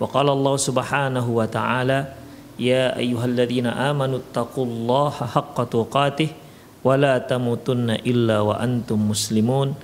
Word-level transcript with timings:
وقال 0.00 0.28
الله 0.28 0.56
سبحانه 0.56 1.26
وتعالى 1.28 1.98
يا 2.58 2.96
أيها 2.96 3.24
الذين 3.24 3.66
آمنوا 3.66 4.18
اتقوا 4.18 4.66
الله 4.66 5.10
حق 5.10 5.56
تقاته 5.64 6.28
ولا 6.84 7.18
تموتن 7.18 7.90
إلا 7.90 8.40
وأنتم 8.40 8.98
مسلمون. 9.08 9.74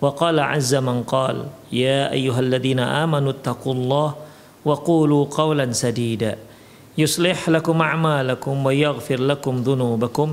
وقال 0.00 0.40
عز 0.40 0.74
من 0.74 1.02
قال 1.02 1.50
يا 1.72 2.12
أيها 2.12 2.40
الذين 2.40 2.78
آمنوا 2.78 3.30
اتقوا 3.30 3.74
الله 3.74 4.14
وقولوا 4.64 5.22
قولا 5.30 5.72
سديدا 5.72 6.36
يصلح 6.98 7.48
لكم 7.48 7.76
أعمالكم 7.82 8.54
ويغفر 8.66 9.20
لكم 9.20 9.54
ذنوبكم. 9.56 10.28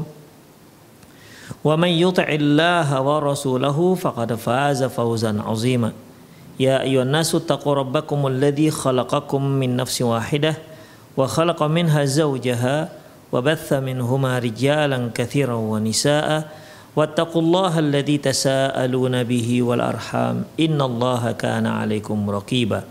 ومن 1.64 1.88
يطع 1.88 2.28
الله 2.30 3.02
ورسوله 3.02 3.78
فقد 3.96 4.30
فاز 4.34 4.84
فوزا 4.84 5.42
عظيما. 5.42 5.92
يا 6.60 6.82
أيها 6.82 7.04
الناس 7.04 7.36
اتقوا 7.36 7.74
ربكم 7.74 8.28
الذي 8.28 8.72
خلقكم 8.72 9.42
من 9.42 9.76
نفس 9.76 10.02
واحدة 10.02 10.54
وخلق 11.18 11.64
منها 11.64 12.06
زوجها 12.06 12.90
وبث 13.32 13.74
منهما 13.74 14.40
رجالا 14.40 15.00
كثيرا 15.16 15.54
ونساء 15.54 16.30
واتقوا 16.96 17.42
الله 17.42 17.80
الذي 17.80 18.18
تساءلون 18.18 19.24
به 19.24 19.50
والأرحام 19.64 20.46
إن 20.60 20.82
الله 20.82 21.32
كان 21.32 21.66
عليكم 21.66 22.30
رقيبا. 22.30 22.84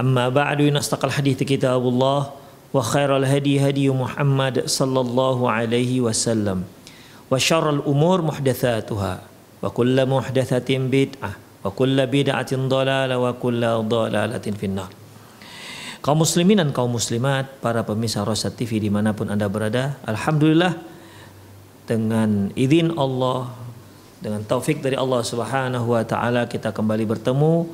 أما 0.00 0.28
بعد 0.28 0.62
نستقى 0.62 1.08
الحديث 1.08 1.42
كتاب 1.42 1.82
الله 1.88 2.20
وخير 2.74 3.16
الهدي 3.16 3.68
هدي 3.68 3.88
محمد 3.90 4.68
صلى 4.68 5.00
الله 5.00 5.50
عليه 5.50 6.00
وسلم 6.00 6.64
وشر 7.32 7.70
الأمور 7.70 8.22
محدثاتها 8.22 9.14
وكل 9.62 9.96
محدثة 10.06 10.68
بدعة. 10.68 11.41
Wa 11.62 11.70
kulla 11.70 12.10
bid'atin 12.10 12.66
dhalalah 12.66 13.16
wa 13.16 13.32
kulla 13.38 13.78
dhalalatin 13.80 14.54
finnar. 14.58 14.90
Kaum 16.02 16.26
muslimin 16.26 16.58
dan 16.58 16.74
kaum 16.74 16.90
muslimat, 16.90 17.62
para 17.62 17.86
pemirsa 17.86 18.26
Rosat 18.26 18.58
TV 18.58 18.82
di 18.82 18.90
mana 18.90 19.14
pun 19.14 19.30
anda 19.30 19.46
berada, 19.46 20.02
Alhamdulillah 20.02 20.74
dengan 21.86 22.50
izin 22.58 22.98
Allah, 22.98 23.54
dengan 24.18 24.42
taufik 24.42 24.82
dari 24.82 24.98
Allah 24.98 25.22
Subhanahu 25.22 25.94
Wa 25.94 26.02
Taala 26.02 26.50
kita 26.50 26.74
kembali 26.74 27.06
bertemu 27.06 27.70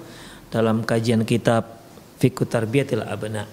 dalam 0.53 0.85
kajian 0.85 1.25
kitab 1.25 1.81
Fikut 2.21 2.53
Tarbiyatil 2.53 3.05
Abna. 3.05 3.49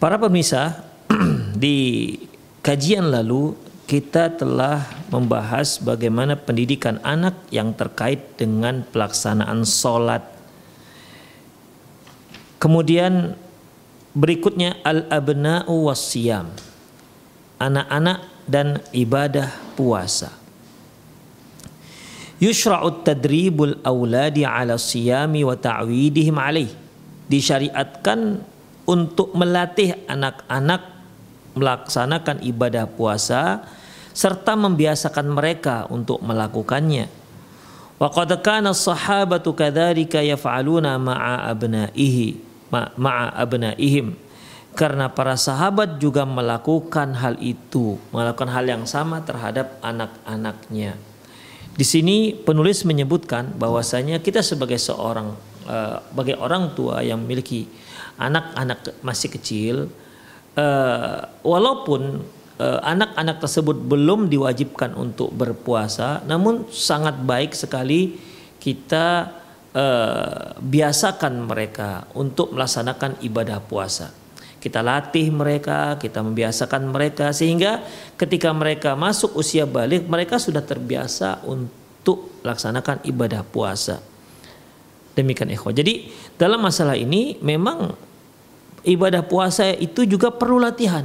Para 0.00 0.16
pemirsa, 0.16 0.88
di 1.64 2.16
kajian 2.64 3.12
lalu 3.12 3.56
kita 3.84 4.32
telah 4.40 5.03
membahas 5.14 5.78
bagaimana 5.78 6.34
pendidikan 6.34 6.98
anak 7.06 7.38
yang 7.54 7.70
terkait 7.70 8.34
dengan 8.34 8.82
pelaksanaan 8.82 9.62
sholat. 9.62 10.26
Kemudian 12.58 13.38
berikutnya 14.10 14.82
al-abna'u 14.82 15.86
wassiyam. 15.86 16.50
Anak-anak 17.62 18.26
dan 18.50 18.82
ibadah 18.90 19.54
puasa. 19.78 20.34
Yushra'u 22.42 23.06
tadribul 23.06 23.78
awladi 23.86 24.42
ala 24.42 24.74
siyami 24.74 25.46
wa 25.46 25.54
ta'widihim 25.54 26.34
alaih. 26.34 26.74
Disyariatkan 27.30 28.42
untuk 28.84 29.30
melatih 29.38 29.94
anak-anak 30.10 30.82
melaksanakan 31.54 32.42
ibadah 32.42 32.90
puasa 32.90 33.62
serta 34.14 34.54
membiasakan 34.54 35.26
mereka 35.28 35.90
untuk 35.90 36.22
melakukannya. 36.22 37.10
Wa 37.98 38.08
qad 38.10 38.30
kana 38.40 38.70
sahabatu 38.70 39.54
kadzalika 39.54 40.22
yaf'aluna 40.22 40.96
ma'a 40.96 41.50
abnaihi 41.50 42.38
ma'a 42.72 43.42
karena 44.74 45.06
para 45.06 45.38
sahabat 45.38 46.02
juga 46.02 46.26
melakukan 46.26 47.14
hal 47.14 47.38
itu, 47.38 47.94
melakukan 48.10 48.50
hal 48.50 48.66
yang 48.66 48.84
sama 48.90 49.22
terhadap 49.22 49.78
anak-anaknya. 49.78 50.98
Di 51.74 51.86
sini 51.86 52.34
penulis 52.34 52.82
menyebutkan 52.82 53.54
bahwasanya 53.54 54.18
kita 54.18 54.42
sebagai 54.42 54.78
seorang 54.78 55.34
uh, 55.66 56.02
sebagai 56.10 56.38
orang 56.42 56.74
tua 56.74 57.06
yang 57.06 57.22
memiliki 57.22 57.70
anak-anak 58.18 58.98
masih 59.02 59.30
kecil 59.30 59.74
uh, 60.58 61.18
walaupun 61.46 62.22
anak-anak 62.62 63.42
tersebut 63.42 63.74
belum 63.74 64.30
diwajibkan 64.30 64.94
untuk 64.94 65.34
berpuasa, 65.34 66.22
namun 66.22 66.70
sangat 66.70 67.18
baik 67.18 67.50
sekali 67.50 68.14
kita 68.62 69.34
uh, 69.74 70.56
biasakan 70.62 71.50
mereka 71.50 72.06
untuk 72.14 72.54
melaksanakan 72.54 73.20
ibadah 73.26 73.58
puasa. 73.60 74.14
Kita 74.62 74.80
latih 74.80 75.28
mereka, 75.28 76.00
kita 76.00 76.24
membiasakan 76.24 76.88
mereka 76.88 77.36
sehingga 77.36 77.84
ketika 78.16 78.48
mereka 78.56 78.96
masuk 78.96 79.36
usia 79.36 79.68
balik 79.68 80.08
mereka 80.08 80.40
sudah 80.40 80.64
terbiasa 80.64 81.44
untuk 81.44 82.40
melaksanakan 82.40 83.04
ibadah 83.04 83.44
puasa. 83.44 84.00
Demikian 85.12 85.52
ikhwah. 85.52 85.76
Jadi 85.76 86.08
dalam 86.40 86.64
masalah 86.64 86.96
ini 86.96 87.36
memang 87.44 87.92
ibadah 88.88 89.20
puasa 89.20 89.68
itu 89.68 90.08
juga 90.08 90.32
perlu 90.32 90.56
latihan. 90.56 91.04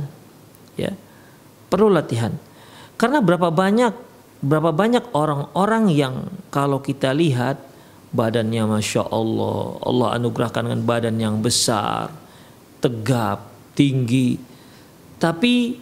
Ya. 0.80 0.96
Perlu 1.69 1.94
latihan. 1.94 2.34
Karena 3.00 3.24
berapa 3.24 3.53
banyak 3.53 4.09
berapa 4.40 4.72
banyak 4.72 5.12
orang-orang 5.12 5.91
yang 5.91 6.16
kalau 6.50 6.80
kita 6.80 7.12
lihat 7.12 7.59
badannya 8.09 8.66
masya 8.66 9.06
Allah, 9.07 9.78
Allah 9.84 10.07
anugerahkan 10.18 10.66
dengan 10.66 10.81
badan 10.84 11.16
yang 11.19 11.44
besar, 11.44 12.09
tegap, 12.81 13.52
tinggi, 13.78 14.40
tapi 15.22 15.78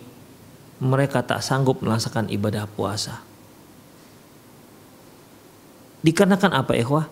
mereka 0.81 1.23
tak 1.25 1.41
sanggup 1.41 1.81
melaksanakan 1.81 2.29
ibadah 2.29 2.65
puasa. 2.69 3.21
Dikarenakan 6.01 6.51
apa 6.53 6.73
ikhwah? 6.77 7.05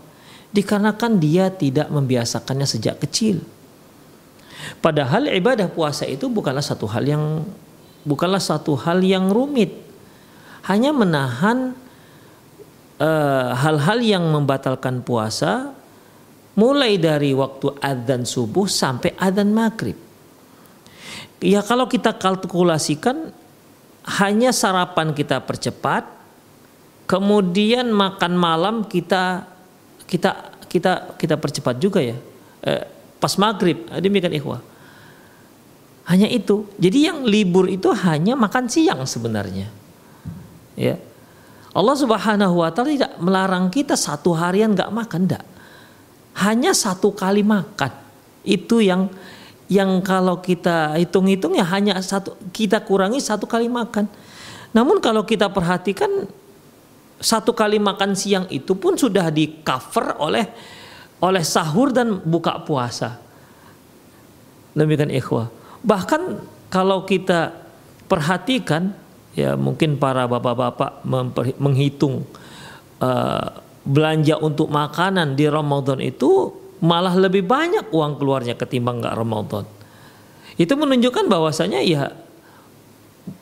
Dikarenakan 0.53 1.17
dia 1.17 1.49
tidak 1.49 1.89
membiasakannya 1.89 2.67
sejak 2.69 3.01
kecil. 3.01 3.41
Padahal 4.79 5.29
ibadah 5.29 5.67
puasa 5.69 6.05
itu 6.05 6.29
bukanlah 6.29 6.63
satu 6.63 6.85
hal 6.89 7.03
yang 7.05 7.43
bukanlah 8.05 8.39
satu 8.39 8.77
hal 8.77 9.01
yang 9.01 9.33
rumit. 9.33 9.73
Hanya 10.65 10.93
menahan 10.93 11.77
eh, 13.01 13.49
hal-hal 13.53 13.99
uh, 14.01 14.05
yang 14.05 14.23
membatalkan 14.29 15.01
puasa 15.05 15.73
mulai 16.57 16.95
dari 16.95 17.35
waktu 17.35 17.75
adzan 17.83 18.23
subuh 18.23 18.65
sampai 18.65 19.13
adzan 19.19 19.51
maghrib. 19.51 19.97
Ya 21.43 21.61
kalau 21.61 21.85
kita 21.85 22.15
kalkulasikan 22.15 23.29
hanya 24.21 24.49
sarapan 24.55 25.13
kita 25.13 25.43
percepat, 25.43 26.07
kemudian 27.05 27.93
makan 27.93 28.33
malam 28.33 28.75
kita 28.89 29.45
kita 30.09 30.55
kita 30.65 31.17
kita 31.19 31.35
percepat 31.37 31.77
juga 31.77 32.01
ya. 32.01 32.17
Eh, 32.65 32.83
pas 33.21 33.33
maghrib 33.37 33.85
demikian 34.01 34.33
ikhwah 34.33 34.61
hanya 36.05 36.29
itu. 36.29 36.69
Jadi 36.77 37.09
yang 37.09 37.25
libur 37.25 37.65
itu 37.69 37.89
hanya 37.91 38.37
makan 38.37 38.69
siang 38.69 39.03
sebenarnya. 39.05 39.69
Ya. 40.77 41.01
Allah 41.75 41.95
subhanahu 41.97 42.63
wa 42.63 42.71
ta'ala 42.71 42.89
tidak 42.93 43.13
melarang 43.19 43.67
kita 43.67 43.99
satu 43.99 44.31
harian 44.31 44.71
nggak 44.71 44.91
makan 44.95 45.27
enggak 45.27 45.43
hanya 46.35 46.75
satu 46.75 47.15
kali 47.15 47.41
makan. 47.41 47.91
Itu 48.43 48.83
yang 48.83 49.07
yang 49.65 50.03
kalau 50.05 50.43
kita 50.43 50.93
hitung-hitung 50.99 51.57
ya 51.57 51.65
hanya 51.65 51.97
satu 52.03 52.37
kita 52.51 52.83
kurangi 52.83 53.23
satu 53.23 53.47
kali 53.47 53.71
makan. 53.71 54.05
Namun 54.75 54.99
kalau 54.99 55.23
kita 55.23 55.47
perhatikan 55.47 56.27
satu 57.17 57.55
kali 57.55 57.79
makan 57.79 58.13
siang 58.13 58.45
itu 58.51 58.75
pun 58.75 58.99
sudah 58.99 59.31
di 59.31 59.63
cover 59.63 60.19
oleh 60.19 60.45
oleh 61.23 61.43
sahur 61.47 61.95
dan 61.95 62.19
buka 62.21 62.59
puasa. 62.61 63.17
Demikian 64.75 65.09
ikhwah. 65.15 65.47
Bahkan 65.85 66.21
kalau 66.73 67.05
kita 67.05 67.53
perhatikan 68.09 68.93
ya 69.37 69.53
mungkin 69.53 70.01
para 70.01 70.25
bapak-bapak 70.25 71.05
menghitung 71.61 72.25
uh, 73.03 73.47
belanja 73.85 74.41
untuk 74.41 74.73
makanan 74.73 75.37
di 75.37 75.45
Ramadan 75.45 76.01
itu 76.01 76.49
malah 76.81 77.13
lebih 77.13 77.45
banyak 77.45 77.93
uang 77.93 78.17
keluarnya 78.17 78.57
ketimbang 78.57 78.99
nggak 78.99 79.15
Ramadan. 79.15 79.65
Itu 80.57 80.73
menunjukkan 80.73 81.29
bahwasanya 81.29 81.79
ya 81.85 82.09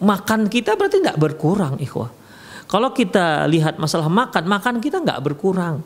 makan 0.04 0.52
kita 0.52 0.76
berarti 0.76 1.00
nggak 1.00 1.20
berkurang, 1.20 1.80
ikhwah. 1.80 2.12
Kalau 2.68 2.90
kita 2.92 3.46
lihat 3.48 3.78
masalah 3.78 4.10
makan, 4.10 4.50
makan 4.50 4.76
kita 4.82 5.00
nggak 5.00 5.22
berkurang, 5.22 5.86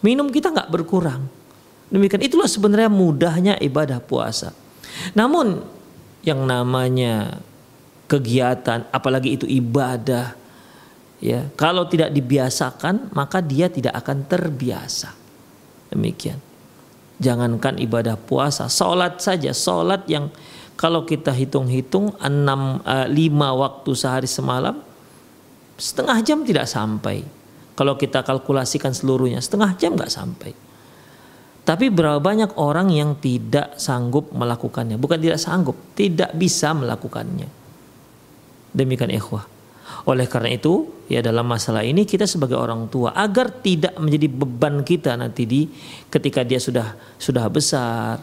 minum 0.00 0.32
kita 0.32 0.48
nggak 0.48 0.70
berkurang. 0.72 1.28
Demikian 1.92 2.24
itulah 2.24 2.48
sebenarnya 2.48 2.88
mudahnya 2.88 3.54
ibadah 3.60 4.00
puasa. 4.00 4.56
Namun 5.12 5.60
yang 6.22 6.46
namanya 6.46 7.42
kegiatan, 8.06 8.86
apalagi 8.94 9.40
itu 9.40 9.46
ibadah, 9.46 10.34
ya 11.18 11.50
kalau 11.54 11.86
tidak 11.86 12.14
dibiasakan 12.14 13.14
maka 13.14 13.42
dia 13.42 13.70
tidak 13.70 13.94
akan 13.98 14.26
terbiasa. 14.26 15.10
Demikian. 15.92 16.38
Jangankan 17.22 17.78
ibadah 17.78 18.18
puasa, 18.18 18.66
sholat 18.66 19.22
saja, 19.22 19.54
sholat 19.54 20.02
yang 20.10 20.32
kalau 20.74 21.06
kita 21.06 21.30
hitung-hitung 21.30 22.16
enam 22.18 22.82
uh, 22.82 23.06
lima 23.06 23.54
waktu 23.54 23.94
sehari 23.94 24.26
semalam, 24.26 24.82
setengah 25.78 26.18
jam 26.26 26.42
tidak 26.42 26.66
sampai. 26.66 27.22
Kalau 27.78 27.94
kita 27.94 28.26
kalkulasikan 28.26 28.90
seluruhnya, 28.90 29.38
setengah 29.38 29.78
jam 29.78 29.94
nggak 29.94 30.10
sampai. 30.10 30.50
Tapi 31.62 31.94
berapa 31.94 32.18
banyak 32.18 32.58
orang 32.58 32.90
yang 32.90 33.14
tidak 33.22 33.78
sanggup 33.78 34.34
melakukannya? 34.34 34.98
Bukan 34.98 35.22
tidak 35.22 35.38
sanggup, 35.38 35.78
tidak 35.94 36.34
bisa 36.34 36.74
melakukannya. 36.74 37.46
Demikian 38.74 39.14
ikhwah. 39.14 39.46
Oleh 40.10 40.26
karena 40.26 40.58
itu, 40.58 40.90
ya 41.06 41.22
dalam 41.22 41.46
masalah 41.46 41.86
ini 41.86 42.02
kita 42.02 42.26
sebagai 42.26 42.58
orang 42.58 42.90
tua 42.90 43.14
agar 43.14 43.62
tidak 43.62 43.94
menjadi 43.94 44.26
beban 44.26 44.82
kita 44.82 45.14
nanti 45.14 45.46
di 45.46 45.70
ketika 46.10 46.42
dia 46.42 46.58
sudah 46.58 46.98
sudah 47.14 47.46
besar, 47.46 48.18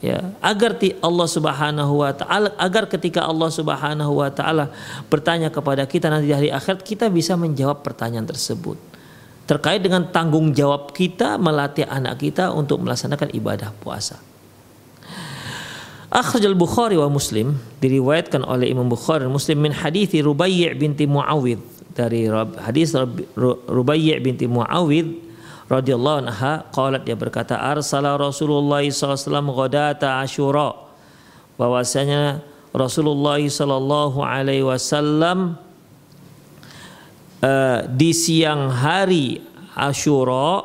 ya 0.00 0.32
agar 0.40 0.80
Allah 1.04 1.28
Subhanahu 1.28 1.92
wa 2.00 2.12
taala 2.16 2.56
agar 2.56 2.88
ketika 2.88 3.28
Allah 3.28 3.52
Subhanahu 3.52 4.24
wa 4.24 4.32
taala 4.32 4.72
bertanya 5.12 5.52
kepada 5.52 5.84
kita 5.84 6.08
nanti 6.08 6.32
di 6.32 6.34
hari 6.34 6.48
akhirat 6.48 6.80
kita 6.80 7.12
bisa 7.12 7.36
menjawab 7.36 7.84
pertanyaan 7.84 8.24
tersebut 8.24 8.80
terkait 9.50 9.82
dengan 9.82 10.06
tanggung 10.14 10.54
jawab 10.54 10.94
kita 10.94 11.34
melatih 11.34 11.82
anak 11.90 12.22
kita 12.22 12.54
untuk 12.54 12.86
melaksanakan 12.86 13.34
ibadah 13.34 13.74
puasa. 13.82 14.22
Akhraj 16.06 16.46
al-Bukhari 16.46 16.94
wa 16.94 17.10
Muslim 17.10 17.58
diriwayatkan 17.82 18.46
oleh 18.46 18.70
Imam 18.70 18.86
Bukhari 18.86 19.26
dan 19.26 19.34
Muslim 19.34 19.66
min 19.66 19.74
hadis 19.74 20.14
Rubai' 20.14 20.70
binti 20.78 21.10
Muawid 21.10 21.58
dari 21.98 22.30
hadis 22.62 22.94
Rubai' 23.66 24.22
binti 24.22 24.46
Muawid 24.46 25.18
radhiyallahu 25.66 26.30
anha 26.30 26.66
qalat 26.70 27.02
dia 27.02 27.18
berkata 27.18 27.58
arsala 27.58 28.14
Rasulullah 28.14 28.82
SAW 28.86 29.50
ghadata 29.50 30.22
Asyura 30.22 30.74
bahwasanya 31.58 32.42
Rasulullah 32.70 33.38
sallallahu 33.42 34.22
alaihi 34.22 34.62
wasallam 34.62 35.58
uh, 37.42 37.86
di 37.88 38.10
siang 38.12 38.72
hari 38.72 39.40
Asyura 39.76 40.64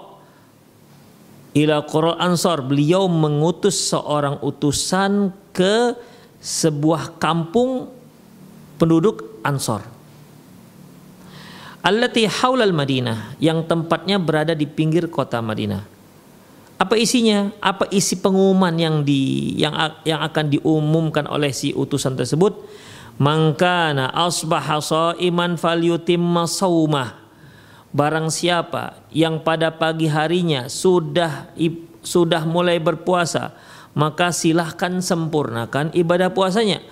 ila 1.56 1.78
Qura 1.88 2.20
Ansar 2.20 2.64
beliau 2.64 3.08
mengutus 3.08 3.92
seorang 3.92 4.44
utusan 4.44 5.32
ke 5.56 5.96
sebuah 6.44 7.16
kampung 7.20 7.88
penduduk 8.76 9.40
Ansor 9.42 9.96
allati 11.86 12.26
haulal 12.26 12.74
Madinah 12.74 13.38
yang 13.38 13.62
tempatnya 13.70 14.18
berada 14.18 14.58
di 14.58 14.66
pinggir 14.66 15.06
kota 15.06 15.38
Madinah. 15.38 15.86
Apa 16.76 16.98
isinya? 16.98 17.54
Apa 17.64 17.88
isi 17.94 18.20
pengumuman 18.20 18.74
yang 18.76 19.06
di 19.06 19.54
yang 19.56 19.78
yang 20.04 20.20
akan 20.26 20.52
diumumkan 20.52 21.24
oleh 21.30 21.54
si 21.56 21.72
utusan 21.72 22.20
tersebut 22.20 22.52
mangkana 23.16 24.12
asbaha 24.12 25.16
iman 25.20 25.56
falyutimma 25.56 26.46
saumah 26.48 27.16
barang 27.96 28.28
siapa 28.28 29.08
yang 29.16 29.40
pada 29.40 29.72
pagi 29.72 30.12
harinya 30.12 30.68
sudah 30.68 31.52
sudah 32.04 32.44
mulai 32.44 32.78
berpuasa 32.78 33.56
maka 33.96 34.36
silahkan 34.36 35.00
sempurnakan 35.00 35.96
ibadah 35.96 36.28
puasanya. 36.36 36.84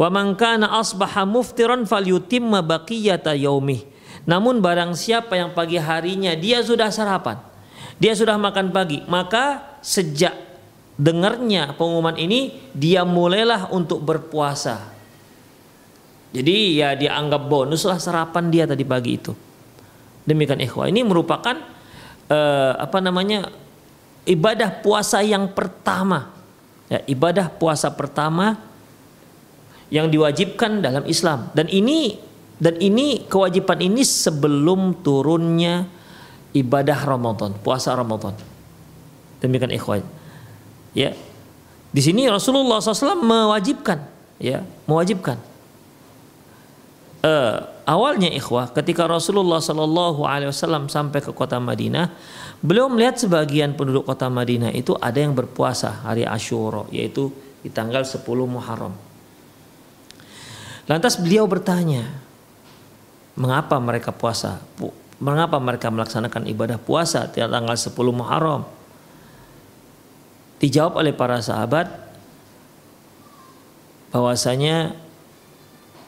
Wa 0.00 0.08
man 0.08 0.36
kana 0.40 0.80
asbaha 0.80 1.28
muftiran 1.28 1.84
falyutimma 1.84 2.64
baqiyata 2.64 3.36
yaumih. 3.36 3.84
Namun 4.24 4.64
barang 4.64 4.96
siapa 4.96 5.36
yang 5.36 5.52
pagi 5.52 5.76
harinya 5.76 6.32
dia 6.32 6.64
sudah 6.64 6.88
sarapan 6.88 7.36
dia 7.96 8.12
sudah 8.12 8.36
makan 8.36 8.72
pagi 8.72 9.00
maka 9.08 9.76
sejak 9.80 10.36
dengarnya 10.96 11.76
pengumuman 11.76 12.16
ini 12.16 12.56
dia 12.72 13.04
mulailah 13.04 13.72
untuk 13.72 14.04
berpuasa 14.04 14.95
jadi 16.34 16.56
ya 16.74 16.88
dia 16.98 17.14
anggap 17.14 17.46
bonus 17.46 17.86
lah 17.86 17.98
sarapan 18.00 18.50
dia 18.50 18.64
tadi 18.66 18.82
pagi 18.82 19.12
itu 19.14 19.32
Demikian 20.26 20.58
ikhwah. 20.58 20.90
Ini 20.90 21.06
merupakan 21.06 21.54
uh, 22.28 22.72
apa 22.76 22.98
namanya? 22.98 23.48
ibadah 24.26 24.82
puasa 24.82 25.22
yang 25.22 25.54
pertama. 25.54 26.34
Ya, 26.90 26.98
ibadah 27.06 27.46
puasa 27.46 27.94
pertama 27.94 28.58
yang 29.86 30.10
diwajibkan 30.10 30.82
dalam 30.82 31.06
Islam. 31.06 31.54
Dan 31.54 31.70
ini 31.70 32.18
dan 32.58 32.74
ini 32.82 33.22
kewajiban 33.30 33.78
ini 33.78 34.02
sebelum 34.02 34.98
turunnya 35.06 35.86
ibadah 36.58 37.06
Ramadan, 37.06 37.54
puasa 37.62 37.94
Ramadan. 37.94 38.34
Demikian 39.38 39.70
ikhwan. 39.70 40.02
Ya. 40.90 41.14
Di 41.94 42.02
sini 42.02 42.26
Rasulullah 42.26 42.82
SAW 42.82 43.22
mewajibkan, 43.22 44.02
ya, 44.42 44.66
mewajibkan. 44.90 45.38
Uh, 47.26 47.58
awalnya 47.90 48.30
ikhwah 48.30 48.70
ketika 48.70 49.02
Rasulullah 49.02 49.58
Shallallahu 49.58 50.22
Alaihi 50.22 50.46
Wasallam 50.46 50.86
sampai 50.86 51.18
ke 51.18 51.34
kota 51.34 51.58
Madinah, 51.58 52.14
beliau 52.62 52.86
melihat 52.86 53.18
sebagian 53.18 53.74
penduduk 53.74 54.06
kota 54.06 54.30
Madinah 54.30 54.70
itu 54.70 54.94
ada 54.94 55.18
yang 55.18 55.34
berpuasa 55.34 56.06
hari 56.06 56.22
Ashura, 56.22 56.86
yaitu 56.94 57.34
di 57.66 57.70
tanggal 57.74 58.06
10 58.06 58.22
Muharram. 58.46 58.94
Lantas 60.86 61.18
beliau 61.18 61.50
bertanya, 61.50 62.06
mengapa 63.34 63.74
mereka 63.82 64.14
puasa? 64.14 64.62
Mengapa 65.18 65.58
mereka 65.58 65.90
melaksanakan 65.90 66.46
ibadah 66.46 66.78
puasa 66.78 67.26
di 67.26 67.42
tanggal 67.42 67.74
10 67.74 67.90
Muharram? 68.14 68.62
Dijawab 70.62 71.02
oleh 71.02 71.10
para 71.10 71.42
sahabat 71.42 71.90
bahwasanya 74.14 75.05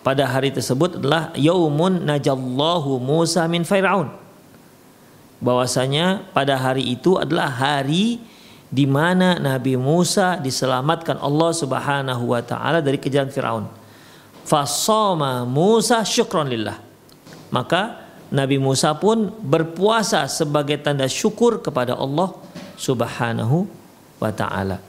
pada 0.08 0.24
hari 0.24 0.48
tersebut 0.48 0.96
adalah 0.96 1.36
yaumun 1.36 2.00
najallahu 2.00 2.96
Musa 2.96 3.44
min 3.44 3.60
Firaun. 3.60 4.08
Bahwasanya 5.36 6.24
pada 6.32 6.56
hari 6.56 6.96
itu 6.96 7.20
adalah 7.20 7.52
hari 7.52 8.16
di 8.72 8.88
mana 8.88 9.36
Nabi 9.36 9.76
Musa 9.76 10.40
diselamatkan 10.40 11.20
Allah 11.20 11.52
Subhanahu 11.52 12.24
wa 12.24 12.40
taala 12.40 12.80
dari 12.80 12.96
kejaran 12.96 13.28
Firaun. 13.28 13.68
Fasoma 14.48 15.44
Musa 15.44 16.00
syukron 16.08 16.48
lillah. 16.48 16.80
Maka 17.52 18.00
Nabi 18.32 18.56
Musa 18.56 18.96
pun 18.96 19.28
berpuasa 19.44 20.24
sebagai 20.24 20.80
tanda 20.80 21.04
syukur 21.04 21.60
kepada 21.60 21.92
Allah 21.92 22.32
Subhanahu 22.80 23.68
wa 24.16 24.32
taala. 24.32 24.80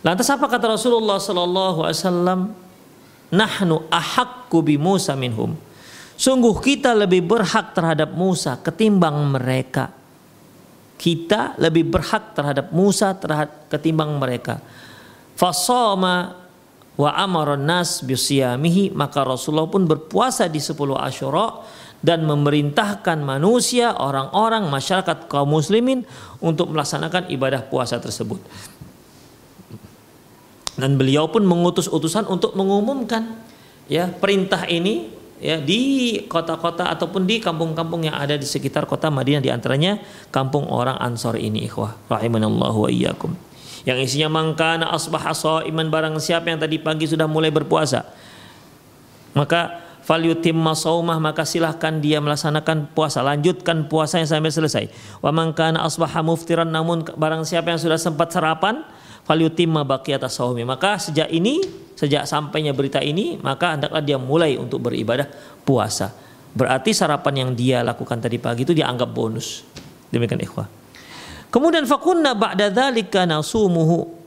Lantas 0.00 0.32
apa 0.32 0.48
kata 0.48 0.72
Rasulullah 0.72 1.20
sallallahu 1.20 1.84
alaihi 1.84 2.00
wasallam? 2.00 2.69
Nahnu 3.30 3.86
ahakku 3.90 4.62
bi 4.62 4.76
Musa 4.76 5.14
minhum. 5.14 5.54
Sungguh 6.20 6.52
kita 6.60 6.92
lebih 6.92 7.24
berhak 7.24 7.72
terhadap 7.72 8.12
Musa 8.12 8.60
ketimbang 8.60 9.16
mereka. 9.32 9.88
Kita 11.00 11.56
lebih 11.56 11.88
berhak 11.88 12.36
terhadap 12.36 12.68
Musa 12.76 13.16
terhadap 13.16 13.72
ketimbang 13.72 14.20
mereka. 14.20 14.60
Fasoma 15.32 16.36
wa 17.00 17.10
amaron 17.16 17.64
nas 17.64 18.04
bisiyamihi 18.04 18.92
maka 18.92 19.24
Rasulullah 19.24 19.72
pun 19.72 19.88
berpuasa 19.88 20.44
di 20.52 20.60
10 20.60 20.76
Asyura 21.00 21.64
dan 22.00 22.24
memerintahkan 22.24 23.20
manusia, 23.20 23.92
orang-orang, 23.96 24.68
masyarakat 24.68 25.28
kaum 25.28 25.52
muslimin 25.52 26.04
untuk 26.40 26.72
melaksanakan 26.72 27.28
ibadah 27.32 27.64
puasa 27.68 28.00
tersebut. 28.00 28.40
Dan 30.80 30.96
beliau 30.96 31.28
pun 31.28 31.44
mengutus 31.44 31.86
utusan 31.86 32.24
untuk 32.26 32.56
mengumumkan 32.56 33.36
ya 33.86 34.08
perintah 34.08 34.64
ini 34.64 35.12
ya 35.36 35.60
di 35.60 36.16
kota-kota 36.24 36.88
ataupun 36.88 37.28
di 37.28 37.40
kampung-kampung 37.40 38.08
yang 38.08 38.16
ada 38.16 38.40
di 38.40 38.48
sekitar 38.48 38.88
kota 38.88 39.12
Madinah 39.12 39.44
di 39.44 39.52
antaranya 39.52 40.00
kampung 40.32 40.68
orang 40.72 40.96
Ansor 40.96 41.36
ini 41.36 41.68
ikhwah 41.68 41.96
rahimanallahu 42.08 42.88
wa 42.88 42.90
iyyakum. 42.90 43.36
Yang 43.84 44.12
isinya 44.12 44.28
mangkana 44.40 44.92
asbaha 44.92 45.64
iman 45.64 45.86
barang 45.88 46.16
siapa 46.20 46.52
yang 46.52 46.60
tadi 46.60 46.76
pagi 46.80 47.08
sudah 47.08 47.24
mulai 47.24 47.48
berpuasa 47.48 48.04
maka 49.34 49.82
falyutimma 50.02 50.74
saumah 50.74 51.22
maka 51.22 51.46
silahkan 51.46 52.02
dia 52.02 52.18
melaksanakan 52.18 52.90
puasa 52.96 53.22
lanjutkan 53.22 53.86
puasanya 53.86 54.26
sampai 54.26 54.50
selesai 54.50 54.84
wa 55.22 55.30
man 55.30 55.54
kana 55.54 55.86
asbaha 55.86 56.24
muftiran 56.24 56.66
namun 56.66 57.06
barang 57.06 57.46
siapa 57.46 57.70
yang 57.70 57.80
sudah 57.80 58.00
sempat 58.00 58.34
sarapan 58.34 58.82
falyutimma 59.30 59.86
baqiyata 59.86 60.26
saumi 60.26 60.66
maka 60.66 60.98
sejak 60.98 61.30
ini 61.30 61.62
sejak 61.94 62.26
sampainya 62.26 62.74
berita 62.74 62.98
ini 62.98 63.38
maka 63.38 63.78
hendaklah 63.78 64.02
dia 64.02 64.18
mulai 64.18 64.58
untuk 64.58 64.90
beribadah 64.90 65.30
puasa. 65.62 66.10
Berarti 66.50 66.90
sarapan 66.90 67.46
yang 67.46 67.50
dia 67.54 67.86
lakukan 67.86 68.18
tadi 68.18 68.42
pagi 68.42 68.66
itu 68.66 68.74
dianggap 68.74 69.06
bonus. 69.14 69.62
Demikian 70.10 70.42
ikhwah. 70.42 70.66
Kemudian 71.50 71.86
fakunna 71.86 72.34
ba'da 72.34 72.74
dzalika 72.74 73.22
nasumuhu. 73.22 74.18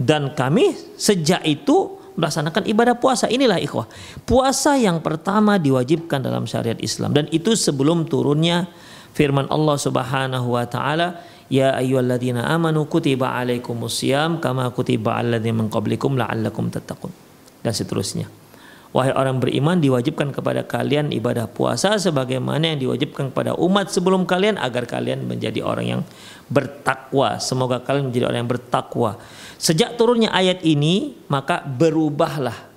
Dan 0.00 0.32
kami 0.32 0.72
sejak 0.96 1.44
itu 1.44 2.00
melaksanakan 2.16 2.64
ibadah 2.64 2.96
puasa. 2.96 3.28
Inilah 3.28 3.60
ikhwah. 3.60 3.84
Puasa 4.24 4.80
yang 4.80 5.04
pertama 5.04 5.60
diwajibkan 5.60 6.24
dalam 6.24 6.48
syariat 6.48 6.80
Islam. 6.80 7.12
Dan 7.12 7.28
itu 7.28 7.52
sebelum 7.52 8.08
turunnya 8.08 8.72
firman 9.12 9.48
Allah 9.52 9.76
Subhanahu 9.76 10.56
wa 10.56 10.64
taala, 10.64 11.20
"Ya 11.52 11.76
ayyuhalladzina 11.76 12.48
amanu 12.48 12.88
kutiba 12.88 13.36
alaikumusiyam 13.36 14.40
kama 14.40 14.72
kutiba 14.72 15.20
alal 15.20 15.36
ladzina 15.36 15.60
min 15.60 15.68
qablikum 15.68 16.16
la'allakum 16.16 16.72
tattaqun." 16.72 17.12
Dan 17.60 17.76
seterusnya. 17.76 18.32
Wahai 18.92 19.12
orang 19.16 19.40
beriman 19.40 19.80
diwajibkan 19.80 20.36
kepada 20.36 20.68
kalian 20.68 21.16
ibadah 21.16 21.48
puasa 21.48 21.96
sebagaimana 21.96 22.76
yang 22.76 22.78
diwajibkan 22.88 23.32
kepada 23.32 23.56
umat 23.56 23.88
sebelum 23.88 24.28
kalian 24.28 24.60
agar 24.60 24.84
kalian 24.84 25.24
menjadi 25.24 25.64
orang 25.64 25.86
yang 25.88 26.02
bertakwa. 26.52 27.40
Semoga 27.40 27.80
kalian 27.80 28.12
menjadi 28.12 28.28
orang 28.28 28.44
yang 28.44 28.52
bertakwa. 28.52 29.16
Sejak 29.56 29.96
turunnya 29.96 30.28
ayat 30.28 30.60
ini 30.60 31.16
maka 31.32 31.64
berubahlah 31.64 32.68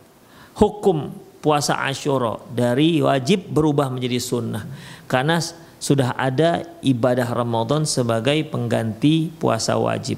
hukum 0.55 1.11
puasa 1.43 1.83
Ashura 1.83 2.39
dari 2.47 3.03
wajib 3.03 3.51
berubah 3.51 3.91
menjadi 3.91 4.17
sunnah 4.17 4.63
karena 5.05 5.43
sudah 5.85 6.17
ada 6.17 6.65
ibadah 6.81 7.29
Ramadan 7.29 7.85
sebagai 7.85 8.41
pengganti 8.49 9.29
puasa 9.29 9.77
wajib. 9.77 10.17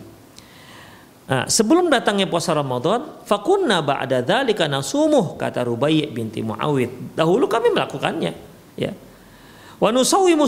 Nah, 1.28 1.44
sebelum 1.52 1.92
datangnya 1.92 2.24
puasa 2.24 2.56
Ramadan, 2.56 3.04
fakunna 3.28 3.84
ba'da 3.84 4.24
dzalika 4.24 4.72
nasumuh 4.72 5.36
kata 5.36 5.68
Rubai' 5.68 6.08
binti 6.08 6.40
Muawid. 6.40 7.20
Dahulu 7.20 7.52
kami 7.52 7.76
melakukannya, 7.76 8.32
ya. 8.80 8.96
Wa 9.76 9.92
nusawwimu 9.92 10.48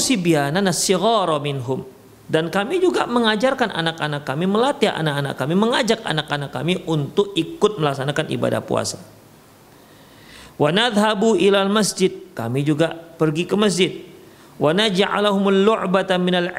minhum. 1.44 1.84
Dan 2.30 2.48
kami 2.48 2.80
juga 2.80 3.04
mengajarkan 3.04 3.76
anak-anak 3.76 4.24
kami, 4.24 4.48
melatih 4.48 4.88
anak-anak 4.88 5.36
kami, 5.36 5.54
mengajak 5.60 6.00
anak-anak 6.08 6.54
kami 6.56 6.80
untuk 6.88 7.36
ikut 7.36 7.76
melaksanakan 7.76 8.26
ibadah 8.32 8.64
puasa. 8.64 9.04
Wa 10.56 10.72
nadhhabu 10.72 11.36
ilal 11.36 11.68
masjid. 11.68 12.32
Kami 12.32 12.64
juga 12.64 12.96
pergi 12.96 13.44
ke 13.44 13.60
masjid. 13.60 14.09
Wa 14.60 14.76
naj'alahumul 14.76 15.64
lu'bata 15.64 16.20
minal 16.20 16.52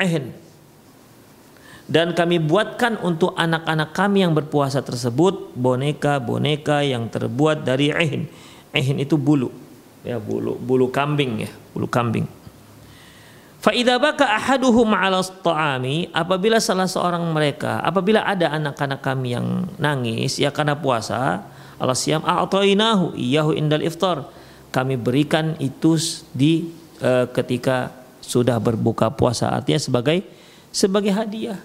dan 1.90 2.14
kami 2.14 2.38
buatkan 2.38 3.02
untuk 3.02 3.34
anak-anak 3.34 3.90
kami 3.90 4.22
yang 4.22 4.30
berpuasa 4.30 4.78
tersebut 4.78 5.50
boneka-boneka 5.58 6.86
yang 6.86 7.10
terbuat 7.10 7.66
dari 7.66 7.90
ehin. 7.90 8.30
Ehin 8.70 9.02
itu 9.02 9.18
bulu. 9.18 9.50
Ya, 10.06 10.22
bulu 10.22 10.54
bulu 10.54 10.86
kambing 10.94 11.44
ya, 11.44 11.50
bulu 11.74 11.90
kambing. 11.90 12.30
Fa 13.60 13.74
idza 13.74 13.98
baka 13.98 14.24
ahaduhum 14.38 14.86
'ala 14.94 15.20
apabila 16.14 16.62
salah 16.62 16.88
seorang 16.88 17.26
mereka 17.28 17.82
apabila 17.84 18.24
ada 18.24 18.54
anak-anak 18.54 19.04
kami 19.04 19.36
yang 19.36 19.68
nangis 19.76 20.40
ya 20.40 20.48
karena 20.48 20.78
puasa 20.78 21.44
Allah 21.76 21.98
siam 21.98 22.24
a'tainahu 22.24 23.12
iyahu 23.20 23.52
indal 23.52 23.84
iftar 23.84 24.24
kami 24.72 24.96
berikan 24.96 25.60
itu 25.60 26.00
di 26.32 26.72
uh, 27.00 27.26
ketika 27.32 27.92
sudah 28.20 28.60
berbuka 28.62 29.10
puasa 29.10 29.50
artinya 29.50 29.80
sebagai 29.80 30.22
sebagai 30.70 31.10
hadiah 31.10 31.58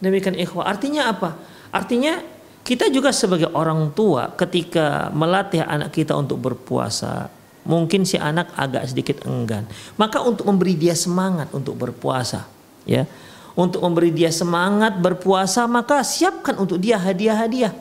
Demikian 0.00 0.34
ikhwah. 0.34 0.64
Artinya 0.64 1.12
apa? 1.12 1.36
Artinya 1.70 2.24
kita 2.64 2.88
juga 2.88 3.12
sebagai 3.12 3.52
orang 3.52 3.92
tua 3.92 4.32
ketika 4.32 5.12
melatih 5.12 5.60
anak 5.60 5.92
kita 5.92 6.16
untuk 6.16 6.40
berpuasa, 6.40 7.28
mungkin 7.68 8.08
si 8.08 8.16
anak 8.16 8.50
agak 8.56 8.88
sedikit 8.88 9.28
enggan. 9.28 9.68
Maka 10.00 10.24
untuk 10.24 10.48
memberi 10.48 10.74
dia 10.74 10.96
semangat 10.96 11.52
untuk 11.52 11.76
berpuasa, 11.76 12.48
ya. 12.88 13.04
Untuk 13.52 13.84
memberi 13.84 14.08
dia 14.08 14.32
semangat 14.32 14.96
berpuasa, 14.96 15.68
maka 15.68 16.00
siapkan 16.00 16.56
untuk 16.56 16.80
dia 16.80 16.96
hadiah-hadiah. 16.96 17.76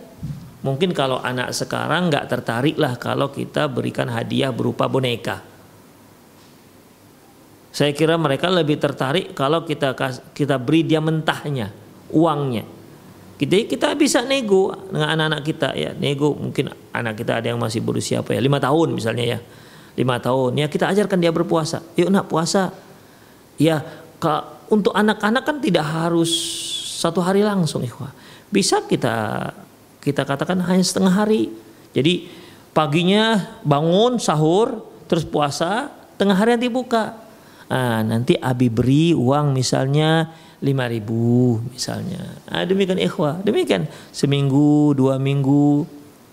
Mungkin 0.59 0.91
kalau 0.91 1.23
anak 1.23 1.55
sekarang 1.55 2.11
nggak 2.11 2.27
tertarik 2.27 2.75
lah 2.75 2.99
kalau 2.99 3.31
kita 3.31 3.71
berikan 3.71 4.11
hadiah 4.11 4.51
berupa 4.51 4.91
boneka. 4.91 5.39
Saya 7.69 7.93
kira 7.93 8.17
mereka 8.17 8.49
lebih 8.49 8.81
tertarik 8.81 9.37
kalau 9.37 9.61
kita 9.61 9.93
kita 10.33 10.57
beri 10.57 10.81
dia 10.85 10.97
mentahnya 10.97 11.69
uangnya. 12.09 12.65
Kita 13.39 13.55
kita 13.69 13.87
bisa 13.95 14.19
nego 14.25 14.75
dengan 14.91 15.15
anak-anak 15.15 15.41
kita 15.45 15.69
ya, 15.77 15.95
nego 15.95 16.35
mungkin 16.35 16.73
anak 16.91 17.23
kita 17.23 17.39
ada 17.39 17.47
yang 17.53 17.61
masih 17.61 17.79
berusia 17.79 18.19
apa 18.19 18.35
ya, 18.35 18.41
lima 18.43 18.59
tahun 18.59 18.91
misalnya 18.91 19.37
ya, 19.37 19.39
lima 19.95 20.19
tahun 20.19 20.59
ya 20.59 20.67
kita 20.67 20.91
ajarkan 20.91 21.17
dia 21.21 21.31
berpuasa. 21.31 21.79
Yuk 21.95 22.09
nak 22.11 22.27
puasa. 22.27 22.73
Ya 23.55 23.85
untuk 24.67 24.91
anak-anak 24.91 25.43
kan 25.47 25.57
tidak 25.63 25.87
harus 25.87 26.31
satu 26.99 27.23
hari 27.23 27.45
langsung 27.45 27.85
ikhwah. 27.85 28.11
Bisa 28.51 28.83
kita 28.83 29.47
kita 30.03 30.25
katakan 30.25 30.59
hanya 30.65 30.83
setengah 30.83 31.13
hari. 31.13 31.53
Jadi 31.95 32.27
paginya 32.75 33.55
bangun 33.63 34.19
sahur 34.19 34.83
terus 35.07 35.23
puasa, 35.23 35.91
tengah 36.19 36.35
hari 36.35 36.59
nanti 36.59 36.67
buka. 36.67 37.28
Nah, 37.69 38.01
nanti 38.01 38.33
Abi 38.33 38.65
beri 38.67 39.13
uang 39.13 39.53
misalnya 39.53 40.33
lima 40.59 40.89
ribu 40.89 41.61
misalnya. 41.69 42.19
Nah, 42.49 42.65
demikian 42.65 42.97
ikhwah, 42.97 43.39
demikian 43.45 43.85
seminggu, 44.09 44.97
dua 44.97 45.21
minggu, 45.21 45.85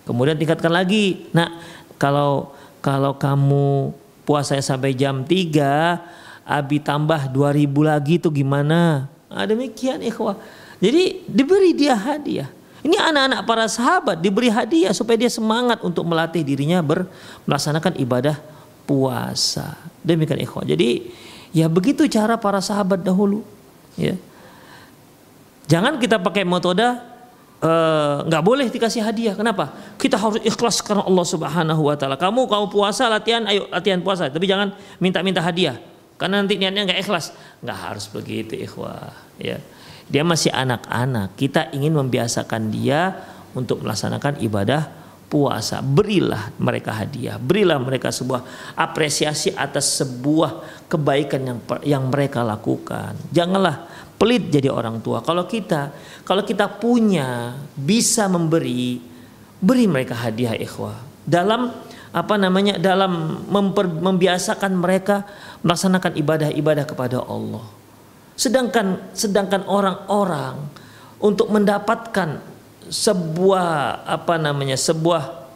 kemudian 0.09 0.35
tingkatkan 0.41 0.73
lagi. 0.73 1.29
Nah, 1.37 1.61
kalau 2.01 2.57
kalau 2.81 3.15
kamu 3.21 3.93
puasanya 4.25 4.65
sampai 4.65 4.97
jam 4.97 5.23
3, 5.29 6.01
abi 6.43 6.81
tambah 6.81 7.29
dua 7.29 7.53
ribu 7.53 7.85
lagi 7.85 8.17
itu 8.17 8.33
gimana? 8.33 9.07
Nah, 9.29 9.45
demikian 9.45 10.01
ikhwah. 10.01 10.41
Jadi 10.81 11.29
diberi 11.29 11.77
dia 11.77 11.93
hadiah. 11.93 12.49
Ini 12.81 12.97
anak-anak 12.97 13.41
para 13.45 13.67
sahabat 13.67 14.23
diberi 14.23 14.47
hadiah 14.47 14.95
supaya 14.95 15.19
dia 15.19 15.33
semangat 15.33 15.83
untuk 15.83 16.07
melatih 16.07 16.47
dirinya 16.47 16.79
ber, 16.81 17.11
melaksanakan 17.43 17.99
ibadah 17.99 18.39
puasa. 18.87 19.77
Demikian 20.07 20.41
ikhwah. 20.41 20.63
Jadi 20.63 21.11
ya 21.51 21.67
begitu 21.67 22.07
cara 22.07 22.39
para 22.39 22.63
sahabat 22.63 23.03
dahulu 23.03 23.43
ya. 23.99 24.15
Jangan 25.67 25.99
kita 25.99 26.23
pakai 26.23 26.47
metode 26.47 26.87
eh, 27.59 28.17
nggak 28.23 28.43
uh, 28.43 28.47
boleh 28.47 28.71
dikasih 28.71 29.03
hadiah. 29.03 29.35
Kenapa? 29.35 29.75
Kita 29.99 30.15
harus 30.15 30.39
ikhlas 30.47 30.79
karena 30.79 31.03
Allah 31.03 31.27
Subhanahu 31.27 31.83
Wa 31.91 31.99
Taala. 31.99 32.15
Kamu 32.15 32.47
kamu 32.47 32.67
puasa 32.71 33.11
latihan 33.11 33.43
ayo 33.51 33.67
latihan 33.75 33.99
puasa. 33.99 34.31
Tapi 34.31 34.47
jangan 34.47 34.73
minta-minta 35.03 35.43
hadiah. 35.43 35.77
Karena 36.17 36.41
nanti 36.41 36.55
niatnya 36.57 36.87
nggak 36.87 37.01
ikhlas. 37.03 37.35
Nggak 37.61 37.79
harus 37.83 38.07
begitu 38.09 38.55
ikhwah 38.55 39.11
ya. 39.43 39.59
Dia 40.07 40.23
masih 40.23 40.55
anak-anak. 40.55 41.35
Kita 41.35 41.75
ingin 41.75 41.99
membiasakan 41.99 42.71
dia 42.71 43.11
untuk 43.59 43.83
melaksanakan 43.83 44.39
ibadah 44.39 45.06
puasa 45.27 45.83
berilah 45.83 46.55
mereka 46.63 46.95
hadiah 46.95 47.35
berilah 47.35 47.83
mereka 47.83 48.15
sebuah 48.15 48.73
apresiasi 48.79 49.51
atas 49.51 49.99
sebuah 49.99 50.87
kebaikan 50.87 51.43
yang 51.43 51.59
yang 51.83 52.05
mereka 52.09 52.47
lakukan. 52.47 53.19
Janganlah 53.35 53.87
pelit 54.17 54.49
jadi 54.49 54.71
orang 54.73 55.03
tua. 55.03 55.21
Kalau 55.21 55.45
kita 55.45 55.93
kalau 56.23 56.43
kita 56.47 56.71
punya 56.79 57.59
bisa 57.77 58.31
memberi 58.31 59.03
beri 59.61 59.87
mereka 59.91 60.15
hadiah 60.17 60.55
ikhwah. 60.57 60.97
Dalam 61.27 61.75
apa 62.17 62.35
namanya 62.41 62.81
dalam 62.81 63.45
memper, 63.51 63.91
membiasakan 63.91 64.73
mereka 64.79 65.27
melaksanakan 65.61 66.17
ibadah-ibadah 66.17 66.85
kepada 66.89 67.19
Allah. 67.21 67.67
Sedangkan 68.39 69.13
sedangkan 69.13 69.67
orang-orang 69.69 70.71
untuk 71.21 71.53
mendapatkan 71.53 72.56
sebuah 72.89 74.03
apa 74.07 74.39
namanya 74.39 74.79
sebuah 74.79 75.47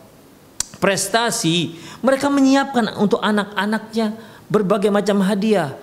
prestasi 0.81 1.77
mereka 2.01 2.33
menyiapkan 2.33 2.97
untuk 2.97 3.21
anak-anaknya 3.21 4.17
berbagai 4.49 4.91
macam 4.91 5.23
hadiah. 5.23 5.77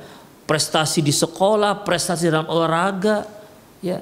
Prestasi 0.48 1.04
di 1.04 1.12
sekolah 1.12 1.84
prestasi 1.84 2.32
dalam 2.32 2.48
olahraga 2.48 3.28
ya. 3.84 4.00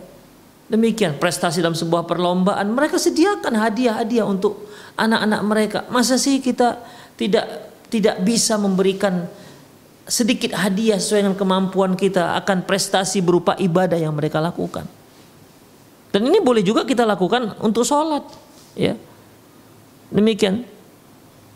Demikian 0.66 1.18
prestasi 1.18 1.62
dalam 1.62 1.78
sebuah 1.78 2.06
perlombaan. 2.06 2.70
Mereka 2.70 2.98
sediakan 2.98 3.54
hadiah-hadiah 3.54 4.26
untuk 4.26 4.66
anak-anak 4.98 5.42
mereka. 5.46 5.80
Masa 5.90 6.18
sih 6.22 6.42
kita 6.42 6.82
tidak 7.18 7.46
tidak 7.90 8.22
bisa 8.22 8.58
memberikan 8.62 9.26
sedikit 10.06 10.54
hadiah 10.54 11.02
sesuai 11.02 11.26
dengan 11.26 11.38
kemampuan 11.38 11.98
kita 11.98 12.38
akan 12.46 12.66
prestasi 12.66 13.26
berupa 13.26 13.58
ibadah 13.58 13.98
yang 13.98 14.14
mereka 14.14 14.38
lakukan 14.38 14.86
dan 16.16 16.32
ini 16.32 16.40
boleh 16.40 16.64
juga 16.64 16.88
kita 16.88 17.04
lakukan 17.04 17.60
untuk 17.60 17.84
sholat. 17.84 18.24
Ya. 18.72 18.96
Demikian. 20.08 20.64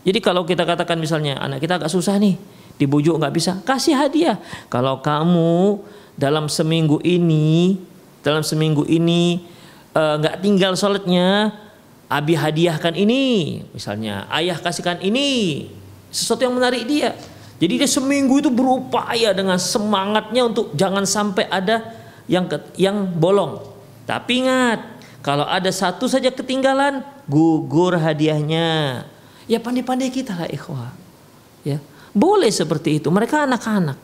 Jadi 0.04 0.20
kalau 0.20 0.44
kita 0.44 0.68
katakan 0.68 1.00
misalnya 1.00 1.40
anak 1.40 1.64
kita 1.64 1.80
agak 1.80 1.88
susah 1.88 2.20
nih, 2.20 2.36
dibujuk 2.76 3.16
nggak 3.16 3.32
bisa, 3.32 3.56
kasih 3.64 3.96
hadiah. 3.96 4.36
Kalau 4.68 5.00
kamu 5.00 5.80
dalam 6.12 6.52
seminggu 6.52 7.00
ini, 7.00 7.80
dalam 8.20 8.44
seminggu 8.44 8.84
ini 8.84 9.48
eh, 9.96 10.14
nggak 10.20 10.36
uh, 10.36 10.40
tinggal 10.44 10.76
sholatnya, 10.76 11.56
abi 12.12 12.36
hadiahkan 12.36 12.92
ini, 13.00 13.64
misalnya 13.72 14.28
ayah 14.28 14.60
kasihkan 14.60 15.00
ini, 15.00 15.72
sesuatu 16.12 16.44
yang 16.44 16.52
menarik 16.52 16.84
dia. 16.84 17.16
Jadi 17.56 17.80
dia 17.80 17.88
seminggu 17.88 18.44
itu 18.44 18.52
berupaya 18.52 19.32
dengan 19.32 19.56
semangatnya 19.56 20.52
untuk 20.52 20.76
jangan 20.76 21.08
sampai 21.08 21.48
ada 21.48 21.96
yang 22.28 22.44
yang 22.76 23.08
bolong. 23.08 23.69
Tapi 24.10 24.42
ingat, 24.42 24.98
kalau 25.22 25.46
ada 25.46 25.70
satu 25.70 26.10
saja 26.10 26.34
ketinggalan, 26.34 27.06
gugur 27.30 27.94
hadiahnya. 27.94 29.06
Ya 29.46 29.62
pandai-pandai 29.62 30.10
kita 30.10 30.34
lah 30.34 30.50
ikhwah. 30.50 30.90
Ya. 31.62 31.78
Boleh 32.10 32.50
seperti 32.50 32.98
itu. 32.98 33.06
Mereka 33.06 33.46
anak-anak. 33.46 33.94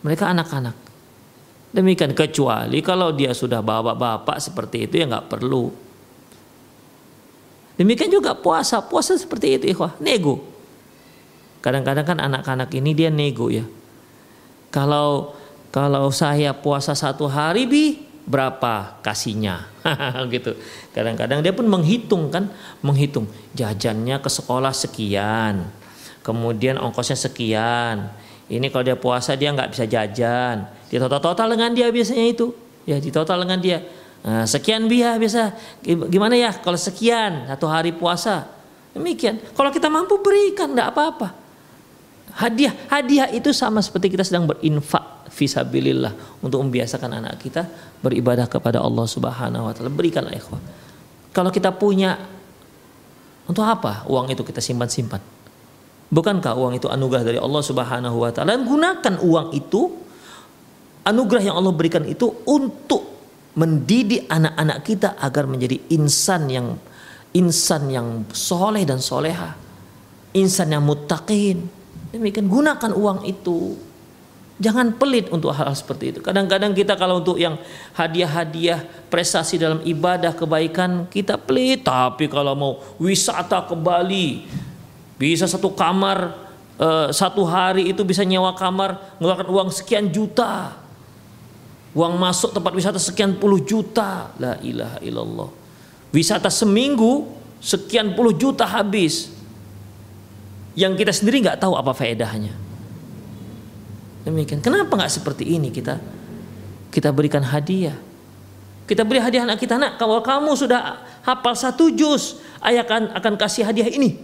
Mereka 0.00 0.24
anak-anak. 0.32 0.72
Demikian 1.68 2.16
kecuali 2.16 2.80
kalau 2.80 3.12
dia 3.12 3.36
sudah 3.36 3.60
bapak-bapak 3.60 4.40
seperti 4.40 4.88
itu 4.88 5.04
ya 5.04 5.04
nggak 5.04 5.28
perlu. 5.36 5.68
Demikian 7.76 8.08
juga 8.08 8.32
puasa, 8.32 8.80
puasa 8.80 9.20
seperti 9.20 9.60
itu 9.60 9.76
ikhwah, 9.76 10.00
nego. 10.00 10.40
Kadang-kadang 11.60 12.08
kan 12.08 12.18
anak-anak 12.24 12.72
ini 12.72 12.96
dia 12.96 13.12
nego 13.12 13.52
ya. 13.52 13.68
Kalau 14.72 15.36
kalau 15.68 16.08
saya 16.08 16.56
puasa 16.56 16.96
satu 16.96 17.28
hari 17.28 17.68
bi 17.68 18.07
berapa 18.28 19.00
kasihnya. 19.00 19.64
Gitu. 20.34 20.52
Kadang-kadang 20.92 21.40
dia 21.40 21.56
pun 21.56 21.64
menghitung 21.64 22.28
kan 22.28 22.52
menghitung. 22.84 23.24
Jajannya 23.56 24.20
ke 24.20 24.28
sekolah 24.28 24.76
sekian 24.76 25.78
kemudian 26.28 26.76
ongkosnya 26.76 27.16
sekian. 27.16 28.12
Ini 28.52 28.68
kalau 28.68 28.84
dia 28.84 29.00
puasa 29.00 29.32
dia 29.32 29.48
nggak 29.48 29.72
bisa 29.72 29.88
jajan. 29.88 30.68
Di 30.92 31.00
total 31.00 31.24
total 31.24 31.56
dengan 31.56 31.72
dia 31.72 31.88
biasanya 31.88 32.28
itu. 32.28 32.52
Ya 32.84 33.00
di 33.00 33.08
total 33.08 33.48
dengan 33.48 33.56
dia. 33.64 33.80
Nah, 34.20 34.44
sekian 34.44 34.84
biaya 34.92 35.16
biasa. 35.16 35.56
Gimana 35.84 36.36
ya 36.36 36.52
kalau 36.52 36.76
sekian 36.76 37.48
satu 37.48 37.64
hari 37.64 37.96
puasa? 37.96 38.44
Demikian. 38.92 39.40
Kalau 39.56 39.72
kita 39.72 39.88
mampu 39.88 40.20
berikan 40.20 40.76
nggak 40.76 40.88
apa-apa. 40.92 41.32
Hadiah 42.36 42.76
hadiah 42.92 43.28
itu 43.32 43.48
sama 43.56 43.80
seperti 43.80 44.12
kita 44.12 44.22
sedang 44.22 44.44
berinfak 44.44 45.17
fisabilillah 45.28 46.42
untuk 46.42 46.60
membiasakan 46.64 47.20
anak 47.22 47.40
kita 47.40 47.64
beribadah 48.02 48.50
kepada 48.50 48.82
Allah 48.82 49.06
Subhanahu 49.06 49.68
wa 49.68 49.72
taala. 49.72 49.92
Berikanlah 49.92 50.34
ikhwah. 50.34 50.60
Kalau 51.32 51.52
kita 51.52 51.70
punya 51.72 52.18
untuk 53.48 53.64
apa 53.64 54.04
uang 54.08 54.28
itu 54.32 54.44
kita 54.44 54.60
simpan-simpan? 54.60 55.20
Bukankah 56.08 56.56
uang 56.56 56.80
itu 56.80 56.88
anugerah 56.88 57.24
dari 57.24 57.38
Allah 57.40 57.62
Subhanahu 57.64 58.16
wa 58.20 58.30
taala? 58.32 58.56
Gunakan 58.56 59.14
uang 59.24 59.48
itu 59.56 59.92
anugerah 61.04 61.42
yang 61.52 61.56
Allah 61.56 61.72
berikan 61.72 62.04
itu 62.04 62.28
untuk 62.44 63.04
mendidik 63.56 64.28
anak-anak 64.28 64.78
kita 64.84 65.08
agar 65.16 65.48
menjadi 65.48 65.80
insan 65.90 66.46
yang 66.52 66.76
insan 67.32 67.88
yang 67.92 68.24
soleh 68.32 68.84
dan 68.88 69.00
soleha, 69.00 69.52
insan 70.32 70.72
yang 70.72 70.84
muttaqin. 70.84 71.66
Demikian 72.08 72.48
gunakan 72.48 72.92
uang 72.96 73.28
itu 73.28 73.76
Jangan 74.58 74.98
pelit 74.98 75.30
untuk 75.30 75.54
hal, 75.54 75.70
hal 75.70 75.76
seperti 75.78 76.10
itu. 76.10 76.18
Kadang-kadang 76.18 76.74
kita 76.74 76.98
kalau 76.98 77.22
untuk 77.22 77.38
yang 77.38 77.54
hadiah-hadiah 77.94 78.82
prestasi 79.06 79.54
dalam 79.54 79.78
ibadah 79.86 80.34
kebaikan 80.34 81.06
kita 81.06 81.38
pelit. 81.38 81.86
Tapi 81.86 82.26
kalau 82.26 82.58
mau 82.58 82.72
wisata 82.98 83.62
ke 83.62 83.78
Bali 83.78 84.50
bisa 85.14 85.46
satu 85.46 85.70
kamar 85.78 86.34
eh, 86.74 87.08
satu 87.14 87.46
hari 87.46 87.94
itu 87.94 88.02
bisa 88.02 88.26
nyewa 88.26 88.50
kamar 88.58 88.98
mengeluarkan 89.22 89.46
uang 89.46 89.70
sekian 89.70 90.10
juta. 90.10 90.74
Uang 91.94 92.18
masuk 92.18 92.50
tempat 92.50 92.74
wisata 92.74 92.98
sekian 92.98 93.38
puluh 93.38 93.62
juta. 93.62 94.34
La 94.42 94.58
ilaha 94.58 94.98
illallah. 95.06 95.48
Wisata 96.10 96.50
seminggu 96.50 97.30
sekian 97.62 98.18
puluh 98.18 98.34
juta 98.34 98.66
habis. 98.66 99.30
Yang 100.74 101.06
kita 101.06 101.12
sendiri 101.14 101.46
nggak 101.46 101.62
tahu 101.62 101.78
apa 101.78 101.94
faedahnya. 101.94 102.66
Demikian. 104.28 104.60
Kenapa 104.60 104.92
nggak 104.92 105.08
seperti 105.08 105.56
ini 105.56 105.72
kita 105.72 105.96
kita 106.92 107.08
berikan 107.16 107.40
hadiah? 107.40 107.96
Kita 108.84 109.04
beri 109.04 109.20
hadiah 109.20 109.44
anak 109.44 109.60
kita, 109.60 109.76
nak 109.76 110.00
kalau 110.00 110.20
kamu 110.24 110.52
sudah 110.56 111.04
hafal 111.20 111.52
satu 111.52 111.92
juz, 111.92 112.40
ayah 112.64 112.84
akan 112.84 113.12
akan 113.16 113.32
kasih 113.36 113.64
hadiah 113.64 113.88
ini. 113.88 114.16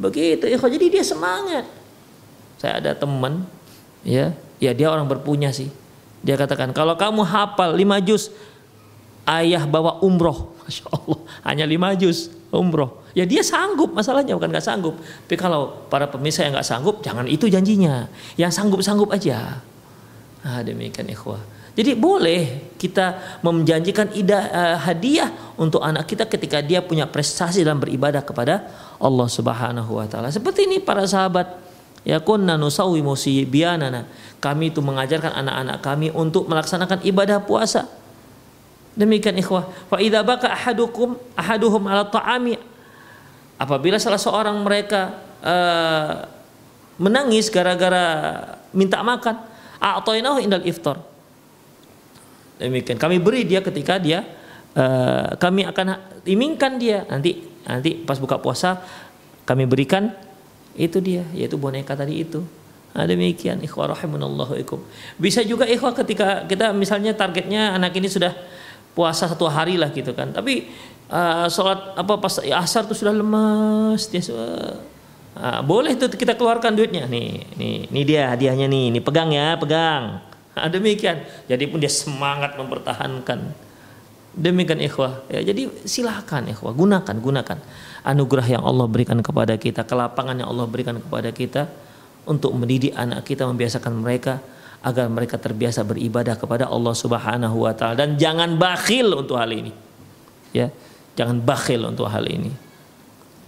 Begitu, 0.00 0.48
ya. 0.48 0.56
Jadi 0.56 0.86
dia 0.88 1.04
semangat. 1.04 1.68
Saya 2.56 2.80
ada 2.80 2.92
teman, 2.96 3.44
ya, 4.04 4.32
ya 4.56 4.72
dia 4.72 4.88
orang 4.88 5.04
berpunya 5.04 5.52
sih. 5.52 5.68
Dia 6.24 6.40
katakan 6.40 6.72
kalau 6.72 6.96
kamu 6.96 7.20
hafal 7.20 7.76
lima 7.76 8.00
juz, 8.00 8.32
ayah 9.28 9.68
bawa 9.68 10.00
umroh, 10.00 10.52
masya 10.64 10.88
Allah, 10.88 11.18
hanya 11.44 11.64
lima 11.68 11.92
juz 11.92 12.32
umroh. 12.54 13.04
Ya 13.12 13.28
dia 13.28 13.44
sanggup 13.44 13.92
masalahnya 13.92 14.36
bukan 14.36 14.48
nggak 14.48 14.64
sanggup. 14.64 14.96
Tapi 14.98 15.36
kalau 15.36 15.88
para 15.92 16.08
pemirsa 16.08 16.44
yang 16.44 16.56
nggak 16.56 16.68
sanggup, 16.68 17.00
jangan 17.04 17.28
itu 17.28 17.48
janjinya. 17.50 18.08
Yang 18.40 18.52
sanggup-sanggup 18.56 19.12
aja. 19.12 19.60
Nah, 20.44 20.60
demikian 20.64 21.08
ikhwah. 21.10 21.42
Jadi 21.78 21.94
boleh 21.94 22.74
kita 22.74 23.38
menjanjikan 23.46 24.10
ida, 24.10 24.50
uh, 24.50 24.76
hadiah 24.82 25.30
untuk 25.54 25.78
anak 25.78 26.10
kita 26.10 26.26
ketika 26.26 26.58
dia 26.58 26.82
punya 26.82 27.06
prestasi 27.06 27.62
dalam 27.62 27.78
beribadah 27.78 28.18
kepada 28.26 28.66
Allah 28.98 29.28
Subhanahu 29.30 29.94
wa 29.94 30.06
taala. 30.10 30.26
Seperti 30.26 30.66
ini 30.66 30.82
para 30.82 31.06
sahabat 31.06 31.54
ya 32.02 32.18
kunna 32.18 32.58
nusawwimu 32.58 33.14
bianana. 33.46 34.10
Kami 34.42 34.74
itu 34.74 34.82
mengajarkan 34.82 35.30
anak-anak 35.38 35.78
kami 35.78 36.10
untuk 36.10 36.50
melaksanakan 36.50 36.98
ibadah 37.06 37.46
puasa. 37.46 37.86
Demikian 38.98 39.38
ikhwah. 39.38 39.70
Fa 39.86 40.02
idza 40.02 40.26
baka 40.26 40.50
ahadukum 40.50 41.14
ahaduhum 41.38 41.86
ala 41.86 42.10
ta'ami. 42.10 42.58
Apabila 43.54 43.94
salah 44.02 44.18
seorang 44.18 44.58
mereka 44.58 45.14
uh, 45.38 46.26
menangis 46.98 47.46
gara-gara 47.46 48.42
minta 48.74 48.98
makan 49.06 49.38
a'tainahu 49.78 50.42
indal 50.42 50.66
iftar. 50.66 50.98
Demikian. 52.58 52.98
Kami 52.98 53.22
beri 53.22 53.46
dia 53.46 53.62
ketika 53.62 54.02
dia 54.02 54.26
uh, 54.74 55.38
kami 55.38 55.62
akan 55.62 56.18
imingkan 56.26 56.82
dia. 56.82 57.06
Nanti 57.06 57.38
nanti 57.62 57.94
pas 58.02 58.18
buka 58.18 58.42
puasa 58.42 58.82
kami 59.46 59.70
berikan 59.70 60.10
itu 60.74 60.98
dia 60.98 61.22
yaitu 61.38 61.54
boneka 61.54 61.94
tadi 61.94 62.26
itu. 62.26 62.42
Nah, 62.98 63.06
demikian 63.06 63.62
ikhwah 63.62 63.94
rahimunallahu 63.94 64.58
ikum 64.58 64.82
bisa 65.22 65.44
juga 65.46 65.68
ikhwah 65.68 65.94
ketika 65.94 66.48
kita 66.50 66.74
misalnya 66.74 67.14
targetnya 67.14 67.76
anak 67.78 67.94
ini 67.94 68.10
sudah 68.10 68.34
puasa 68.98 69.30
satu 69.30 69.46
hari 69.46 69.78
lah 69.78 69.94
gitu 69.94 70.10
kan. 70.10 70.34
Tapi 70.34 70.66
uh, 71.06 71.46
sholat 71.46 71.94
apa 71.94 72.18
pas 72.18 72.42
asar 72.42 72.82
tuh 72.90 72.98
sudah 72.98 73.14
lemas 73.14 74.10
dia 74.10 74.18
uh, 74.34 75.62
boleh 75.62 75.94
tuh 75.94 76.10
kita 76.10 76.34
keluarkan 76.34 76.74
duitnya. 76.74 77.06
Nih 77.06 77.46
nih 77.54 77.94
ini 77.94 78.00
dia 78.02 78.34
hadiahnya 78.34 78.66
nih 78.66 78.84
ini 78.90 78.98
pegang 78.98 79.30
ya 79.30 79.54
pegang. 79.54 80.18
Nah, 80.58 80.66
demikian. 80.74 81.22
Jadi 81.46 81.70
pun 81.70 81.78
dia 81.78 81.92
semangat 81.92 82.58
mempertahankan. 82.58 83.54
Demikian 84.34 84.82
ikhwah. 84.82 85.30
Ya 85.30 85.46
jadi 85.46 85.70
silahkan 85.86 86.42
ikhwah 86.50 86.74
gunakan 86.74 87.14
gunakan 87.22 87.58
anugerah 88.02 88.46
yang 88.58 88.66
Allah 88.66 88.90
berikan 88.90 89.22
kepada 89.22 89.54
kita 89.54 89.86
kelapangan 89.86 90.42
yang 90.42 90.50
Allah 90.50 90.66
berikan 90.66 90.98
kepada 90.98 91.30
kita 91.30 91.70
untuk 92.26 92.50
mendidik 92.58 92.98
anak 92.98 93.22
kita 93.22 93.46
membiasakan 93.46 94.02
mereka 94.02 94.42
agar 94.82 95.10
mereka 95.10 95.36
terbiasa 95.40 95.82
beribadah 95.82 96.38
kepada 96.38 96.70
Allah 96.70 96.94
Subhanahu 96.94 97.66
wa 97.66 97.72
taala 97.74 97.98
dan 97.98 98.14
jangan 98.14 98.54
bakhil 98.54 99.10
untuk 99.14 99.36
hal 99.36 99.50
ini 99.50 99.72
ya 100.54 100.70
Jangan 101.18 101.42
bakhil 101.42 101.82
untuk 101.82 102.06
hal 102.06 102.22
ini. 102.30 102.54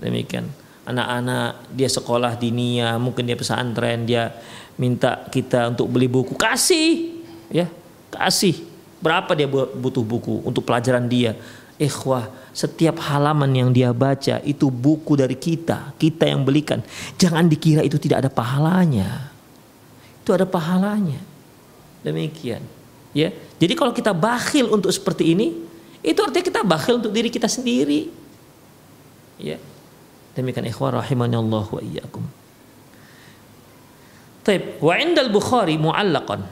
Demikian. 0.03 0.51
Anak-anak 0.91 1.71
dia 1.71 1.87
sekolah 1.87 2.35
dinia, 2.35 2.99
mungkin 2.99 3.31
dia 3.31 3.39
pesantren, 3.39 4.03
dia 4.03 4.35
minta 4.75 5.23
kita 5.31 5.71
untuk 5.71 5.87
beli 5.87 6.11
buku, 6.11 6.35
kasih, 6.35 7.23
ya, 7.47 7.71
kasih. 8.11 8.59
Berapa 8.99 9.39
dia 9.39 9.47
butuh 9.47 10.03
buku 10.03 10.43
untuk 10.43 10.67
pelajaran 10.67 11.07
dia? 11.07 11.39
Ikhwah, 11.79 12.27
setiap 12.51 12.99
halaman 13.07 13.55
yang 13.55 13.71
dia 13.71 13.95
baca 13.95 14.43
itu 14.43 14.67
buku 14.67 15.15
dari 15.15 15.39
kita, 15.39 15.95
kita 15.95 16.27
yang 16.27 16.43
belikan. 16.43 16.83
Jangan 17.23 17.47
dikira 17.47 17.87
itu 17.87 18.03
tidak 18.03 18.27
ada 18.27 18.31
pahalanya. 18.35 19.30
Itu 20.31 20.39
ada 20.39 20.47
pahalanya. 20.47 21.19
Demikian. 22.07 22.63
Ya. 23.11 23.35
Jadi 23.59 23.75
kalau 23.75 23.91
kita 23.91 24.15
bakhil 24.15 24.71
untuk 24.71 24.95
seperti 24.95 25.35
ini, 25.35 25.59
itu 26.07 26.23
artinya 26.23 26.47
kita 26.47 26.63
bakhil 26.63 27.03
untuk 27.03 27.11
diri 27.11 27.35
kita 27.35 27.51
sendiri. 27.51 28.07
Ya. 29.43 29.59
Demikian 30.39 30.71
ikhwan 30.71 30.95
Allah 30.95 31.67
wa 31.67 31.83
iyyakum. 31.83 32.23
Taib, 34.47 34.79
wa 34.79 34.95
indal 35.03 35.35
Bukhari 35.35 35.75
mu'allaqan. 35.75 36.47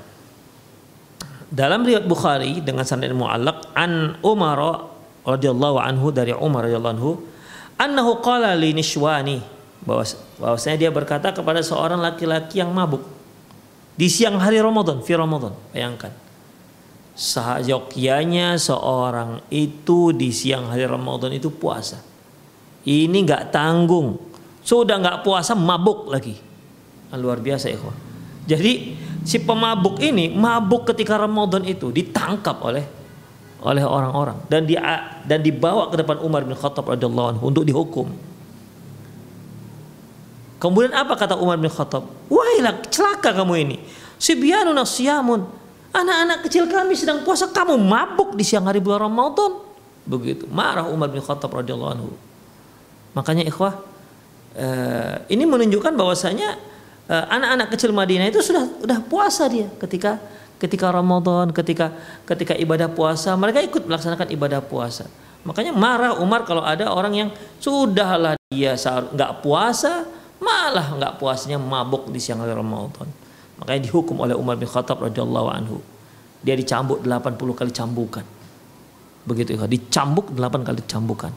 Dalam 1.55 1.87
riwayat 1.87 2.11
Bukhari 2.11 2.59
dengan 2.59 2.83
sanad 2.83 3.15
mu'allaq 3.15 3.79
an 3.79 4.19
Umar 4.27 4.91
radhiyallahu 5.23 5.79
anhu 5.79 6.11
dari 6.11 6.35
Umar 6.35 6.67
radhiyallahu 6.67 6.95
anhu 6.99 7.11
annahu 7.79 8.19
qala 8.27 8.59
li 8.59 8.75
nishwani 8.75 9.39
bahwa 9.87 10.03
bahwasanya 10.43 10.83
dia 10.83 10.91
berkata 10.91 11.31
kepada 11.31 11.63
seorang 11.63 12.03
laki-laki 12.03 12.59
yang 12.59 12.75
mabuk 12.75 13.18
di 13.99 14.07
siang 14.07 14.39
hari 14.39 14.63
Ramadan, 14.63 15.03
fi 15.03 15.19
Ramadan. 15.19 15.51
Bayangkan. 15.75 16.15
Seyogyanya 17.19 18.55
seorang 18.55 19.43
itu 19.51 20.15
di 20.15 20.31
siang 20.31 20.71
hari 20.71 20.87
Ramadan 20.87 21.35
itu 21.35 21.51
puasa. 21.51 21.99
Ini 22.87 23.19
nggak 23.27 23.51
tanggung. 23.51 24.23
Sudah 24.63 25.03
nggak 25.03 25.27
puasa 25.27 25.59
mabuk 25.59 26.15
lagi. 26.15 26.39
Luar 27.19 27.43
biasa 27.43 27.75
ya. 27.75 27.83
Jadi 28.47 28.95
si 29.27 29.43
pemabuk 29.43 29.99
ini 29.99 30.31
mabuk 30.31 30.87
ketika 30.95 31.19
Ramadan 31.19 31.67
itu 31.67 31.91
ditangkap 31.91 32.55
oleh 32.63 32.87
oleh 33.59 33.83
orang-orang 33.83 34.39
dan 34.47 34.63
di 34.63 34.79
dan 35.27 35.43
dibawa 35.43 35.91
ke 35.91 35.99
depan 35.99 36.23
Umar 36.23 36.47
bin 36.47 36.55
Khattab 36.55 36.87
radhiyallahu 36.87 37.29
anhu 37.35 37.43
untuk 37.51 37.67
dihukum. 37.67 38.28
Kemudian 40.59 40.91
apa 40.91 41.15
kata 41.15 41.39
Umar 41.39 41.55
bin 41.59 41.71
Khattab? 41.71 42.07
Wailah, 42.27 42.83
celaka 42.91 43.31
kamu 43.31 43.55
ini. 43.63 43.77
Sibyanun 44.19 44.75
siyamun. 44.83 45.47
Anak-anak 45.95 46.45
kecil 46.45 46.69
kami 46.69 46.99
sedang 46.99 47.23
puasa, 47.23 47.49
kamu 47.49 47.79
mabuk 47.79 48.35
di 48.35 48.45
siang 48.45 48.67
hari 48.67 48.83
bulan 48.83 49.09
Ramadan. 49.09 49.63
Begitu. 50.05 50.51
Marah 50.51 50.91
Umar 50.91 51.09
bin 51.09 51.23
Khattab 51.23 51.55
radhiyallahu 51.55 51.93
anhu. 51.95 52.11
Makanya 53.15 53.47
ikhwah, 53.47 53.79
eh, 54.59 55.17
ini 55.33 55.47
menunjukkan 55.47 55.95
bahwasanya 55.95 56.59
eh, 57.09 57.25
anak-anak 57.33 57.73
kecil 57.73 57.95
Madinah 57.95 58.29
itu 58.29 58.43
sudah 58.45 58.69
sudah 58.69 58.99
puasa 59.01 59.49
dia 59.49 59.71
ketika 59.81 60.21
ketika 60.59 60.91
Ramadan, 60.91 61.55
ketika 61.55 61.95
ketika 62.27 62.53
ibadah 62.59 62.91
puasa, 62.91 63.33
mereka 63.39 63.63
ikut 63.63 63.87
melaksanakan 63.87 64.29
ibadah 64.35 64.61
puasa. 64.61 65.07
Makanya 65.47 65.73
marah 65.73 66.13
Umar 66.19 66.45
kalau 66.45 66.61
ada 66.67 66.91
orang 66.91 67.15
yang 67.15 67.29
sudahlah 67.63 68.35
dia 68.51 68.75
nggak 69.15 69.41
puasa, 69.41 70.05
malah 70.59 70.87
nggak 70.99 71.13
puasnya 71.23 71.55
mabuk 71.55 72.11
di 72.11 72.19
siang 72.19 72.43
hari 72.43 72.51
Ramadan. 72.51 73.07
Makanya 73.63 73.81
dihukum 73.87 74.19
oleh 74.19 74.35
Umar 74.35 74.59
bin 74.59 74.67
Khattab 74.67 74.99
radhiyallahu 74.99 75.49
anhu. 75.51 75.79
Dia 76.43 76.55
dicambuk 76.59 77.03
80 77.07 77.59
kali 77.59 77.71
cambukan. 77.71 78.27
Begitu 79.27 79.55
ya, 79.55 79.67
dicambuk 79.67 80.35
8 80.35 80.67
kali 80.67 80.83
cambukan. 80.87 81.31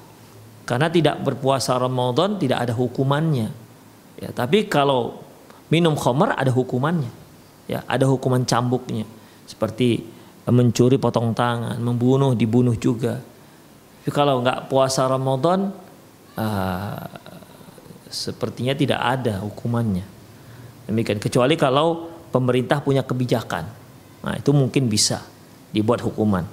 Karena 0.65 0.89
tidak 0.89 1.21
berpuasa 1.21 1.77
Ramadan 1.77 2.37
tidak 2.37 2.65
ada 2.65 2.73
hukumannya. 2.73 3.49
Ya, 4.21 4.29
tapi 4.33 4.69
kalau 4.69 5.21
minum 5.73 5.97
khamar 5.97 6.37
ada 6.37 6.53
hukumannya 6.53 7.21
ya 7.71 7.79
ada 7.87 8.03
hukuman 8.03 8.43
cambuknya 8.43 9.07
seperti 9.47 10.03
mencuri 10.51 10.99
potong 10.99 11.31
tangan, 11.31 11.77
membunuh 11.79 12.35
dibunuh 12.35 12.75
juga. 12.75 13.21
Tapi 14.01 14.09
kalau 14.11 14.41
nggak 14.41 14.67
puasa 14.67 15.05
Ramadan 15.05 15.69
uh, 16.35 16.97
sepertinya 18.11 18.75
tidak 18.75 18.99
ada 18.99 19.41
hukumannya. 19.41 20.05
Demikian 20.85 21.17
kecuali 21.17 21.55
kalau 21.55 22.11
pemerintah 22.29 22.83
punya 22.83 23.01
kebijakan. 23.01 23.65
Nah, 24.21 24.35
itu 24.37 24.51
mungkin 24.53 24.91
bisa 24.91 25.23
dibuat 25.71 26.03
hukuman. 26.03 26.45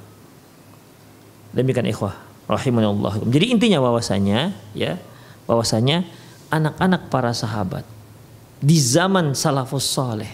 Demikian 1.53 1.91
ikhwah 1.91 2.15
rahimanallah. 2.49 3.21
Jadi 3.29 3.53
intinya 3.53 3.83
bahwasanya 3.83 4.55
ya, 4.73 4.97
bahwasanya 5.45 6.07
anak-anak 6.49 7.13
para 7.13 7.35
sahabat 7.37 7.85
di 8.59 8.79
zaman 8.81 9.37
salafus 9.37 9.87
saleh 9.87 10.31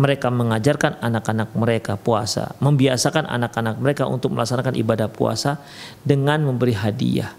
mereka 0.00 0.32
mengajarkan 0.32 0.98
anak-anak 0.98 1.52
mereka 1.52 1.94
puasa, 2.00 2.56
membiasakan 2.58 3.28
anak-anak 3.28 3.76
mereka 3.78 4.08
untuk 4.08 4.32
melaksanakan 4.32 4.74
ibadah 4.74 5.08
puasa 5.12 5.60
dengan 6.00 6.42
memberi 6.42 6.74
hadiah. 6.74 7.30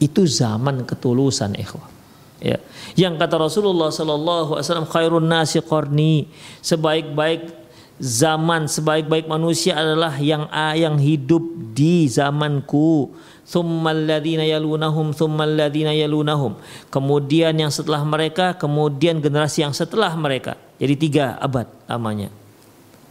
Itu 0.00 0.24
zaman 0.24 0.86
ketulusan 0.88 1.58
ikhwah. 1.60 1.99
Ya. 2.40 2.56
Yang 2.96 3.20
kata 3.20 3.36
Rasulullah 3.36 3.92
sallallahu 3.92 4.56
alaihi 4.56 4.64
wasallam 4.64 4.88
khairun 4.88 5.28
nasi 5.28 5.60
qarni, 5.60 6.32
sebaik-baik 6.64 7.52
zaman, 8.00 8.64
sebaik-baik 8.64 9.28
manusia 9.28 9.76
adalah 9.76 10.16
yang 10.16 10.48
yang 10.72 10.96
hidup 10.96 11.44
di 11.76 12.08
zamanku. 12.08 13.12
Thummal 13.50 14.06
ladzina 14.06 14.46
yalunahum 14.46 15.12
thummal 15.12 15.52
ladzina 15.52 15.92
yalunahum. 15.92 16.56
Kemudian 16.88 17.52
yang 17.52 17.68
setelah 17.68 18.00
mereka 18.06 18.56
kemudian 18.56 19.20
generasi 19.20 19.66
yang 19.66 19.76
setelah 19.76 20.14
mereka. 20.16 20.56
Jadi 20.80 20.94
tiga 20.96 21.36
abad 21.36 21.68
lamanya. 21.84 22.32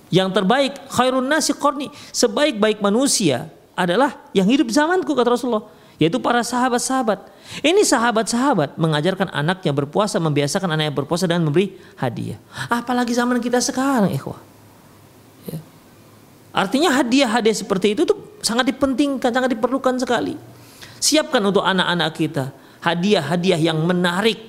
Yang 0.10 0.42
terbaik 0.42 0.74
khairun 0.90 1.28
nasi 1.28 1.54
qarni. 1.54 1.94
Sebaik-baik 2.10 2.82
manusia 2.82 3.52
adalah 3.78 4.16
yang 4.34 4.50
hidup 4.50 4.74
zamanku 4.74 5.14
kata 5.14 5.38
Rasulullah 5.38 5.79
yaitu 6.00 6.18
para 6.18 6.42
sahabat-sahabat 6.42 7.28
ini 7.62 7.84
sahabat-sahabat 7.84 8.80
mengajarkan 8.80 9.30
anaknya 9.36 9.76
berpuasa 9.76 10.18
membiasakan 10.18 10.74
anaknya 10.74 10.96
berpuasa 10.96 11.28
dengan 11.28 11.52
memberi 11.52 11.76
hadiah 12.00 12.40
apalagi 12.72 13.12
zaman 13.12 13.38
kita 13.44 13.60
sekarang 13.60 14.10
ikhwah 14.16 14.40
ya. 15.46 15.60
artinya 16.56 16.96
hadiah-hadiah 16.96 17.58
seperti 17.60 17.94
itu 17.94 18.08
tuh 18.08 18.30
sangat 18.44 18.72
dipentingkan, 18.72 19.30
sangat 19.32 19.52
diperlukan 19.56 20.00
sekali. 20.00 20.36
Siapkan 21.00 21.40
untuk 21.44 21.64
anak-anak 21.64 22.12
kita 22.16 22.46
hadiah-hadiah 22.84 23.60
yang 23.60 23.80
menarik, 23.84 24.40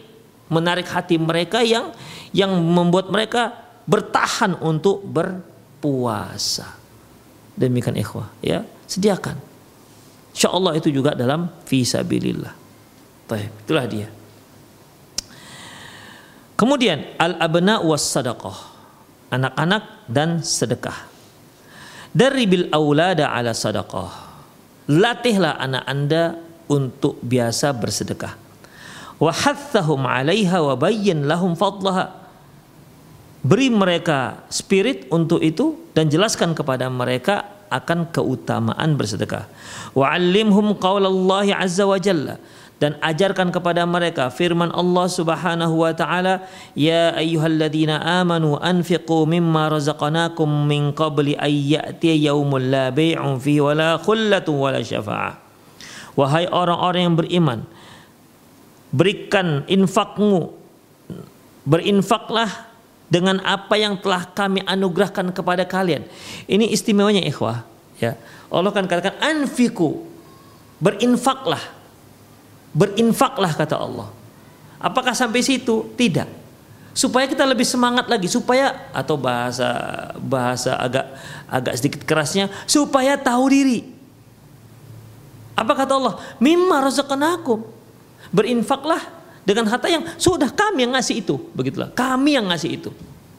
menarik 0.50 0.86
hati 0.90 1.18
mereka 1.18 1.62
yang 1.62 1.94
yang 2.34 2.50
membuat 2.50 3.10
mereka 3.10 3.54
bertahan 3.86 4.58
untuk 4.62 5.02
berpuasa. 5.06 6.78
Demikian 7.58 7.98
ikhwah, 7.98 8.30
ya, 8.42 8.66
sediakan. 8.86 9.49
Insya 10.30 10.48
Allah 10.54 10.78
itu 10.78 10.88
juga 10.94 11.12
dalam 11.14 11.50
fisabilillah. 11.66 12.54
Baik, 13.26 13.50
itulah 13.66 13.86
dia. 13.86 14.08
Kemudian 16.58 17.16
al-abna 17.16 17.80
was 17.80 18.04
sadaqah. 18.04 18.68
Anak-anak 19.30 20.10
dan 20.10 20.42
sedekah. 20.42 21.06
Daribil 22.10 22.68
aulada 22.74 23.30
ala 23.30 23.54
sadaqah. 23.54 24.28
Latihlah 24.90 25.54
anak 25.56 25.84
Anda 25.86 26.34
untuk 26.66 27.22
biasa 27.22 27.70
bersedekah. 27.70 28.34
Wa 29.22 29.30
hathahum 29.30 30.02
'alaiha 30.02 30.58
wa 30.58 30.74
bayyin 30.74 31.30
lahum 31.30 31.54
fadlaha. 31.54 32.10
Beri 33.40 33.72
mereka 33.72 34.44
spirit 34.52 35.08
untuk 35.08 35.40
itu 35.40 35.78
dan 35.94 36.10
jelaskan 36.10 36.52
kepada 36.52 36.90
mereka 36.92 37.59
akan 37.70 38.10
keutamaan 38.10 38.98
bersedekah. 38.98 39.46
Wa 39.94 40.12
'allimhum 40.12 40.76
qaulallahi 40.76 41.54
azza 41.54 41.86
wa 41.86 41.96
jalla 41.96 42.36
dan 42.80 42.96
ajarkan 43.04 43.52
kepada 43.52 43.84
mereka 43.84 44.32
firman 44.32 44.72
Allah 44.72 45.04
Subhanahu 45.04 45.84
wa 45.84 45.92
taala 45.92 46.48
ya 46.72 47.12
ayyuhalladzina 47.12 48.00
amanu 48.24 48.56
anfiqu 48.56 49.28
mimma 49.28 49.68
razaqnakum 49.68 50.48
min 50.64 50.96
qabli 50.96 51.36
ay 51.36 51.76
ya'tiya 51.76 52.32
yaumul 52.32 52.64
la 52.72 52.88
bai'un 52.88 53.36
fihi 53.36 53.60
wala 53.60 54.00
khullatun 54.00 54.56
wala 54.56 54.80
syafa'ah 54.80 55.36
wahai 56.16 56.48
orang-orang 56.48 57.02
yang 57.04 57.16
beriman 57.20 57.60
berikan 58.96 59.68
infakmu 59.68 60.56
berinfaklah 61.68 62.69
dengan 63.10 63.42
apa 63.42 63.74
yang 63.74 63.98
telah 63.98 64.24
kami 64.30 64.62
anugerahkan 64.62 65.34
kepada 65.34 65.66
kalian 65.66 66.06
ini 66.46 66.70
istimewanya 66.70 67.26
ikhwah 67.26 67.66
ya 67.98 68.14
Allah 68.48 68.70
kan 68.70 68.86
katakan 68.86 69.18
anfiku 69.18 70.06
berinfaklah 70.78 71.80
Berinfaklah 72.70 73.50
kata 73.58 73.74
Allah. 73.74 74.08
Apakah 74.78 75.12
sampai 75.12 75.42
situ? 75.42 75.90
Tidak. 75.98 76.28
Supaya 76.94 77.26
kita 77.26 77.46
lebih 77.46 77.66
semangat 77.66 78.06
lagi, 78.06 78.30
supaya 78.30 78.90
atau 78.94 79.14
bahasa 79.18 79.68
bahasa 80.18 80.74
agak 80.78 81.06
agak 81.50 81.74
sedikit 81.78 82.02
kerasnya, 82.06 82.50
supaya 82.66 83.18
tahu 83.18 83.44
diri. 83.50 83.80
Apa 85.54 85.74
kata 85.74 85.92
Allah? 85.98 86.14
Mimma 86.38 86.82
razaqnakum. 86.82 87.62
Berinfaklah 88.30 89.02
dengan 89.44 89.66
harta 89.68 89.88
yang 89.88 90.04
sudah 90.20 90.52
kami 90.52 90.84
yang 90.84 90.92
ngasih 90.92 91.24
itu, 91.24 91.36
begitulah. 91.56 91.88
Kami 91.92 92.36
yang 92.36 92.48
ngasih 92.48 92.70
itu. 92.76 92.90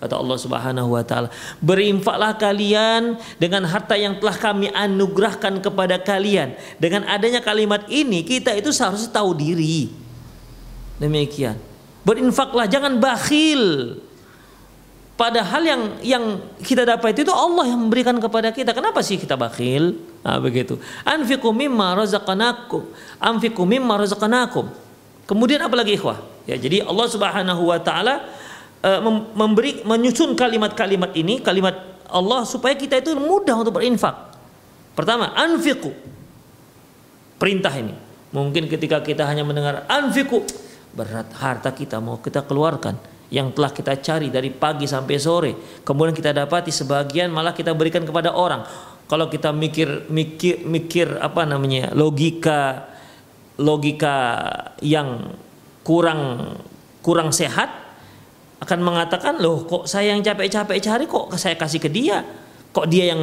Kata 0.01 0.17
Allah 0.17 0.33
Subhanahu 0.33 0.97
wa 0.97 1.05
taala, 1.05 1.29
"Berinfaklah 1.61 2.33
kalian 2.33 3.21
dengan 3.37 3.69
harta 3.69 3.93
yang 3.93 4.17
telah 4.17 4.33
kami 4.33 4.73
anugerahkan 4.73 5.61
kepada 5.61 6.01
kalian." 6.01 6.57
Dengan 6.81 7.05
adanya 7.05 7.37
kalimat 7.37 7.85
ini, 7.85 8.25
kita 8.25 8.49
itu 8.57 8.73
seharusnya 8.73 9.13
tahu 9.13 9.37
diri. 9.37 9.93
Demikian. 10.97 11.53
Berinfaklah, 12.01 12.65
jangan 12.65 12.97
bakhil. 12.97 13.93
Padahal 15.13 15.61
yang 15.61 15.81
yang 16.01 16.23
kita 16.65 16.81
dapat 16.81 17.13
itu 17.13 17.29
Allah 17.29 17.69
yang 17.69 17.77
memberikan 17.77 18.17
kepada 18.17 18.49
kita. 18.49 18.73
Kenapa 18.73 19.05
sih 19.05 19.21
kita 19.21 19.37
bakhil? 19.37 20.01
Nah, 20.25 20.41
begitu. 20.41 20.81
Anfiqu 21.05 21.53
mimma 21.53 21.93
razaqnakum. 21.93 22.89
Anfiqu 23.21 23.61
mimma 23.61 24.01
razaqnakum. 24.01 24.65
Kemudian 25.31 25.63
apa 25.63 25.79
lagi 25.79 25.95
ikhwah? 25.95 26.19
Ya, 26.43 26.59
jadi 26.59 26.83
Allah 26.83 27.07
Subhanahu 27.07 27.71
wa 27.71 27.79
taala 27.79 28.27
uh, 28.83 28.99
memberi 29.31 29.79
menyusun 29.87 30.35
kalimat-kalimat 30.35 31.15
ini 31.15 31.39
kalimat 31.39 32.03
Allah 32.11 32.43
supaya 32.43 32.75
kita 32.75 32.99
itu 32.99 33.15
mudah 33.15 33.55
untuk 33.55 33.79
berinfak. 33.79 34.35
Pertama, 34.91 35.31
anfiqu. 35.31 35.95
Perintah 37.39 37.71
ini. 37.79 37.95
Mungkin 38.35 38.67
ketika 38.67 38.99
kita 38.99 39.23
hanya 39.23 39.47
mendengar 39.47 39.87
anfiqu, 39.87 40.43
berat 40.91 41.31
harta 41.39 41.71
kita 41.71 42.03
mau 42.03 42.19
kita 42.19 42.43
keluarkan 42.43 42.99
yang 43.31 43.55
telah 43.55 43.71
kita 43.71 43.95
cari 44.03 44.27
dari 44.27 44.51
pagi 44.51 44.83
sampai 44.83 45.15
sore 45.15 45.51
kemudian 45.87 46.11
kita 46.11 46.35
dapati 46.35 46.67
sebagian 46.67 47.31
malah 47.31 47.55
kita 47.55 47.71
berikan 47.71 48.03
kepada 48.03 48.35
orang 48.35 48.67
kalau 49.07 49.31
kita 49.31 49.55
mikir 49.55 50.11
mikir 50.11 50.67
mikir 50.67 51.15
apa 51.15 51.47
namanya 51.47 51.95
logika 51.95 52.90
logika 53.59 54.15
yang 54.79 55.35
kurang 55.81 56.53
kurang 57.01 57.33
sehat 57.33 57.73
akan 58.61 58.79
mengatakan 58.85 59.41
loh 59.41 59.65
kok 59.65 59.89
saya 59.89 60.13
yang 60.13 60.21
capek-capek 60.21 60.77
cari 60.77 61.05
kok 61.09 61.33
saya 61.33 61.57
kasih 61.57 61.81
ke 61.81 61.89
dia? 61.89 62.21
Kok 62.71 62.87
dia 62.87 63.11
yang 63.11 63.19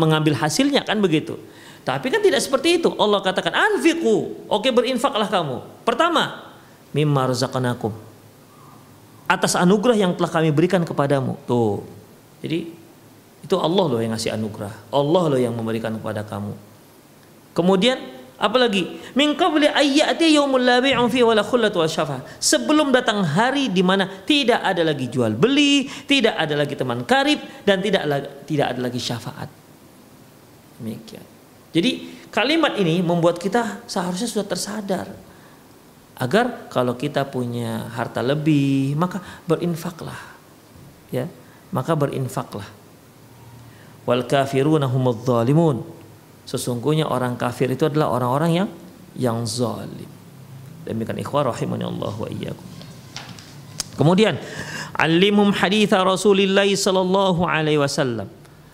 mengambil 0.00 0.32
hasilnya? 0.38 0.86
Kan 0.86 1.02
begitu. 1.04 1.36
Tapi 1.84 2.08
kan 2.08 2.22
tidak 2.24 2.40
seperti 2.40 2.80
itu. 2.80 2.88
Allah 2.96 3.20
katakan 3.20 3.52
anfiku 3.52 4.46
oke 4.48 4.70
berinfaklah 4.70 5.28
kamu. 5.28 5.60
Pertama 5.82 6.54
mimma 6.94 7.28
razaqnakum. 7.28 7.92
Atas 9.26 9.58
anugerah 9.58 9.98
yang 9.98 10.12
telah 10.14 10.30
kami 10.30 10.54
berikan 10.54 10.82
kepadamu. 10.86 11.36
Tuh. 11.44 11.82
Jadi 12.40 12.70
itu 13.40 13.56
Allah 13.58 13.84
loh 13.90 14.00
yang 14.00 14.14
ngasih 14.14 14.30
anugerah. 14.36 14.72
Allah 14.94 15.22
loh 15.26 15.40
yang 15.40 15.52
memberikan 15.52 15.90
kepada 15.98 16.22
kamu. 16.22 16.54
Kemudian 17.50 17.98
apalagi 18.40 19.12
min 19.12 19.36
qabli 19.36 19.68
ayyati 19.68 20.32
yaumul 20.32 20.64
la 20.64 20.80
bai'un 20.80 21.06
fi 21.12 21.20
wala 21.20 21.44
khullatu 21.44 21.84
wa 21.84 21.88
syafa. 21.88 22.24
Sebelum 22.40 22.88
datang 22.88 23.20
hari 23.20 23.68
di 23.68 23.84
mana 23.84 24.08
tidak 24.24 24.64
ada 24.64 24.80
lagi 24.80 25.12
jual 25.12 25.36
beli, 25.36 25.84
tidak 26.08 26.34
ada 26.40 26.56
lagi 26.56 26.72
teman 26.72 27.04
karib 27.04 27.38
dan 27.68 27.84
tidak 27.84 28.08
tidak 28.48 28.66
ada 28.72 28.80
lagi 28.80 28.96
syafaat. 28.96 29.48
Demikian. 30.80 31.24
Jadi 31.70 31.90
kalimat 32.32 32.80
ini 32.80 33.04
membuat 33.04 33.36
kita 33.36 33.84
seharusnya 33.84 34.26
sudah 34.26 34.46
tersadar 34.48 35.06
agar 36.16 36.72
kalau 36.72 36.96
kita 36.96 37.28
punya 37.28 37.88
harta 37.92 38.20
lebih 38.20 38.92
maka 38.92 39.24
berinfaklah 39.48 40.18
ya 41.08 41.24
maka 41.72 41.96
berinfaklah 41.96 42.66
wal 44.08 44.24
kafiruna 44.26 44.88
humudz 44.88 45.22
zalimun. 45.22 45.99
Sesungguhnya 46.50 47.06
orang 47.06 47.38
kafir 47.38 47.70
itu 47.70 47.86
adalah 47.86 48.10
orang-orang 48.10 48.50
yang 48.50 48.68
yang 49.14 49.38
zalim. 49.46 50.10
Demikian 50.82 51.22
ikhwah 51.22 51.54
rahimani 51.54 51.86
Allah 51.86 52.10
wa 52.10 52.26
iyyakum. 52.26 52.66
Kemudian 53.94 54.34
alimum 54.98 55.54
haditha 55.54 56.02
Rasulullah 56.02 56.66
sallallahu 56.66 57.46
alaihi 57.46 57.78
wasallam. 57.78 58.26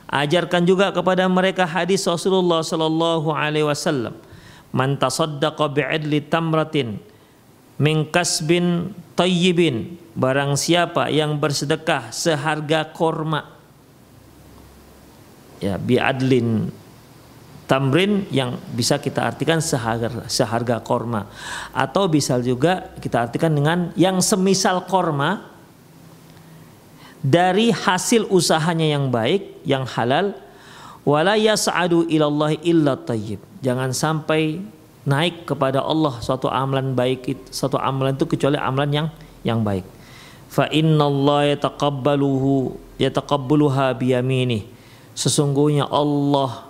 Ajarkan 0.08 0.64
juga 0.64 0.88
kepada 0.88 1.28
mereka 1.28 1.68
hadis 1.68 2.08
Rasulullah 2.08 2.64
sallallahu 2.64 3.28
alaihi 3.28 3.68
wasallam. 3.68 4.16
Man 4.72 4.96
tasaddaqa 4.96 5.68
bi'adli 5.68 6.24
tamratin 6.32 6.96
min 7.76 8.08
kasbin 8.08 8.96
tayyibin 9.12 10.00
barang 10.16 10.56
siapa 10.56 11.12
yang 11.12 11.36
bersedekah 11.36 12.08
seharga 12.08 12.88
korma 12.96 13.52
ya 15.60 15.76
biadlin 15.76 16.72
tamrin 17.66 18.24
yang 18.30 18.56
bisa 18.72 18.96
kita 19.02 19.26
artikan 19.26 19.58
seharga, 19.58 20.26
seharga 20.30 20.78
korma. 20.80 21.26
Atau 21.74 22.06
bisa 22.06 22.38
juga 22.38 22.94
kita 23.02 23.26
artikan 23.26 23.52
dengan 23.52 23.90
yang 23.98 24.22
semisal 24.22 24.86
korma 24.86 25.42
dari 27.20 27.74
hasil 27.74 28.30
usahanya 28.30 28.86
yang 28.86 29.10
baik 29.10 29.66
yang 29.66 29.82
halal 29.82 30.30
wala 31.02 31.34
yas'adu 31.34 32.06
ilallah 32.06 32.54
illa 32.62 32.94
tayyib. 32.94 33.42
Jangan 33.62 33.90
sampai 33.90 34.62
naik 35.06 35.46
kepada 35.46 35.82
Allah 35.82 36.18
suatu 36.22 36.50
amalan 36.50 36.94
baik 36.94 37.50
suatu 37.50 37.78
amalan 37.78 38.14
itu 38.14 38.26
kecuali 38.26 38.58
amalan 38.58 38.90
yang 38.90 39.08
yang 39.42 39.60
baik. 39.62 39.86
Fa 40.46 40.70
innallaha 40.70 41.50
yataqabbaluhu 41.54 42.78
yataqabbaluha 43.02 43.94
biyaminih 43.98 44.66
sesungguhnya 45.16 45.88
Allah 45.90 46.65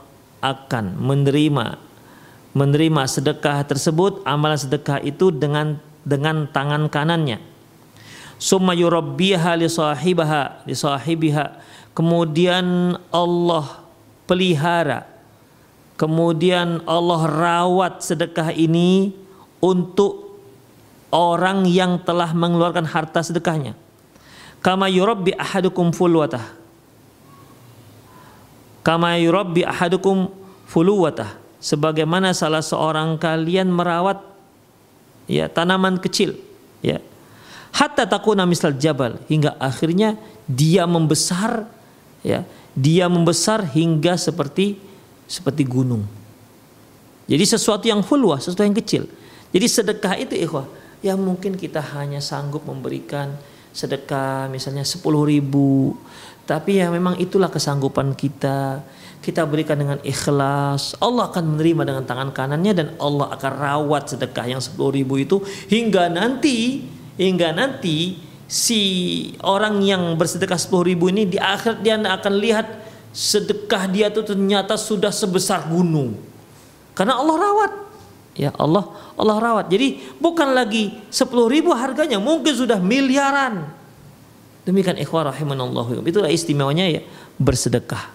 akan 0.47 0.95
menerima 0.95 1.83
menerima 2.55 3.03
sedekah 3.05 3.67
tersebut 3.67 4.23
amalan 4.23 4.57
sedekah 4.57 5.03
itu 5.03 5.35
dengan 5.35 5.83
dengan 6.07 6.47
tangan 6.47 6.87
kanannya. 6.87 7.43
Summa 8.39 8.73
yurabbiha 8.73 9.59
li 9.59 9.67
sahibaha 9.67 10.63
li 10.65 10.73
sahibiha. 10.73 11.59
Kemudian 11.93 12.95
Allah 13.11 13.83
pelihara 14.29 15.17
kemudian 15.97 16.85
Allah 16.85 17.25
rawat 17.27 18.05
sedekah 18.05 18.53
ini 18.53 19.17
untuk 19.65 20.39
orang 21.11 21.65
yang 21.65 21.97
telah 22.05 22.37
mengeluarkan 22.37 22.85
harta 22.85 23.25
sedekahnya. 23.25 23.73
Kama 24.61 24.93
yurabbi 24.93 25.33
ahadukum 25.35 25.91
fulwatah 25.91 26.45
kama 28.87 29.19
yurabbi 29.19 29.67
ahadukum 29.67 30.31
fuluwatah. 30.71 31.35
Sebagaimana 31.59 32.31
salah 32.31 32.63
seorang 32.63 33.19
kalian 33.19 33.67
merawat 33.67 34.23
ya 35.27 35.51
tanaman 35.51 35.99
kecil 35.99 36.39
ya. 36.79 37.03
Hatta 37.75 38.07
takuna 38.07 38.47
misal 38.47 38.79
jabal. 38.79 39.19
Hingga 39.27 39.59
akhirnya 39.59 40.15
dia 40.47 40.87
membesar 40.87 41.67
ya 42.23 42.47
dia 42.79 43.11
membesar 43.11 43.67
hingga 43.75 44.15
seperti 44.15 44.79
seperti 45.27 45.67
gunung. 45.67 46.07
Jadi 47.27 47.43
sesuatu 47.43 47.91
yang 47.91 48.07
fulwah 48.07 48.39
sesuatu 48.39 48.63
yang 48.63 48.79
kecil. 48.79 49.11
Jadi 49.51 49.67
sedekah 49.67 50.15
itu 50.15 50.39
ikhwah 50.39 50.71
ya 51.03 51.19
mungkin 51.19 51.59
kita 51.59 51.83
hanya 51.99 52.23
sanggup 52.23 52.63
memberikan 52.63 53.35
sedekah 53.75 54.47
misalnya 54.49 54.87
10 54.87 55.03
ribu 55.05 55.99
tapi 56.47 56.79
ya 56.79 56.89
memang 56.95 57.19
itulah 57.19 57.51
kesanggupan 57.51 58.15
kita. 58.15 58.87
Kita 59.19 59.43
berikan 59.43 59.75
dengan 59.75 59.99
ikhlas. 60.07 60.95
Allah 61.03 61.27
akan 61.27 61.59
menerima 61.59 61.83
dengan 61.83 62.05
tangan 62.07 62.31
kanannya 62.31 62.73
dan 62.79 62.89
Allah 63.03 63.35
akan 63.35 63.53
rawat 63.59 64.15
sedekah 64.15 64.47
yang 64.47 64.63
10 64.63 64.79
ribu 64.95 65.19
itu 65.19 65.43
hingga 65.67 66.07
nanti 66.07 66.87
hingga 67.19 67.51
nanti 67.51 68.23
si 68.47 68.81
orang 69.43 69.83
yang 69.83 70.15
bersedekah 70.15 70.55
10 70.55 70.95
ribu 70.95 71.11
ini 71.11 71.27
di 71.27 71.43
akhir 71.43 71.83
dia 71.83 71.99
akan 71.99 72.35
lihat 72.39 72.67
sedekah 73.11 73.91
dia 73.91 74.07
itu 74.15 74.23
ternyata 74.23 74.79
sudah 74.79 75.11
sebesar 75.11 75.67
gunung. 75.67 76.15
Karena 76.95 77.19
Allah 77.19 77.37
rawat. 77.43 77.73
Ya 78.39 78.55
Allah 78.55 78.95
Allah 79.19 79.37
rawat. 79.43 79.67
Jadi 79.67 79.99
bukan 80.23 80.55
lagi 80.55 80.95
10 81.11 81.27
ribu 81.51 81.75
harganya 81.75 82.23
mungkin 82.23 82.55
sudah 82.55 82.79
miliaran. 82.79 83.76
Demikian 84.67 84.99
ikhwah 84.99 85.31
rahimanallahu 85.31 86.03
Itulah 86.03 86.27
istimewanya 86.27 86.91
ya 86.91 87.01
bersedekah. 87.39 88.11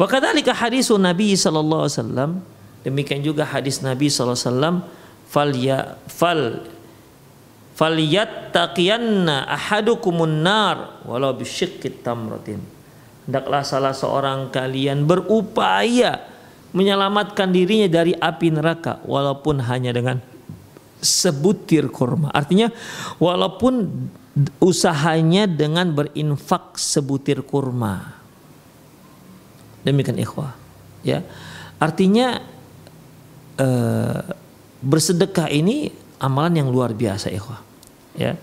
Wa 0.00 0.08
kadzalika 0.08 0.56
hadisun 0.56 1.04
Nabi 1.04 1.36
sallallahu 1.36 1.84
alaihi 1.84 1.96
wasallam 2.00 2.30
demikian 2.80 3.20
juga 3.20 3.44
hadis 3.44 3.84
Nabi 3.84 4.08
sallallahu 4.08 4.40
alaihi 4.40 4.48
wasallam 4.48 4.76
fal 5.28 5.52
ya 5.52 5.78
fal 6.08 6.64
falyattaqiyanna 7.76 9.44
ahadukumun 9.52 10.40
nar 10.40 11.04
walau 11.04 11.36
bisyiqqit 11.36 12.00
tamratin. 12.00 12.64
Hendaklah 13.28 13.60
salah 13.60 13.92
seorang 13.92 14.48
kalian 14.48 15.04
berupaya 15.04 16.24
menyelamatkan 16.72 17.52
dirinya 17.52 18.00
dari 18.00 18.16
api 18.16 18.48
neraka 18.48 19.04
walaupun 19.04 19.60
hanya 19.60 19.92
dengan 19.92 20.24
sebutir 21.04 21.92
kurma. 21.92 22.32
Artinya 22.32 22.72
walaupun 23.20 24.08
usahanya 24.62 25.50
dengan 25.50 25.90
berinfak 25.90 26.78
sebutir 26.78 27.42
kurma. 27.42 28.14
Demikian 29.82 30.20
ikhwah. 30.20 30.54
Ya. 31.02 31.24
Artinya 31.80 32.44
eh, 33.56 34.20
bersedekah 34.80 35.48
ini 35.50 35.90
amalan 36.20 36.64
yang 36.64 36.68
luar 36.68 36.92
biasa 36.94 37.32
ikhwah. 37.32 37.60
Ya. 38.14 38.36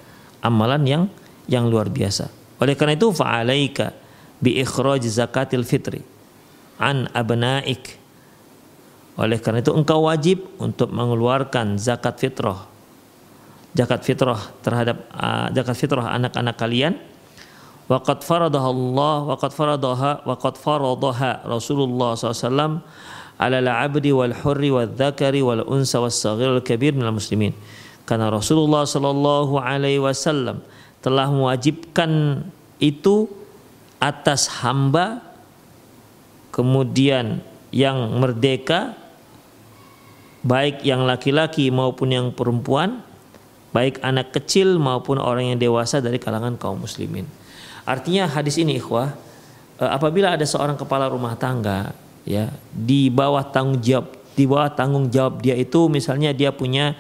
Amalan 0.43 0.83
yang 0.85 1.03
yang 1.47 1.69
luar 1.71 1.87
biasa. 1.87 2.29
Oleh 2.57 2.73
karena 2.73 2.97
itu 2.97 3.13
fa'alaika 3.13 3.93
bi 4.41 4.57
ikhraj 4.61 5.05
zakatil 5.07 5.63
fitri 5.63 6.01
an 6.81 7.09
abnaik. 7.13 7.97
Oleh 9.17 9.41
karena 9.41 9.65
itu 9.65 9.73
engkau 9.73 10.05
wajib 10.05 10.45
untuk 10.61 10.93
mengeluarkan 10.93 11.81
zakat 11.81 12.21
fitrah 12.21 12.76
zakat 13.77 14.01
fitrah 14.01 14.41
terhadap 14.65 15.05
uh, 15.13 15.73
fitrah 15.77 16.17
anak-anak 16.17 16.57
kalian. 16.57 16.97
Waqad 17.87 18.25
faradaha 18.25 18.67
Allah 18.67 19.17
waqad 19.31 19.51
faradaha 19.53 20.11
waqad 20.27 20.55
faradaha 20.59 21.45
Rasulullah 21.47 22.19
SAW 22.19 22.83
ala 23.37 23.57
al-abdi 23.63 24.11
wal 24.11 24.33
hurri 24.33 24.73
wal 24.73 24.89
dzakari 24.91 25.39
wal 25.39 25.63
unsa 25.69 26.01
was 26.01 26.17
saghir 26.17 26.51
wal 26.51 26.65
kabir 26.65 26.91
minal 26.91 27.15
muslimin. 27.15 27.53
Karena 28.03 28.27
Rasulullah 28.33 28.83
sallallahu 28.83 29.55
alaihi 29.61 30.03
wasallam 30.03 30.59
telah 30.99 31.31
mewajibkan 31.31 32.43
itu 32.81 33.31
atas 34.03 34.51
hamba 34.59 35.23
kemudian 36.51 37.39
yang 37.71 38.17
merdeka 38.17 38.97
baik 40.43 40.83
yang 40.87 41.03
laki-laki 41.03 41.67
maupun 41.67 42.09
yang 42.11 42.27
perempuan, 42.31 43.03
baik 43.71 43.99
anak 44.03 44.31
kecil 44.35 44.79
maupun 44.79 45.19
orang 45.19 45.55
yang 45.55 45.59
dewasa 45.59 45.99
dari 45.99 46.17
kalangan 46.17 46.55
kaum 46.55 46.81
muslimin. 46.81 47.27
Artinya 47.87 48.27
hadis 48.27 48.59
ini 48.59 48.79
ikhwah, 48.79 49.15
eh, 49.79 49.89
apabila 49.89 50.35
ada 50.35 50.43
seorang 50.43 50.75
kepala 50.75 51.07
rumah 51.07 51.35
tangga 51.39 51.95
ya 52.27 52.51
di 52.71 53.07
bawah 53.07 53.43
tanggung 53.47 53.79
jawab 53.79 54.11
di 54.37 54.43
bawah 54.45 54.69
tanggung 54.75 55.07
jawab 55.09 55.41
dia 55.41 55.57
itu 55.57 55.89
misalnya 55.89 56.29
dia 56.35 56.53
punya 56.53 56.93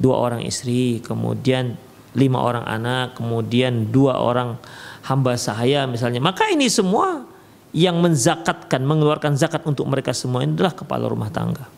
dua 0.00 0.16
orang 0.16 0.42
istri, 0.42 0.98
kemudian 1.04 1.76
lima 2.16 2.42
orang 2.42 2.66
anak, 2.66 3.14
kemudian 3.14 3.92
dua 3.92 4.18
orang 4.18 4.58
hamba 5.06 5.38
sahaya 5.38 5.86
misalnya, 5.86 6.18
maka 6.18 6.48
ini 6.50 6.66
semua 6.66 7.28
yang 7.70 8.02
menzakatkan, 8.02 8.82
mengeluarkan 8.82 9.38
zakat 9.38 9.62
untuk 9.62 9.86
mereka 9.86 10.10
semua 10.10 10.42
adalah 10.42 10.74
kepala 10.74 11.06
rumah 11.06 11.30
tangga. 11.30 11.70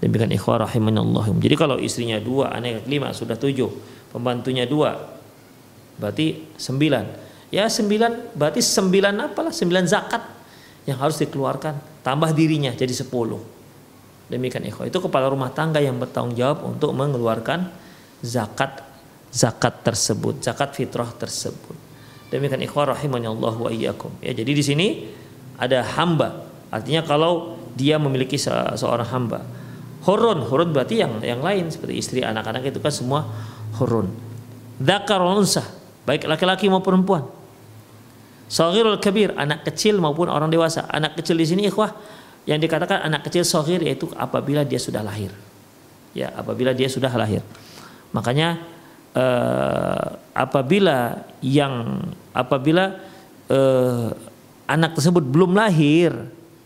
Demikian 0.00 0.32
ikhwah 0.32 0.64
rahimanallahum. 0.64 1.36
Jadi 1.44 1.54
kalau 1.60 1.76
istrinya 1.76 2.16
dua, 2.16 2.56
anak 2.56 2.88
lima, 2.88 3.12
sudah 3.12 3.36
tujuh. 3.36 3.68
Pembantunya 4.10 4.64
dua, 4.64 4.96
berarti 6.00 6.56
sembilan. 6.56 7.04
Ya 7.52 7.68
sembilan, 7.68 8.34
berarti 8.34 8.58
sembilan 8.64 9.14
apalah, 9.30 9.52
sembilan 9.54 9.84
zakat 9.86 10.22
yang 10.88 10.98
harus 10.98 11.20
dikeluarkan. 11.20 12.02
Tambah 12.02 12.32
dirinya 12.32 12.72
jadi 12.72 12.90
sepuluh. 12.90 13.38
Demikian 14.30 14.64
ikhwah. 14.66 14.88
Itu 14.88 15.04
kepala 15.04 15.28
rumah 15.28 15.52
tangga 15.52 15.82
yang 15.82 16.00
bertanggung 16.00 16.34
jawab 16.38 16.64
untuk 16.64 16.96
mengeluarkan 16.96 17.68
zakat 18.24 18.90
zakat 19.30 19.86
tersebut, 19.86 20.42
zakat 20.42 20.74
fitrah 20.74 21.06
tersebut. 21.14 21.78
Demikian 22.30 22.62
ikhwah 22.62 22.94
rahimani 22.94 23.26
Allah 23.30 23.54
wa 23.54 23.70
iyyakum. 23.70 24.10
Ya, 24.22 24.34
jadi 24.34 24.52
di 24.54 24.62
sini 24.62 24.86
ada 25.58 25.82
hamba. 25.98 26.46
Artinya 26.70 27.02
kalau 27.02 27.58
dia 27.74 27.98
memiliki 27.98 28.38
se 28.38 28.50
seorang 28.78 29.06
hamba. 29.10 29.42
Hurun, 30.00 30.44
hurun 30.48 30.72
berarti 30.72 31.04
yang 31.04 31.20
yang 31.20 31.44
lain 31.44 31.68
seperti 31.68 32.00
istri, 32.00 32.20
anak-anak 32.24 32.72
itu 32.72 32.80
kan 32.80 32.92
semua 32.92 33.28
hurun. 33.76 34.08
Dzakar 34.80 35.20
unsa, 35.20 35.60
baik 36.08 36.24
laki-laki 36.24 36.72
maupun 36.72 36.96
perempuan. 36.96 37.22
Saghirul 38.50 38.98
kabir, 38.98 39.36
anak 39.36 39.62
kecil 39.68 40.00
maupun 40.02 40.26
orang 40.26 40.50
dewasa. 40.50 40.88
Anak 40.90 41.20
kecil 41.20 41.38
di 41.38 41.46
sini 41.46 41.62
ikhwah 41.68 41.94
yang 42.48 42.58
dikatakan 42.58 43.04
anak 43.04 43.28
kecil 43.28 43.44
saghir 43.46 43.78
yaitu 43.84 44.10
apabila 44.16 44.64
dia 44.66 44.80
sudah 44.80 45.04
lahir. 45.04 45.30
Ya, 46.16 46.34
apabila 46.34 46.74
dia 46.74 46.90
sudah 46.90 47.12
lahir. 47.14 47.44
Makanya 48.10 48.58
uh, 49.14 50.18
apabila 50.34 51.28
yang 51.44 52.02
apabila 52.34 52.98
uh, 53.50 54.10
anak 54.70 54.94
tersebut 54.98 55.24
belum 55.26 55.54
lahir 55.54 56.14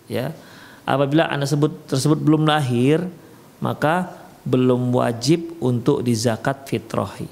ya 0.09 0.37
apabila 0.85 1.29
anak 1.33 1.49
tersebut 1.49 1.73
tersebut 1.88 2.18
belum 2.20 2.44
lahir 2.44 3.01
maka 3.64 4.12
belum 4.44 4.92
wajib 4.92 5.57
untuk 5.64 6.05
dizakat 6.05 6.68
fitrahi 6.68 7.24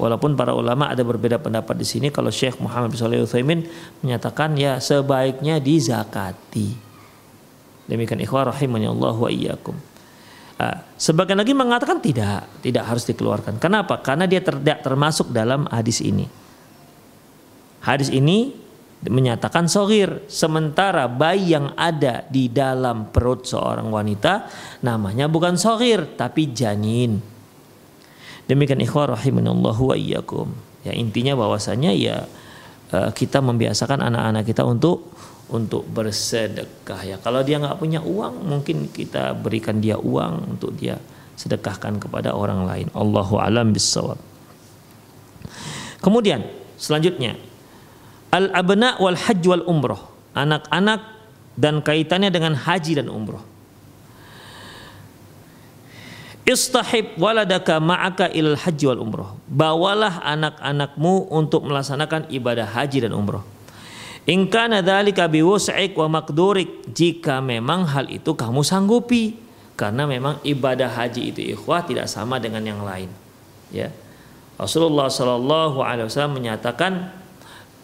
walaupun 0.00 0.32
para 0.32 0.56
ulama 0.56 0.88
ada 0.88 1.04
berbeda 1.04 1.36
pendapat 1.36 1.76
di 1.76 1.84
sini 1.84 2.08
kalau 2.08 2.32
Syekh 2.32 2.56
Muhammad 2.56 2.96
bin 2.96 2.98
Shalih 3.00 3.28
Utsaimin 3.28 3.68
menyatakan 4.00 4.56
ya 4.56 4.80
sebaiknya 4.80 5.60
dizakati 5.60 6.72
demikian 7.84 8.24
ikhwah 8.24 8.48
rahimani 8.48 8.88
Allah 8.88 9.12
wa 9.12 9.28
iyyakum 9.28 9.76
Ah, 10.56 10.88
sebagian 10.96 11.36
lagi 11.36 11.52
mengatakan 11.52 12.00
tidak, 12.00 12.48
tidak 12.64 12.88
harus 12.88 13.04
dikeluarkan. 13.04 13.60
Kenapa? 13.60 14.00
Karena 14.00 14.24
dia 14.24 14.40
tidak 14.40 14.80
termasuk 14.80 15.28
dalam 15.28 15.68
hadis 15.68 16.00
ini. 16.00 16.24
Hadis 17.84 18.08
ini 18.08 18.56
menyatakan 19.04 19.68
sogir, 19.68 20.24
sementara 20.26 21.04
bayi 21.06 21.52
yang 21.52 21.76
ada 21.76 22.24
di 22.32 22.48
dalam 22.48 23.12
perut 23.12 23.44
seorang 23.44 23.92
wanita 23.92 24.48
namanya 24.80 25.28
bukan 25.28 25.60
sogir 25.60 26.16
tapi 26.16 26.50
janin. 26.56 27.20
Demikian 28.46 28.80
ikhwah 28.80 29.18
rahimanallahu 29.18 29.92
wa 29.92 29.96
iyyakum. 29.98 30.48
Ya 30.86 30.94
intinya 30.94 31.34
bahwasanya 31.34 31.90
ya 31.92 32.24
eh, 32.94 33.10
kita 33.12 33.42
membiasakan 33.42 34.00
anak-anak 34.00 34.46
kita 34.46 34.62
untuk 34.62 35.12
untuk 35.50 35.86
bersedekah 35.86 37.00
ya. 37.06 37.16
Kalau 37.22 37.42
dia 37.46 37.62
nggak 37.62 37.78
punya 37.78 38.02
uang, 38.02 38.46
mungkin 38.46 38.90
kita 38.90 39.34
berikan 39.34 39.78
dia 39.78 39.98
uang 39.98 40.58
untuk 40.58 40.74
dia 40.74 40.98
sedekahkan 41.38 42.00
kepada 42.02 42.34
orang 42.34 42.66
lain. 42.66 42.86
Allahu 42.96 43.38
alam 43.38 43.70
bisawab. 43.70 44.18
Kemudian 46.02 46.42
selanjutnya 46.78 47.34
al 48.36 48.52
abna 48.52 49.00
wal 49.00 49.16
hajj 49.16 49.42
wal 49.48 49.64
umroh 49.64 50.12
anak-anak 50.36 51.00
dan 51.56 51.80
kaitannya 51.80 52.28
dengan 52.28 52.52
haji 52.52 53.00
dan 53.00 53.08
umroh. 53.08 53.40
Istahib 56.46 57.18
waladaka 57.18 57.80
ma'aka 57.82 58.30
il 58.30 58.54
haji 58.54 58.84
wal 58.92 59.00
umroh. 59.02 59.40
Bawalah 59.48 60.22
anak-anakmu 60.22 61.32
untuk 61.32 61.64
melaksanakan 61.66 62.28
ibadah 62.30 62.68
haji 62.68 63.08
dan 63.08 63.16
umroh 63.16 63.42
In 64.26 64.50
kana 64.50 64.82
dzalika 64.82 65.30
biwus'ik 65.30 65.94
wa 65.94 66.06
makdurik. 66.10 66.86
Jika 66.90 67.38
memang 67.38 67.86
hal 67.86 68.10
itu 68.10 68.34
kamu 68.34 68.66
sanggupi. 68.66 69.38
Karena 69.78 70.08
memang 70.08 70.42
ibadah 70.42 70.88
haji 70.88 71.30
itu 71.30 71.40
ikhwah 71.54 71.86
tidak 71.86 72.10
sama 72.10 72.42
dengan 72.42 72.62
yang 72.66 72.82
lain. 72.82 73.06
Ya. 73.70 73.94
Rasulullah 74.56 75.06
Shallallahu 75.06 75.84
alaihi 75.84 76.08
wasallam 76.08 76.40
menyatakan 76.42 77.12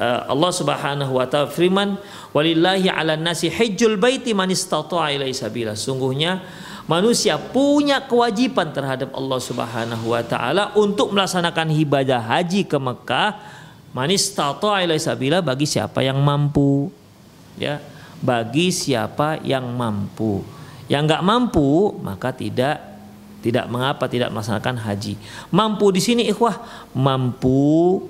Allah 0.03 0.53
Subhanahu 0.53 1.13
wa 1.15 1.27
taala 1.29 1.51
firman 1.51 2.01
walillahi 2.35 2.91
'alan 2.91 3.23
nasi 3.23 3.53
hajjul 3.53 4.01
baiti 4.01 4.35
man 4.35 4.51
istata'a 4.51 5.15
ilaihi 5.15 5.37
sabila 5.37 5.79
sungguhnya 5.79 6.43
manusia 6.91 7.39
punya 7.39 8.03
kewajiban 8.05 8.75
terhadap 8.75 9.15
Allah 9.15 9.39
Subhanahu 9.39 10.11
wa 10.11 10.23
taala 10.25 10.75
untuk 10.75 11.15
melaksanakan 11.15 11.71
ibadah 11.77 12.19
haji 12.19 12.67
ke 12.67 12.79
Mekah 12.81 13.61
Manis 13.93 14.33
tato 14.33 14.73
sabila 14.97 15.45
bagi 15.45 15.69
siapa 15.69 16.01
yang 16.01 16.17
mampu. 16.25 16.89
Ya, 17.61 17.77
bagi 18.25 18.73
siapa 18.73 19.37
yang 19.45 19.69
mampu. 19.77 20.41
Yang 20.89 21.03
nggak 21.13 21.25
mampu 21.25 22.01
maka 22.01 22.33
tidak 22.33 22.81
tidak 23.45 23.69
mengapa 23.69 24.09
tidak 24.09 24.33
melaksanakan 24.33 24.81
haji. 24.81 25.21
Mampu 25.53 25.93
di 25.93 26.01
sini 26.01 26.25
ikhwah, 26.25 26.57
mampu 26.97 28.01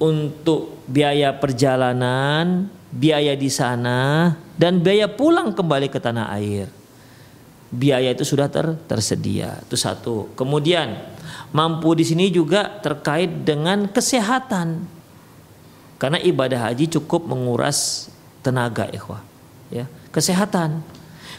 untuk 0.00 0.82
biaya 0.88 1.36
perjalanan, 1.36 2.66
biaya 2.90 3.36
di 3.36 3.52
sana 3.52 4.32
dan 4.56 4.80
biaya 4.80 5.06
pulang 5.06 5.52
kembali 5.52 5.92
ke 5.92 6.00
tanah 6.00 6.32
air. 6.34 6.66
Biaya 7.70 8.10
itu 8.10 8.26
sudah 8.26 8.50
ter, 8.50 8.66
tersedia. 8.90 9.62
Itu 9.62 9.78
satu. 9.78 10.34
Kemudian 10.34 11.20
Mampu 11.50 11.98
di 11.98 12.06
sini 12.06 12.30
juga 12.30 12.78
terkait 12.78 13.42
dengan 13.42 13.90
kesehatan. 13.90 14.86
Karena 15.98 16.18
ibadah 16.22 16.70
haji 16.70 16.86
cukup 16.96 17.26
menguras 17.26 18.08
tenaga 18.40 18.86
ikhwah, 18.88 19.20
ya. 19.68 19.84
Kesehatan. 20.14 20.80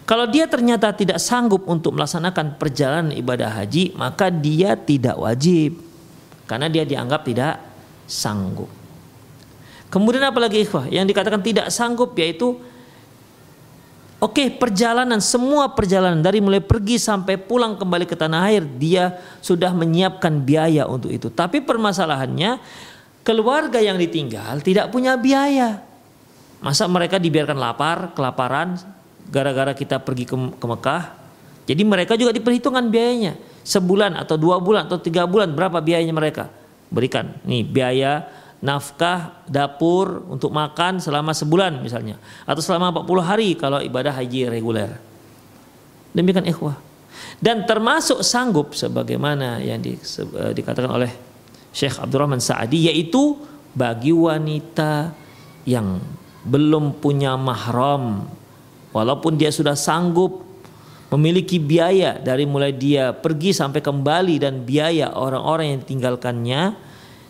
Kalau 0.03 0.27
dia 0.27 0.45
ternyata 0.51 0.91
tidak 0.91 1.17
sanggup 1.23 1.63
untuk 1.63 1.95
melaksanakan 1.95 2.59
perjalanan 2.59 3.15
ibadah 3.15 3.55
haji, 3.55 3.95
maka 3.95 4.27
dia 4.27 4.75
tidak 4.75 5.15
wajib 5.15 5.79
karena 6.45 6.67
dia 6.67 6.83
dianggap 6.83 7.23
tidak 7.23 7.53
sanggup. 8.11 8.67
Kemudian 9.87 10.27
apalagi 10.27 10.67
ikhwah 10.67 10.91
yang 10.91 11.07
dikatakan 11.07 11.39
tidak 11.39 11.71
sanggup 11.71 12.11
yaitu 12.19 12.59
Oke, 14.21 14.45
okay, 14.45 14.47
perjalanan 14.53 15.17
semua 15.17 15.73
perjalanan 15.73 16.21
dari 16.21 16.45
mulai 16.45 16.61
pergi 16.61 17.01
sampai 17.01 17.41
pulang 17.41 17.73
kembali 17.73 18.05
ke 18.05 18.13
tanah 18.13 18.53
air 18.53 18.61
dia 18.61 19.17
sudah 19.41 19.73
menyiapkan 19.73 20.45
biaya 20.45 20.85
untuk 20.85 21.09
itu. 21.09 21.33
Tapi 21.33 21.65
permasalahannya 21.65 22.61
keluarga 23.25 23.81
yang 23.81 23.97
ditinggal 23.97 24.61
tidak 24.61 24.93
punya 24.93 25.17
biaya. 25.17 25.81
Masa 26.61 26.85
mereka 26.85 27.17
dibiarkan 27.17 27.57
lapar, 27.57 28.13
kelaparan 28.13 28.77
gara-gara 29.25 29.73
kita 29.73 29.97
pergi 29.97 30.29
ke, 30.29 30.37
ke 30.37 30.65
Mekah? 30.69 31.03
Jadi 31.65 31.81
mereka 31.81 32.13
juga 32.13 32.29
diperhitungkan 32.29 32.93
biayanya. 32.93 33.41
Sebulan 33.65 34.21
atau 34.21 34.37
dua 34.37 34.61
bulan 34.61 34.85
atau 34.85 35.01
tiga 35.01 35.25
bulan 35.25 35.49
berapa 35.49 35.81
biayanya 35.81 36.13
mereka? 36.13 36.60
Berikan. 36.91 37.39
Nih 37.47 37.63
biaya 37.63 38.27
nafkah 38.61 39.41
dapur 39.49 40.21
untuk 40.29 40.53
makan 40.53 41.01
selama 41.01 41.33
sebulan 41.33 41.81
misalnya 41.81 42.21
atau 42.45 42.61
selama 42.61 42.93
40 42.93 43.25
hari 43.25 43.49
kalau 43.57 43.81
ibadah 43.81 44.13
haji 44.13 44.51
reguler. 44.51 45.01
Demikian 46.13 46.45
ikhwah. 46.45 46.77
Dan 47.41 47.65
termasuk 47.65 48.21
sanggup 48.21 48.77
sebagaimana 48.77 49.57
yang 49.63 49.81
di, 49.81 49.97
uh, 49.97 50.53
dikatakan 50.53 50.91
oleh 50.91 51.11
Syekh 51.71 51.97
Abdurrahman 51.97 52.43
Sa'adi 52.43 52.91
yaitu 52.91 53.39
bagi 53.71 54.11
wanita 54.11 55.15
yang 55.63 56.03
belum 56.43 56.99
punya 56.99 57.39
mahram 57.39 58.27
walaupun 58.91 59.39
dia 59.39 59.49
sudah 59.49 59.77
sanggup 59.77 60.50
memiliki 61.11 61.59
biaya 61.59 62.15
dari 62.15 62.47
mulai 62.47 62.71
dia 62.71 63.11
pergi 63.11 63.51
sampai 63.51 63.83
kembali 63.83 64.39
dan 64.39 64.63
biaya 64.63 65.11
orang-orang 65.11 65.75
yang 65.75 65.79
ditinggalkannya 65.83 66.61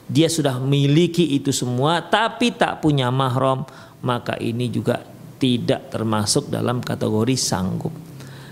dia 0.06 0.28
sudah 0.30 0.62
memiliki 0.62 1.34
itu 1.34 1.50
semua 1.50 2.06
tapi 2.06 2.54
tak 2.54 2.86
punya 2.86 3.10
mahram 3.10 3.66
maka 4.06 4.38
ini 4.38 4.70
juga 4.70 5.02
tidak 5.42 5.90
termasuk 5.90 6.54
dalam 6.54 6.86
kategori 6.86 7.34
sanggup 7.34 7.94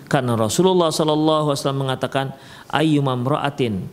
Karena 0.10 0.34
Rasulullah 0.34 0.90
Wasallam 0.90 1.86
mengatakan 1.86 2.34
ayyumam 2.74 3.22
ra'atin 3.30 3.86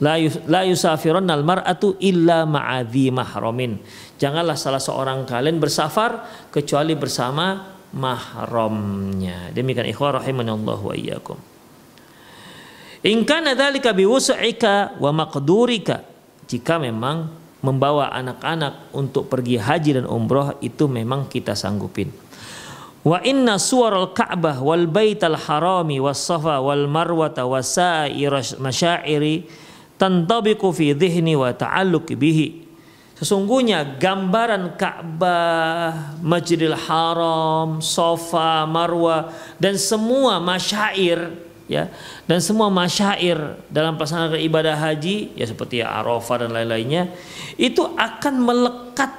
la 0.00 0.60
yusafiron 0.64 1.28
al 1.28 1.44
mar'atu 1.44 1.96
illa 2.04 2.44
ma'adhi 2.44 3.08
mahramin. 3.08 3.80
Janganlah 4.20 4.56
salah 4.56 4.80
seorang 4.80 5.24
kalian 5.24 5.56
bersafar 5.56 6.24
kecuali 6.52 6.92
bersama 6.96 7.75
mahramnya. 7.96 9.48
Demikian 9.56 9.88
ikhwah 9.88 10.20
rahimanallahu 10.20 10.92
wa 10.92 10.94
iyyakum. 10.94 11.40
In 13.08 13.24
kana 13.24 13.56
dzalika 13.56 13.96
biwus'ika 13.96 15.00
wa 15.00 15.10
maqdurika. 15.16 16.04
Jika 16.44 16.76
memang 16.76 17.32
membawa 17.64 18.12
anak-anak 18.12 18.92
untuk 18.92 19.32
pergi 19.32 19.56
haji 19.56 20.02
dan 20.02 20.06
umroh 20.06 20.60
itu 20.60 20.84
memang 20.86 21.26
kita 21.26 21.56
sanggupin. 21.56 22.12
Wa 23.06 23.22
inna 23.22 23.56
suwaral 23.56 24.10
Ka'bah 24.10 24.58
wal 24.58 24.90
baital 24.90 25.38
harami 25.38 26.02
was 26.02 26.18
safa 26.18 26.58
wal 26.58 26.90
marwata 26.90 27.46
wasair 27.46 28.34
masyairi 28.58 29.46
tantabiqu 29.94 30.66
fi 30.74 30.90
dhihni 30.90 31.38
wa 31.38 31.54
ta'alluq 31.54 32.10
bihi. 32.18 32.65
Sesungguhnya 33.16 33.96
gambaran 33.96 34.76
Ka'bah, 34.76 36.12
Masjidil 36.20 36.76
Haram, 36.76 37.80
Sofa, 37.80 38.68
Marwa 38.68 39.32
dan 39.56 39.80
semua 39.80 40.36
masyair 40.36 41.32
ya 41.64 41.90
dan 42.28 42.38
semua 42.44 42.68
masyair 42.68 43.58
dalam 43.72 43.98
pelaksanaan 43.98 44.38
ibadah 44.38 44.76
haji 44.78 45.32
ya 45.34 45.48
seperti 45.48 45.82
Arafah 45.82 46.46
dan 46.46 46.54
lain-lainnya 46.54 47.10
itu 47.58 47.82
akan 47.82 48.34
melekat 48.38 49.10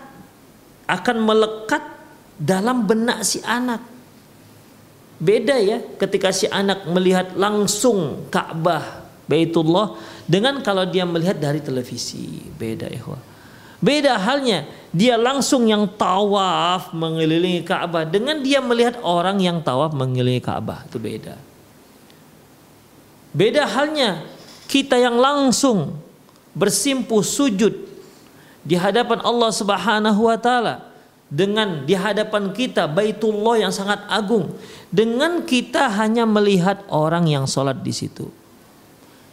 akan 0.88 1.18
melekat 1.26 1.84
dalam 2.38 2.86
benak 2.86 3.26
si 3.26 3.42
anak. 3.44 3.82
Beda 5.18 5.58
ya 5.58 5.82
ketika 5.98 6.30
si 6.30 6.46
anak 6.46 6.86
melihat 6.86 7.34
langsung 7.34 8.30
Ka'bah 8.30 9.10
Baitullah 9.26 9.98
dengan 10.24 10.62
kalau 10.62 10.86
dia 10.86 11.04
melihat 11.04 11.42
dari 11.42 11.60
televisi. 11.60 12.46
Beda 12.54 12.88
ya. 12.88 13.02
Beda 13.78 14.18
halnya 14.18 14.66
dia 14.90 15.14
langsung 15.14 15.70
yang 15.70 15.86
tawaf 15.86 16.90
mengelilingi 16.96 17.62
Ka'bah 17.62 18.08
dengan 18.08 18.42
dia 18.42 18.58
melihat 18.58 18.98
orang 19.06 19.38
yang 19.38 19.62
tawaf 19.62 19.94
mengelilingi 19.94 20.42
Ka'bah 20.42 20.90
itu 20.90 20.98
beda. 20.98 21.38
Beda 23.38 23.70
halnya 23.70 24.26
kita 24.66 24.98
yang 24.98 25.22
langsung 25.22 25.94
bersimpuh 26.58 27.22
sujud 27.22 27.86
di 28.66 28.74
hadapan 28.74 29.22
Allah 29.22 29.52
Subhanahu 29.54 30.26
wa 30.26 30.38
taala 30.42 30.90
dengan 31.28 31.84
di 31.84 31.94
hadapan 31.94 32.56
kita 32.56 32.88
Baitullah 32.90 33.68
yang 33.68 33.74
sangat 33.76 34.02
agung 34.10 34.56
dengan 34.90 35.44
kita 35.46 35.92
hanya 35.92 36.26
melihat 36.26 36.82
orang 36.90 37.28
yang 37.30 37.46
sholat 37.46 37.78
di 37.84 37.94
situ. 37.94 38.32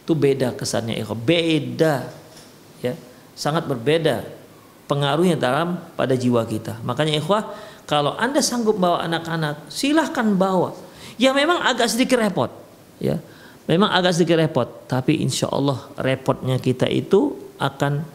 Itu 0.05 0.13
beda 0.13 0.53
kesannya 0.53 1.01
beda 1.17 2.05
ya. 2.85 2.93
Sangat 3.33 3.65
berbeda 3.65 4.34
pengaruhnya 4.85 5.37
dalam 5.37 5.81
pada 5.93 6.13
jiwa 6.13 6.45
kita 6.45 6.81
makanya 6.85 7.17
ikhwah 7.19 7.53
kalau 7.85 8.17
anda 8.17 8.41
sanggup 8.41 8.77
bawa 8.77 9.05
anak-anak 9.05 9.69
silahkan 9.69 10.25
bawa 10.33 10.73
ya 11.17 11.33
memang 11.33 11.61
agak 11.61 11.89
sedikit 11.89 12.21
repot 12.21 12.49
ya 13.01 13.21
memang 13.65 13.89
agak 13.93 14.17
sedikit 14.17 14.41
repot 14.41 14.67
tapi 14.85 15.21
insya 15.21 15.49
Allah 15.49 15.89
repotnya 15.97 16.61
kita 16.61 16.85
itu 16.89 17.33
akan 17.57 18.05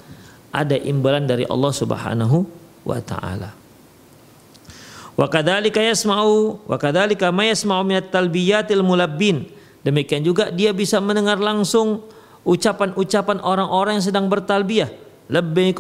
ada 0.51 0.75
imbalan 0.75 1.27
dari 1.27 1.47
Allah 1.47 1.73
Subhanahu 1.75 2.47
wa 2.87 2.99
taala 3.03 3.61
Wa 5.21 5.29
kadzalika 5.29 5.85
yasma'u 5.85 6.65
wa 6.65 6.77
kadzalika 6.81 7.29
ma 7.29 7.45
yasma'u 7.45 7.85
min 7.85 8.01
talbiyatil 8.01 8.81
mulabbin. 8.81 9.53
Demikian 9.85 10.25
juga 10.25 10.49
dia 10.49 10.73
bisa 10.73 10.97
mendengar 10.97 11.37
langsung 11.37 12.09
ucapan-ucapan 12.49 13.45
orang-orang 13.45 14.01
yang 14.01 14.07
sedang 14.09 14.33
bertalbiyah. 14.33 14.89
Labbaik. 15.31 15.79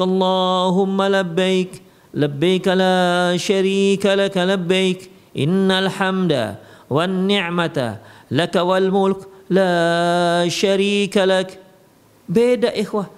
Labbaik 2.10 2.66
la 2.74 3.34
syarika 3.38 4.14
lak 4.18 4.34
labbaik. 4.34 5.10
Innal 5.34 5.90
hamda 5.94 6.58
wan 6.90 7.26
ni'mata 7.26 8.02
laka 8.34 8.66
wal 8.66 8.90
mulk 8.90 9.26
la 9.50 10.46
syarika 10.46 11.26
lak. 11.26 11.58
Beda 12.30 12.70
ikhwah. 12.74 13.10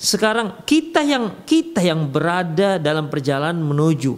Sekarang 0.00 0.64
kita 0.64 1.04
yang 1.04 1.44
kita 1.44 1.84
yang 1.84 2.08
berada 2.08 2.80
dalam 2.80 3.12
perjalanan 3.12 3.60
menuju 3.60 4.16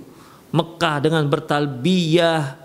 Mekah 0.55 1.03
dengan 1.03 1.27
bertalbiyah 1.27 2.63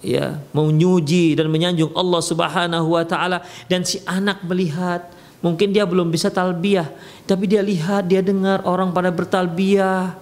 ya 0.00 0.40
menyuji 0.54 1.36
dan 1.36 1.50
menyanjung 1.52 1.92
Allah 1.92 2.22
Subhanahu 2.24 2.96
wa 2.96 3.04
taala 3.04 3.44
dan 3.68 3.84
si 3.84 4.00
anak 4.06 4.40
melihat 4.44 5.08
mungkin 5.40 5.72
dia 5.72 5.88
belum 5.88 6.12
bisa 6.12 6.28
talbiyah 6.28 6.88
tapi 7.24 7.48
dia 7.48 7.64
lihat 7.64 8.08
dia 8.08 8.20
dengar 8.20 8.60
orang 8.64 8.92
pada 8.92 9.08
bertalbiyah 9.12 10.16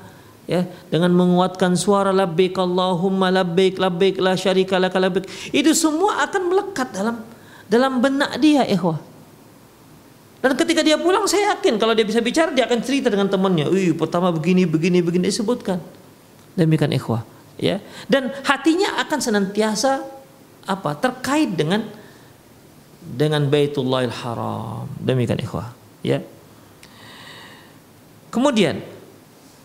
ya 0.49 0.65
dengan 0.89 1.13
menguatkan 1.13 1.77
suara 1.77 2.15
labbaik 2.15 2.57
Allahumma 2.57 3.29
labbaik 3.29 3.77
labbaik 3.77 4.17
la 4.23 4.39
syarika 4.39 4.81
lak 4.81 4.95
labbaik 4.97 5.27
itu 5.53 5.71
semua 5.77 6.25
akan 6.25 6.43
melekat 6.49 6.89
dalam 6.95 7.17
dalam 7.69 8.01
benak 8.01 8.39
dia 8.41 8.65
ikhwah 8.65 9.09
dan 10.39 10.55
ketika 10.55 10.87
dia 10.87 10.95
pulang 10.95 11.27
saya 11.27 11.59
yakin 11.59 11.83
kalau 11.83 11.99
dia 11.99 12.07
bisa 12.07 12.23
bicara 12.23 12.55
dia 12.55 12.63
akan 12.63 12.79
cerita 12.79 13.11
dengan 13.11 13.27
temannya, 13.27 13.67
"Wih, 13.75 13.91
pertama 13.99 14.31
begini 14.31 14.71
begini 14.71 15.03
begini 15.03 15.27
disebutkan." 15.35 15.83
Demikian 16.55 16.95
ikhwah, 16.95 17.27
ya. 17.59 17.83
Dan 18.07 18.31
hatinya 18.47 19.03
akan 19.03 19.19
senantiasa 19.19 20.03
apa? 20.69 20.95
terkait 20.95 21.59
dengan 21.59 21.83
dengan 23.09 23.49
Baitullahil 23.49 24.13
Haram. 24.13 24.85
Demikian 25.01 25.41
ikhwah, 25.41 25.73
ya. 26.05 26.21
Kemudian 28.29 28.85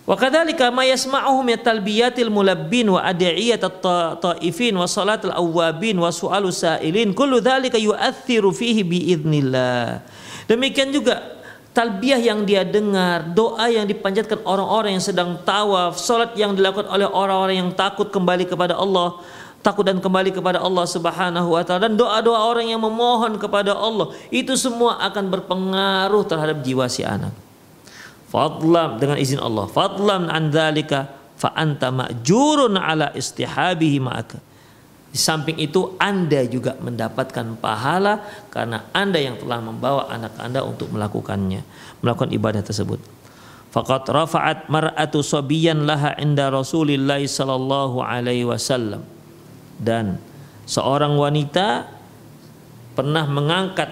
wa 0.07 0.15
kadzalika 0.15 0.71
ma 0.71 0.87
yasma'uhu 0.87 1.43
min 1.43 1.59
talbiyatil 1.59 2.31
mulabbin 2.31 2.87
wa 2.91 3.03
ad'iyat 3.03 3.59
at-ta'ifin 3.59 4.71
wa 4.75 4.87
salatul 4.87 5.35
awwabin 5.35 5.99
wa 5.99 6.07
su'alu 6.11 6.47
sa'ilin 6.51 7.11
kullu 7.11 7.43
dzalika 7.43 7.75
yu'athiru 7.75 8.55
fihi 8.55 8.83
bi 8.87 9.11
idznillah. 9.11 9.99
Demikian 10.47 10.91
juga 10.91 11.39
talbiyah 11.75 12.21
yang 12.21 12.45
dia 12.47 12.63
dengar, 12.63 13.31
doa 13.33 13.65
yang 13.67 13.83
dipanjatkan 13.83 14.43
orang-orang 14.45 14.95
yang 14.95 15.03
sedang 15.03 15.39
tawaf, 15.41 15.97
salat 15.97 16.37
yang 16.37 16.53
dilakukan 16.53 16.85
oleh 16.85 17.07
orang-orang 17.09 17.65
yang 17.65 17.71
takut 17.73 18.07
kembali 18.13 18.45
kepada 18.45 18.77
Allah, 18.77 19.19
takut 19.63 19.87
dan 19.87 20.03
kembali 20.03 20.35
kepada 20.35 20.59
Allah 20.59 20.83
Subhanahu 20.83 21.55
wa 21.55 21.63
taala 21.63 21.87
dan 21.87 21.95
doa-doa 21.95 22.51
orang 22.51 22.67
yang 22.67 22.83
memohon 22.83 23.39
kepada 23.39 23.71
Allah, 23.73 24.11
itu 24.29 24.53
semua 24.59 24.99
akan 25.07 25.31
berpengaruh 25.31 26.23
terhadap 26.27 26.59
jiwa 26.61 26.85
si 26.91 27.01
anak. 27.01 27.31
Fadlam 28.27 28.99
dengan 28.99 29.17
izin 29.17 29.39
Allah, 29.39 29.65
fadlam 29.71 30.27
an 30.27 30.51
dzalika 30.51 31.09
fa 31.39 31.55
anta 31.55 31.89
ma'jurun 31.89 32.75
ala 32.75 33.15
istihabihi 33.15 34.03
ma'aka 34.03 34.53
di 35.13 35.21
samping 35.21 35.61
itu 35.61 35.93
Anda 36.01 36.41
juga 36.49 36.73
mendapatkan 36.81 37.61
pahala 37.61 38.25
karena 38.49 38.89
Anda 38.97 39.21
yang 39.21 39.37
telah 39.37 39.61
membawa 39.61 40.09
anak 40.09 40.33
Anda 40.41 40.65
untuk 40.65 40.89
melakukannya, 40.89 41.61
melakukan 42.01 42.33
ibadah 42.33 42.65
tersebut. 42.65 42.97
Faqat 43.69 44.09
rafa'at 44.09 44.73
mar'atu 44.73 45.21
sabiyan 45.21 45.85
laha 45.85 46.17
inda 46.17 46.49
Rasulillah 46.49 47.21
sallallahu 47.21 48.01
alaihi 48.01 48.49
wasallam. 48.49 49.05
Dan 49.79 50.21
seorang 50.65 51.15
wanita 51.17 51.89
pernah 52.93 53.25
mengangkat 53.25 53.89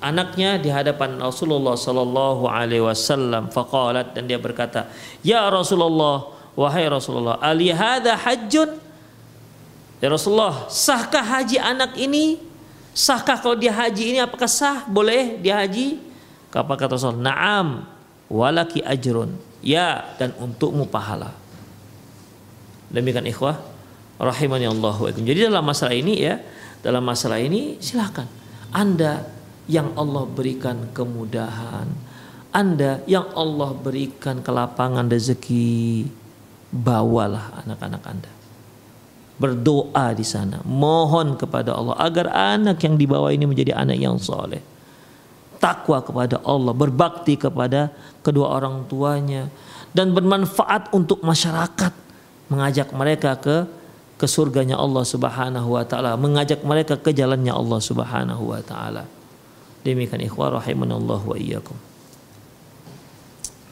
anaknya 0.00 0.56
di 0.56 0.72
hadapan 0.72 1.20
Rasulullah 1.20 1.76
sallallahu 1.76 2.48
alaihi 2.48 2.82
wasallam 2.82 3.52
faqalat 3.52 4.16
dan 4.16 4.24
dia 4.24 4.40
berkata, 4.40 4.88
"Ya 5.20 5.44
Rasulullah, 5.46 6.32
wahai 6.56 6.88
Rasulullah, 6.88 7.36
ali 7.38 7.68
hadza 7.70 8.16
hajjun?" 8.16 8.80
Ya 10.00 10.08
Rasulullah, 10.08 10.64
sahkah 10.72 11.20
haji 11.20 11.60
anak 11.60 11.92
ini? 12.00 12.40
Sahkah 12.96 13.36
kalau 13.36 13.54
dia 13.54 13.70
haji 13.70 14.16
ini 14.16 14.18
apakah 14.18 14.48
sah? 14.48 14.88
Boleh 14.88 15.36
dia 15.36 15.60
haji? 15.60 16.00
Apa 16.50 16.74
kata 16.74 16.98
Rasul? 16.98 17.20
Naam, 17.20 17.86
walaki 18.26 18.82
ajrun. 18.82 19.36
Ya, 19.60 20.08
dan 20.16 20.32
untukmu 20.40 20.88
pahala. 20.88 21.36
Demikian 22.90 23.28
ikhwah, 23.28 23.60
rahimani 24.20 24.68
Allah 24.68 24.96
Jadi 25.16 25.48
dalam 25.48 25.64
masalah 25.64 25.96
ini 25.96 26.14
ya, 26.20 26.36
dalam 26.84 27.00
masalah 27.00 27.40
ini 27.40 27.80
silahkan 27.80 28.28
Anda 28.68 29.24
yang 29.64 29.96
Allah 29.96 30.28
berikan 30.28 30.92
kemudahan, 30.92 31.88
Anda 32.52 33.00
yang 33.08 33.32
Allah 33.32 33.72
berikan 33.72 34.44
kelapangan 34.44 35.08
rezeki, 35.08 36.04
bawalah 36.68 37.64
anak-anak 37.64 38.02
Anda. 38.04 38.32
Berdoa 39.40 40.12
di 40.12 40.26
sana, 40.26 40.60
mohon 40.68 41.40
kepada 41.40 41.72
Allah 41.72 41.96
agar 41.96 42.28
anak 42.28 42.76
yang 42.84 43.00
dibawa 43.00 43.32
ini 43.32 43.48
menjadi 43.48 43.72
anak 43.72 43.96
yang 43.96 44.20
soleh, 44.20 44.60
takwa 45.56 46.04
kepada 46.04 46.44
Allah, 46.44 46.76
berbakti 46.76 47.40
kepada 47.40 47.88
kedua 48.20 48.52
orang 48.60 48.84
tuanya, 48.84 49.48
dan 49.96 50.12
bermanfaat 50.12 50.92
untuk 50.92 51.24
masyarakat, 51.24 51.92
mengajak 52.52 52.92
mereka 52.92 53.32
ke 53.40 53.79
ke 54.20 54.28
surganya 54.28 54.76
Allah 54.76 55.00
Subhanahu 55.00 55.80
wa 55.80 55.84
taala, 55.88 56.12
mengajak 56.20 56.60
mereka 56.60 57.00
ke 57.00 57.16
jalannya 57.16 57.56
Allah 57.56 57.80
Subhanahu 57.80 58.52
wa 58.52 58.60
taala. 58.60 59.08
Demikian 59.80 60.20
ikhwah 60.20 60.60
rahimanallahu 60.60 61.32
wa 61.32 61.36
iyyakum. 61.40 61.72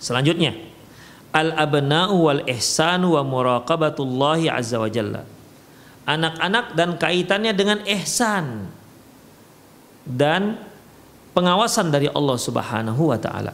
Selanjutnya, 0.00 0.56
al-abna'u 1.36 2.16
wal 2.16 2.42
ihsanu 2.48 3.20
wa 3.20 3.28
muraqabatullahi 3.28 4.48
azza 4.48 4.80
wa 4.80 4.88
jalla. 4.88 5.28
Anak-anak 6.08 6.72
dan 6.72 6.96
kaitannya 6.96 7.52
dengan 7.52 7.84
ihsan 7.84 8.72
dan 10.08 10.56
pengawasan 11.36 11.92
dari 11.92 12.08
Allah 12.08 12.40
Subhanahu 12.40 13.12
wa 13.12 13.18
taala. 13.20 13.52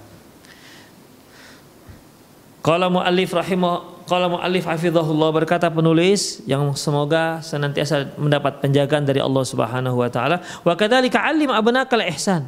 Qala 2.63 2.87
muallif 2.87 3.35
rahimah 3.35 3.94
qala 4.05 4.29
muallif 4.29 4.69
hafizahullah 4.69 5.33
berkata 5.33 5.73
penulis 5.73 6.45
yang 6.45 6.69
semoga 6.77 7.41
senantiasa 7.41 8.17
mendapat 8.21 8.61
penjagaan 8.61 9.09
dari 9.09 9.21
Allah 9.21 9.45
Subhanahu 9.45 9.97
wa 9.97 10.09
taala 10.13 10.45
wa 10.63 10.75
kadzalika 10.77 11.25
alim 11.25 11.49
abnakal 11.49 12.05
ihsan. 12.13 12.45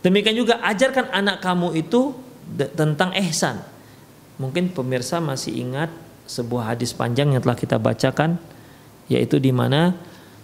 Demikian 0.00 0.38
juga 0.38 0.62
ajarkan 0.64 1.12
anak 1.12 1.44
kamu 1.44 1.76
itu 1.76 2.16
tentang 2.72 3.12
ihsan. 3.28 3.60
Mungkin 4.38 4.72
pemirsa 4.72 5.18
masih 5.18 5.52
ingat 5.58 5.90
sebuah 6.30 6.72
hadis 6.76 6.94
panjang 6.94 7.34
yang 7.34 7.42
telah 7.42 7.58
kita 7.58 7.76
bacakan 7.76 8.38
yaitu 9.08 9.40
di 9.40 9.50
mana 9.50 9.96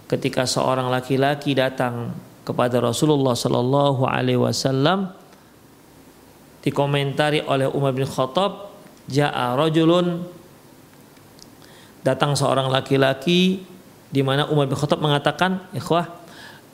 ketika 0.09 0.45
seorang 0.49 0.89
laki-laki 0.89 1.55
datang 1.55 2.13
kepada 2.45 2.81
Rasulullah 2.81 3.33
Sallallahu 3.33 4.05
Alaihi 4.05 4.41
Wasallam 4.41 5.13
dikomentari 6.65 7.45
oleh 7.45 7.69
Umar 7.69 7.93
bin 7.93 8.09
Khattab 8.09 8.74
ja'a 9.09 9.57
rajulun. 9.57 10.25
Datang 12.05 12.37
seorang 12.37 12.69
laki-laki 12.69 13.65
di 14.13 14.21
mana 14.21 14.45
Umar 14.53 14.69
bin 14.69 14.77
Khattab 14.77 15.01
mengatakan 15.01 15.65
ikhwah 15.73 16.07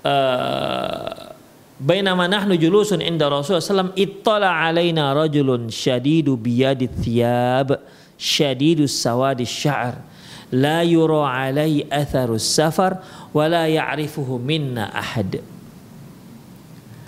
uh, 0.03 1.33
bainama 1.78 2.26
nahnu 2.26 2.59
julusun 2.59 2.99
inda 2.99 3.31
Rasulullah 3.31 3.62
sallam 3.62 3.95
ittala 3.95 4.51
alaina 4.51 5.14
rajulun 5.14 5.70
syadidu 5.70 6.35
biyadi 6.35 6.91
thiyab 6.91 7.78
syadidu 8.18 8.91
sawadi 8.91 9.47
sya'r. 9.47 10.03
La 10.51 10.83
yura 10.83 11.31
alai 11.31 11.87
atharu 11.87 12.35
safar 12.35 12.99
wa 13.31 13.47
la 13.47 13.70
ya'rifuhu 13.70 14.35
minna 14.35 14.91
ahad. 14.91 15.39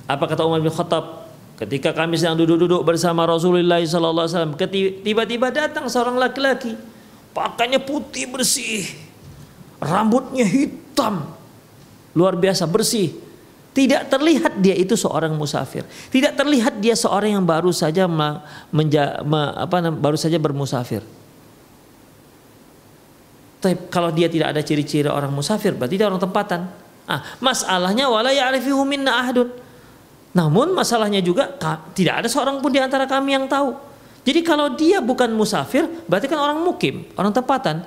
Apa 0.06 0.24
kata 0.30 0.46
Umar 0.46 0.62
bin 0.62 0.70
Khattab 0.70 1.21
Ketika 1.52 1.92
kami 1.92 2.16
sedang 2.16 2.40
duduk-duduk 2.40 2.82
bersama 2.82 3.28
Rasulullah 3.28 3.78
SAW, 3.84 4.56
tiba-tiba 5.04 5.52
datang 5.52 5.86
seorang 5.86 6.16
laki-laki, 6.18 6.74
pakainya 7.36 7.78
putih 7.78 8.26
bersih, 8.26 8.88
rambutnya 9.78 10.48
hitam, 10.48 11.28
luar 12.16 12.34
biasa 12.34 12.64
bersih. 12.66 13.14
Tidak 13.72 14.12
terlihat 14.12 14.60
dia 14.60 14.76
itu 14.76 14.92
seorang 15.00 15.32
musafir. 15.32 15.88
Tidak 16.12 16.36
terlihat 16.36 16.76
dia 16.76 16.92
seorang 16.92 17.40
yang 17.40 17.44
baru 17.48 17.72
saja 17.72 18.04
menja, 18.68 19.24
me, 19.24 19.40
apa, 19.56 19.88
baru 19.88 20.16
saja 20.20 20.36
bermusafir. 20.36 21.00
Tapi 23.64 23.88
kalau 23.88 24.12
dia 24.12 24.28
tidak 24.28 24.52
ada 24.52 24.60
ciri-ciri 24.60 25.08
orang 25.08 25.32
musafir, 25.32 25.72
berarti 25.72 25.94
dia 25.96 26.04
orang 26.04 26.20
tempatan. 26.20 26.68
Ah, 27.08 27.24
masalahnya 27.40 28.12
wala 28.12 28.28
ya'rifuhu 28.28 28.84
minna 28.84 29.24
ahadun 29.24 29.62
namun 30.32 30.72
masalahnya 30.72 31.20
juga 31.20 31.52
tidak 31.92 32.24
ada 32.24 32.28
seorang 32.28 32.64
pun 32.64 32.72
di 32.72 32.80
antara 32.80 33.04
kami 33.04 33.36
yang 33.36 33.44
tahu. 33.44 33.76
Jadi 34.24 34.40
kalau 34.40 34.72
dia 34.72 35.04
bukan 35.04 35.28
musafir, 35.34 35.84
berarti 36.08 36.30
kan 36.30 36.40
orang 36.40 36.64
mukim, 36.64 37.04
orang 37.20 37.34
tempatan. 37.36 37.84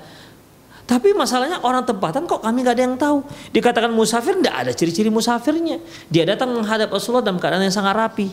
Tapi 0.86 1.18
masalahnya 1.18 1.58
orang 1.66 1.82
tempatan 1.82 2.30
kok 2.30 2.46
kami 2.46 2.62
nggak 2.62 2.76
ada 2.78 2.84
yang 2.86 2.98
tahu. 3.00 3.26
Dikatakan 3.50 3.90
musafir 3.90 4.38
tidak 4.38 4.56
ada 4.62 4.72
ciri-ciri 4.76 5.10
musafirnya. 5.10 5.82
Dia 6.14 6.30
datang 6.30 6.54
menghadap 6.54 6.94
Rasulullah 6.94 7.26
dalam 7.26 7.42
keadaan 7.42 7.66
yang 7.66 7.74
sangat 7.74 7.98
rapi. 7.98 8.30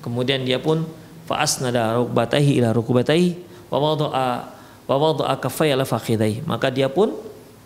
Kemudian 0.00 0.40
dia 0.48 0.56
pun 0.56 0.88
faasnada 1.28 2.00
rukbatahi 2.00 2.56
ila 2.64 2.72
rukbatahi 2.72 3.28
wa 3.68 3.76
wada'a 3.76 4.28
wa 4.88 4.96
wada'a 4.96 5.36
kaffayya 5.36 5.76
Maka 6.48 6.72
dia 6.72 6.88
pun 6.88 7.12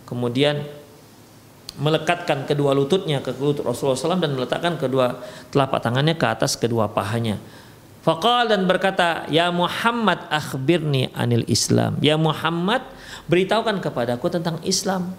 kemudian 0.02 0.66
melekatkan 1.76 2.48
kedua 2.48 2.72
lututnya 2.72 3.20
ke 3.20 3.36
lutut 3.36 3.64
Rasulullah 3.64 3.96
SAW 3.96 4.20
dan 4.20 4.32
meletakkan 4.32 4.80
kedua 4.80 5.20
telapak 5.52 5.84
tangannya 5.84 6.16
ke 6.16 6.26
atas 6.26 6.56
kedua 6.56 6.88
pahanya. 6.88 7.36
Faqal 8.06 8.46
dan 8.46 8.70
berkata, 8.70 9.26
Ya 9.26 9.50
Muhammad 9.50 10.30
akhbirni 10.30 11.10
anil 11.10 11.42
Islam. 11.50 11.98
Ya 11.98 12.14
Muhammad 12.14 12.86
beritahukan 13.26 13.82
kepadaku 13.82 14.30
tentang 14.30 14.62
Islam. 14.62 15.10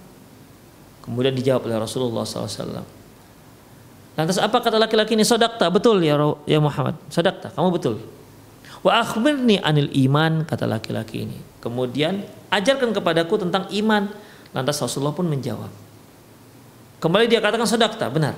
Kemudian 1.03 1.35
dijawab 1.35 1.67
oleh 1.67 1.77
Rasulullah 1.83 2.23
SAW. 2.23 2.83
Lantas 4.17 4.39
apa 4.39 4.57
kata 4.63 4.79
laki-laki 4.81 5.13
ini? 5.13 5.27
Sodakta, 5.27 5.67
betul 5.69 6.01
ya, 6.01 6.17
ya 6.47 6.57
Muhammad. 6.63 6.97
Sodakta, 7.11 7.53
kamu 7.53 7.69
betul. 7.75 7.95
Wa 8.81 9.03
akhbirni 9.03 9.61
anil 9.61 9.91
iman, 10.07 10.47
kata 10.47 10.65
laki-laki 10.65 11.27
ini. 11.27 11.37
Kemudian 11.59 12.23
ajarkan 12.49 12.95
kepadaku 12.95 13.35
tentang 13.35 13.67
iman. 13.67 14.09
Lantas 14.55 14.79
Rasulullah 14.79 15.13
pun 15.13 15.27
menjawab. 15.27 15.86
Kembali 16.97 17.29
dia 17.29 17.37
katakan 17.37 17.69
sedakta, 17.69 18.09
benar. 18.09 18.33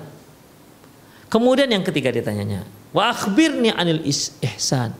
Kemudian 1.29 1.69
yang 1.69 1.85
ketiga 1.85 2.09
ditanyanya, 2.09 2.65
wa 2.91 3.13
akhbirni 3.13 3.71
anil 3.71 4.01
ihsan. 4.03 4.91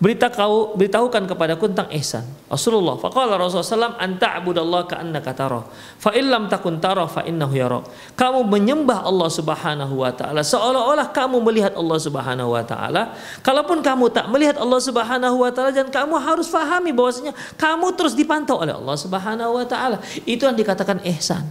Berita 0.00 0.32
kau 0.32 0.72
beritahukan 0.80 1.28
kepadaku 1.28 1.68
tentang 1.68 1.92
ihsan. 1.92 2.24
Rasulullah 2.48 2.96
faqala 2.96 3.36
Rasulullah 3.36 3.92
SAW 3.92 4.00
anta 4.00 4.32
abudallah 4.32 4.88
ka 4.88 4.96
annaka 4.96 5.36
tarah. 5.36 5.60
Fa 6.00 6.16
illam 6.16 6.48
takun 6.48 6.80
tarah 6.80 7.04
fa 7.04 7.20
innahu 7.20 7.52
yarak. 7.52 7.84
Kamu 8.16 8.48
menyembah 8.48 9.04
Allah 9.04 9.28
Subhanahu 9.28 10.00
wa 10.00 10.08
taala 10.08 10.40
seolah-olah 10.40 11.12
kamu 11.12 11.44
melihat 11.44 11.76
Allah 11.76 12.00
Subhanahu 12.00 12.48
wa 12.48 12.64
taala. 12.64 13.12
Kalaupun 13.44 13.84
kamu 13.84 14.08
tak 14.08 14.24
melihat 14.32 14.56
Allah 14.56 14.80
Subhanahu 14.80 15.36
wa 15.36 15.52
taala 15.52 15.68
dan 15.68 15.92
kamu 15.92 16.16
harus 16.16 16.48
fahami 16.48 16.96
bahwasanya 16.96 17.36
kamu 17.60 17.92
terus 17.92 18.16
dipantau 18.16 18.56
oleh 18.56 18.72
Allah 18.72 18.96
Subhanahu 18.96 19.52
wa 19.52 19.68
taala. 19.68 20.00
Itu 20.24 20.48
yang 20.48 20.56
dikatakan 20.56 21.04
ihsan. 21.12 21.44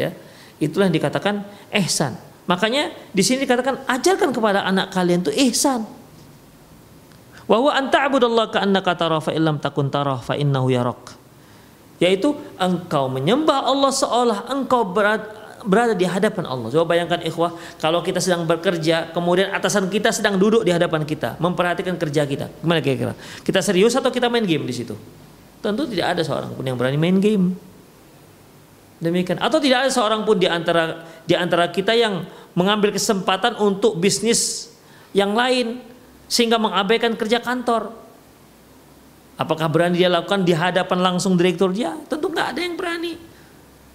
Ya. 0.00 0.16
Itulah 0.60 0.92
yang 0.92 0.96
dikatakan 0.96 1.42
ihsan. 1.82 2.14
Makanya 2.44 2.92
di 3.16 3.24
sini 3.24 3.48
dikatakan 3.48 3.88
ajarkan 3.88 4.30
kepada 4.30 4.62
anak 4.68 4.92
kalian 4.92 5.24
itu 5.24 5.32
ihsan. 5.50 5.88
Wa 7.48 7.56
huwa 7.58 7.74
an 7.74 7.90
ta'budallah 7.90 8.52
ka'annaka 8.54 8.92
tara 8.94 9.18
fa 9.18 9.34
illam 9.34 9.58
takun 9.58 9.90
tara 9.90 10.20
fa 10.20 10.38
innahu 10.38 10.70
yarak. 10.70 11.16
Yaitu 11.98 12.36
engkau 12.60 13.10
menyembah 13.10 13.66
Allah 13.66 13.90
seolah 13.90 14.38
engkau 14.52 14.86
berada, 14.86 15.26
berada 15.64 15.92
di 15.92 16.08
hadapan 16.08 16.48
Allah. 16.48 16.68
Coba 16.72 16.96
bayangkan 16.96 17.20
ikhwah, 17.24 17.52
kalau 17.80 18.00
kita 18.00 18.20
sedang 18.22 18.48
bekerja, 18.48 19.12
kemudian 19.12 19.52
atasan 19.52 19.88
kita 19.92 20.08
sedang 20.14 20.40
duduk 20.40 20.64
di 20.64 20.72
hadapan 20.72 21.04
kita, 21.04 21.36
memperhatikan 21.36 21.96
kerja 22.00 22.24
kita. 22.24 22.48
Gimana 22.64 22.80
kira-kira? 22.80 23.12
Kita 23.44 23.60
serius 23.60 23.92
atau 23.96 24.08
kita 24.08 24.32
main 24.32 24.44
game 24.48 24.64
di 24.64 24.72
situ? 24.72 24.96
Tentu 25.60 25.84
tidak 25.84 26.16
ada 26.16 26.22
seorang 26.24 26.56
pun 26.56 26.64
yang 26.64 26.80
berani 26.80 26.96
main 26.96 27.20
game. 27.20 27.52
Demikian. 29.00 29.40
Atau 29.40 29.58
tidak 29.64 29.88
ada 29.88 29.90
seorang 29.90 30.28
pun 30.28 30.36
di 30.36 30.44
antara 30.44 31.08
di 31.24 31.32
antara 31.32 31.72
kita 31.72 31.96
yang 31.96 32.28
mengambil 32.52 32.92
kesempatan 32.92 33.56
untuk 33.56 33.96
bisnis 33.96 34.68
yang 35.16 35.32
lain 35.32 35.80
sehingga 36.28 36.60
mengabaikan 36.60 37.16
kerja 37.16 37.40
kantor. 37.40 37.96
Apakah 39.40 39.72
berani 39.72 40.04
dia 40.04 40.12
lakukan 40.12 40.44
di 40.44 40.52
hadapan 40.52 41.00
langsung 41.00 41.32
direktur 41.32 41.72
dia? 41.72 41.96
Tentu 42.12 42.28
nggak 42.28 42.46
ada 42.52 42.60
yang 42.60 42.76
berani. 42.76 43.16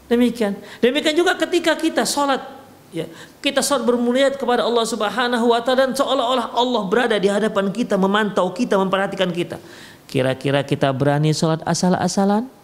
Demikian. 0.09 0.57
Demikian 0.81 1.13
juga 1.13 1.37
ketika 1.37 1.77
kita 1.77 2.01
sholat, 2.01 2.41
ya, 2.89 3.05
kita 3.45 3.61
sholat 3.61 3.85
bermuliat 3.85 4.41
kepada 4.41 4.65
Allah 4.65 4.85
Subhanahu 4.89 5.53
Wa 5.53 5.61
Taala 5.61 5.85
dan 5.85 5.91
seolah-olah 5.93 6.49
Allah 6.49 6.81
berada 6.89 7.17
di 7.21 7.29
hadapan 7.29 7.69
kita, 7.69 7.93
memantau 7.93 8.49
kita, 8.53 8.73
memperhatikan 8.81 9.29
kita. 9.29 9.61
Kira-kira 10.09 10.65
kita 10.65 10.89
berani 10.89 11.29
sholat 11.29 11.61
asal-asalan? 11.61 12.54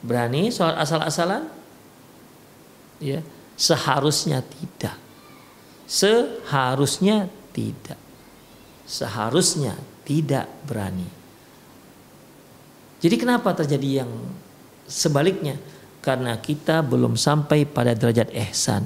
Berani 0.00 0.48
sholat 0.48 0.80
asal-asalan? 0.80 1.44
Ya, 3.00 3.20
seharusnya 3.56 4.40
tidak. 4.40 4.96
Seharusnya 5.84 7.28
tidak. 7.52 8.00
Seharusnya 8.88 9.76
tidak 10.04 10.48
berani. 10.64 11.08
Jadi 13.00 13.16
kenapa 13.16 13.56
terjadi 13.56 14.04
yang 14.04 14.10
sebaliknya? 14.84 15.56
Karena 16.00 16.36
kita 16.40 16.80
belum 16.80 17.16
sampai 17.16 17.68
pada 17.68 17.92
derajat 17.92 18.32
ihsan. 18.48 18.84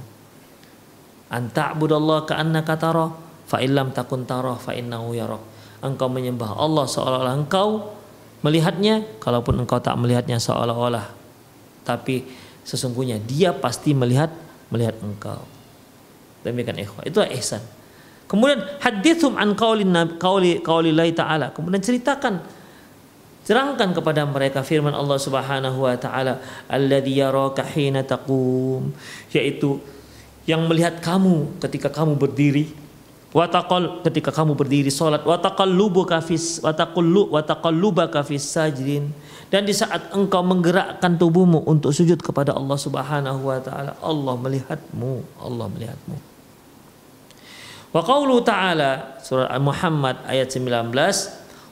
Anta'budallah 1.30 2.26
ka'annaka 2.26 2.74
tarah 2.78 3.10
fa 3.46 3.58
illam 3.62 3.90
takun 3.94 4.26
tarah 4.26 4.58
fa 4.58 4.74
innahu 4.74 5.14
yarak. 5.14 5.42
Engkau 5.82 6.10
menyembah 6.10 6.58
Allah 6.58 6.86
seolah-olah 6.86 7.34
engkau 7.38 7.94
melihatnya 8.44 9.02
kalaupun 9.18 9.64
engkau 9.64 9.80
tak 9.80 9.96
melihatnya 9.96 10.36
seolah-olah 10.36 11.08
tapi 11.82 12.28
sesungguhnya 12.62 13.16
dia 13.24 13.56
pasti 13.56 13.96
melihat 13.96 14.28
melihat 14.68 14.96
engkau. 15.00 15.40
Demikian 16.44 16.76
ikhwah. 16.80 17.04
Itu 17.08 17.24
ihsan. 17.40 17.64
Kemudian 18.28 18.60
hadithum 18.80 19.36
an 19.40 19.56
qauli 19.56 19.88
taala. 21.16 21.52
Kemudian 21.56 21.80
ceritakan 21.80 22.44
Terangkan 23.44 23.92
kepada 23.92 24.24
mereka 24.24 24.64
firman 24.64 24.96
Allah 24.96 25.20
Subhanahu 25.20 25.84
wa 25.84 25.92
taala, 26.00 26.40
"Alladzi 26.64 27.20
yaraka 27.20 27.60
hina 27.60 28.00
taqum", 28.00 28.88
yaitu 29.36 29.84
yang 30.48 30.64
melihat 30.64 31.04
kamu 31.04 31.60
ketika 31.60 31.92
kamu 31.92 32.16
berdiri 32.16 32.72
Wataqal 33.34 34.06
ketika 34.06 34.30
kamu 34.30 34.54
berdiri 34.54 34.94
salat 34.94 35.26
wataqallubuka 35.26 36.22
fis 36.22 36.62
wataqallu 36.62 37.34
wataqallubaka 37.34 38.22
fis 38.22 38.46
sajidin 38.46 39.10
dan 39.50 39.66
di 39.66 39.74
saat 39.74 40.14
engkau 40.14 40.38
menggerakkan 40.46 41.18
tubuhmu 41.18 41.66
untuk 41.66 41.90
sujud 41.90 42.22
kepada 42.22 42.54
Allah 42.54 42.78
Subhanahu 42.78 43.50
wa 43.50 43.58
taala 43.58 43.98
Allah 43.98 44.34
melihatmu 44.38 45.42
Allah 45.42 45.66
melihatmu. 45.66 46.16
Wa 47.90 48.02
qawlu 48.06 48.38
ta'ala 48.42 49.22
surah 49.22 49.50
Muhammad 49.58 50.18
ayat 50.30 50.50
19 50.50 50.90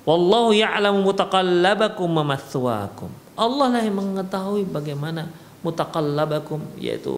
Wallahu 0.03 0.51
ya'lamu 0.51 1.07
mutaqallabakum 1.07 2.11
wa 2.11 2.35
mathwaakum. 2.35 3.11
Allah 3.39 3.71
lah 3.71 3.83
yang 3.87 4.03
mengetahui 4.03 4.67
bagaimana 4.67 5.31
mutaqallabakum 5.63 6.59
yaitu 6.75 7.15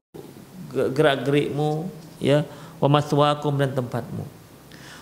gerak-gerikmu 0.69 1.89
ya 2.21 2.45
wa 2.85 3.01
mathwaakum 3.01 3.57
dan 3.57 3.73
tempatmu. 3.73 4.29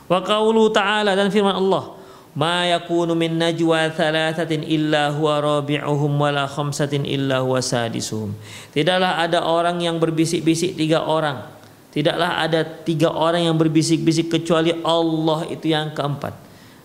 Wa 0.06 0.22
qaulu 0.22 0.70
ta'ala 0.70 1.18
dan 1.18 1.34
firman 1.34 1.58
Allah, 1.58 1.98
"Ma 2.38 2.62
yakunu 2.62 3.18
min 3.18 3.34
najwa 3.34 3.90
thalathatin 3.90 4.62
illa 4.62 5.10
huwa 5.10 5.42
rabi'uhum 5.42 6.14
wa 6.14 6.30
la 6.30 6.46
khamsatin 6.46 7.02
illa 7.02 7.42
huwa 7.42 7.58
sadisuhum." 7.58 8.38
Tidaklah 8.70 9.18
ada 9.18 9.42
orang 9.42 9.82
yang 9.82 9.98
berbisik-bisik 9.98 10.78
tiga 10.78 11.02
orang. 11.02 11.42
Tidaklah 11.90 12.40
ada 12.40 12.62
tiga 12.62 13.10
orang 13.10 13.50
yang 13.50 13.58
berbisik-bisik 13.58 14.30
kecuali 14.30 14.72
Allah 14.86 15.44
itu 15.50 15.74
yang 15.74 15.90
keempat. 15.90 16.38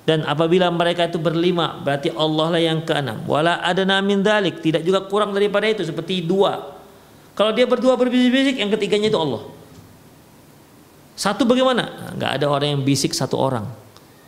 Dan 0.07 0.23
apabila 0.23 0.71
mereka 0.71 1.07
itu 1.07 1.19
berlima, 1.19 1.83
berarti 1.83 2.11
Allah 2.15 2.47
lah 2.47 2.61
yang 2.63 2.79
keenam. 2.83 3.27
Wala 3.27 3.59
ada 3.59 3.83
namin 3.83 4.23
dalik, 4.23 4.63
tidak 4.63 4.81
juga 4.87 5.03
kurang 5.03 5.35
daripada 5.35 5.67
itu 5.67 5.83
seperti 5.83 6.23
dua. 6.23 6.79
Kalau 7.35 7.51
dia 7.51 7.67
berdua 7.67 7.99
berbisik-bisik, 7.99 8.55
yang 8.55 8.71
ketiganya 8.71 9.11
itu 9.11 9.19
Allah. 9.19 9.56
Satu 11.17 11.49
bagaimana? 11.49 12.13
Nggak 12.13 12.31
ada 12.37 12.45
orang 12.45 12.77
yang 12.77 12.81
bisik 12.85 13.09
satu 13.17 13.41
orang. 13.41 13.65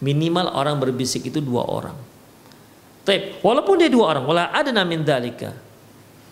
Minimal 0.02 0.50
orang 0.58 0.82
berbisik 0.82 1.22
itu 1.30 1.38
dua 1.38 1.62
orang. 1.70 1.94
Tapi 3.06 3.46
walaupun 3.46 3.78
dia 3.78 3.94
dua 3.94 4.18
orang, 4.18 4.26
wala 4.26 4.50
ada 4.50 4.74
namin 4.74 5.06
dalika. 5.06 5.54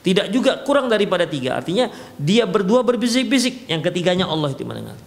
Tidak 0.01 0.33
juga 0.33 0.65
kurang 0.65 0.89
daripada 0.89 1.29
tiga. 1.29 1.61
Artinya 1.61 1.93
dia 2.17 2.49
berdua 2.49 2.81
berbisik-bisik, 2.81 3.69
yang 3.69 3.85
ketiganya 3.85 4.25
Allah 4.25 4.49
itu 4.49 4.65
mendengar. 4.65 4.97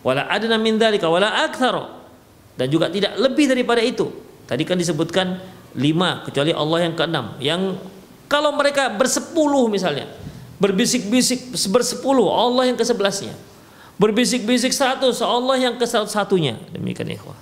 Wala 0.00 0.24
ada 0.32 0.48
namin 0.48 0.80
dalika, 0.80 1.12
wala 1.12 1.44
aktharo. 1.44 2.00
Dan 2.56 2.72
juga 2.72 2.88
tidak 2.88 3.20
lebih 3.20 3.52
daripada 3.52 3.84
itu. 3.84 4.08
Tadi 4.48 4.64
kan 4.64 4.80
disebutkan 4.80 5.44
lima, 5.76 6.24
kecuali 6.24 6.56
Allah 6.56 6.88
yang 6.88 6.94
keenam. 6.96 7.36
Yang 7.36 7.76
kalau 8.32 8.56
mereka 8.56 8.88
bersepuluh 8.96 9.68
misalnya, 9.68 10.08
berbisik-bisik 10.56 11.52
bersepuluh, 11.68 12.32
Allah 12.32 12.72
yang 12.72 12.80
kesebelasnya 12.80 13.49
berbisik-bisik 14.00 14.72
satu 14.72 15.12
seolah 15.12 15.60
yang 15.60 15.76
ke 15.76 15.84
satunya 15.84 16.56
demikian 16.72 17.12
ikhwah. 17.12 17.36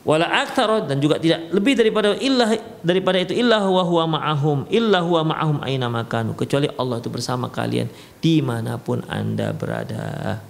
Wala 0.00 0.24
aktsara 0.24 0.88
dan 0.88 0.96
juga 0.96 1.20
tidak 1.20 1.52
lebih 1.52 1.76
daripada 1.76 2.16
illah 2.16 2.56
daripada 2.80 3.20
itu 3.20 3.36
illa 3.36 3.60
huwa 3.60 3.84
huwa 3.84 4.16
ma'ahum 4.16 4.64
illa 4.72 5.04
huwa 5.04 5.28
ma'ahum 5.28 5.60
aina 5.60 5.92
makanu 5.92 6.32
kecuali 6.32 6.72
Allah 6.80 7.04
itu 7.04 7.12
bersama 7.12 7.52
kalian 7.52 7.84
di 8.24 8.40
mana 8.40 8.80
pun 8.80 9.04
anda 9.12 9.52
berada. 9.52 10.40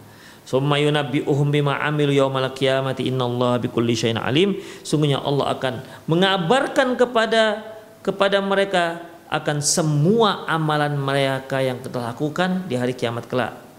Summa 0.47 0.79
yunabbi'uhum 0.79 1.51
bima 1.51 1.83
amilu 1.83 2.15
yaumal 2.15 2.47
qiyamati 2.55 3.11
innallaha 3.11 3.59
bikulli 3.59 3.99
syai'in 3.99 4.23
alim. 4.23 4.55
Sungguhnya 4.87 5.19
Allah 5.19 5.59
akan 5.59 5.83
mengabarkan 6.07 6.95
kepada 6.95 7.67
kepada 8.07 8.39
mereka 8.39 9.03
akan 9.27 9.59
semua 9.59 10.47
amalan 10.47 10.95
mereka 10.95 11.59
yang 11.59 11.83
telah 11.83 12.15
lakukan 12.15 12.71
di 12.71 12.79
hari 12.79 12.95
kiamat 12.95 13.27
kelak 13.27 13.70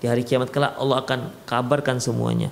di 0.00 0.08
hari 0.08 0.24
kiamat 0.24 0.48
kelak 0.48 0.74
Allah 0.80 1.04
akan 1.04 1.20
kabarkan 1.44 2.00
semuanya. 2.00 2.48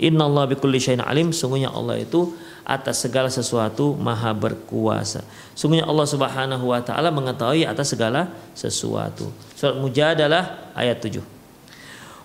Inna 0.00 0.26
Allah 0.26 0.48
bikulli 0.50 0.80
syai'in 0.80 1.04
alim. 1.04 1.30
Sungguhnya 1.30 1.70
Allah 1.70 2.00
itu 2.00 2.32
atas 2.64 3.04
segala 3.04 3.28
sesuatu 3.28 3.94
maha 3.94 4.32
berkuasa. 4.32 5.22
Sungguhnya 5.52 5.84
Allah 5.84 6.06
subhanahu 6.08 6.72
wa 6.72 6.80
ta'ala 6.80 7.12
mengetahui 7.12 7.68
atas 7.68 7.92
segala 7.92 8.32
sesuatu. 8.56 9.28
Surat 9.54 9.76
Mujadalah 9.76 10.72
ayat 10.72 11.04
7. 11.04 11.20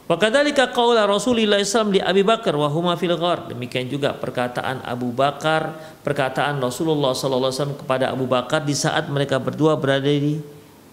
Wa 0.05 0.21
kadzalika 0.21 0.69
qaula 0.69 1.09
Rasulullah 1.09 1.57
SAW 1.65 1.89
di 1.89 1.97
Abi 1.97 2.21
Bakar 2.21 2.53
wa 2.53 2.69
huma 2.69 2.93
fil 2.93 3.17
ghar. 3.17 3.49
Demikian 3.49 3.89
juga 3.89 4.13
perkataan 4.13 4.85
Abu 4.85 5.09
Bakar, 5.09 5.75
perkataan 6.05 6.61
Rasulullah 6.61 7.17
SAW 7.17 7.73
kepada 7.73 8.13
Abu 8.13 8.29
Bakar 8.29 8.61
di 8.61 8.77
saat 8.77 9.09
mereka 9.09 9.41
berdua 9.41 9.73
berada 9.75 10.05
di 10.05 10.37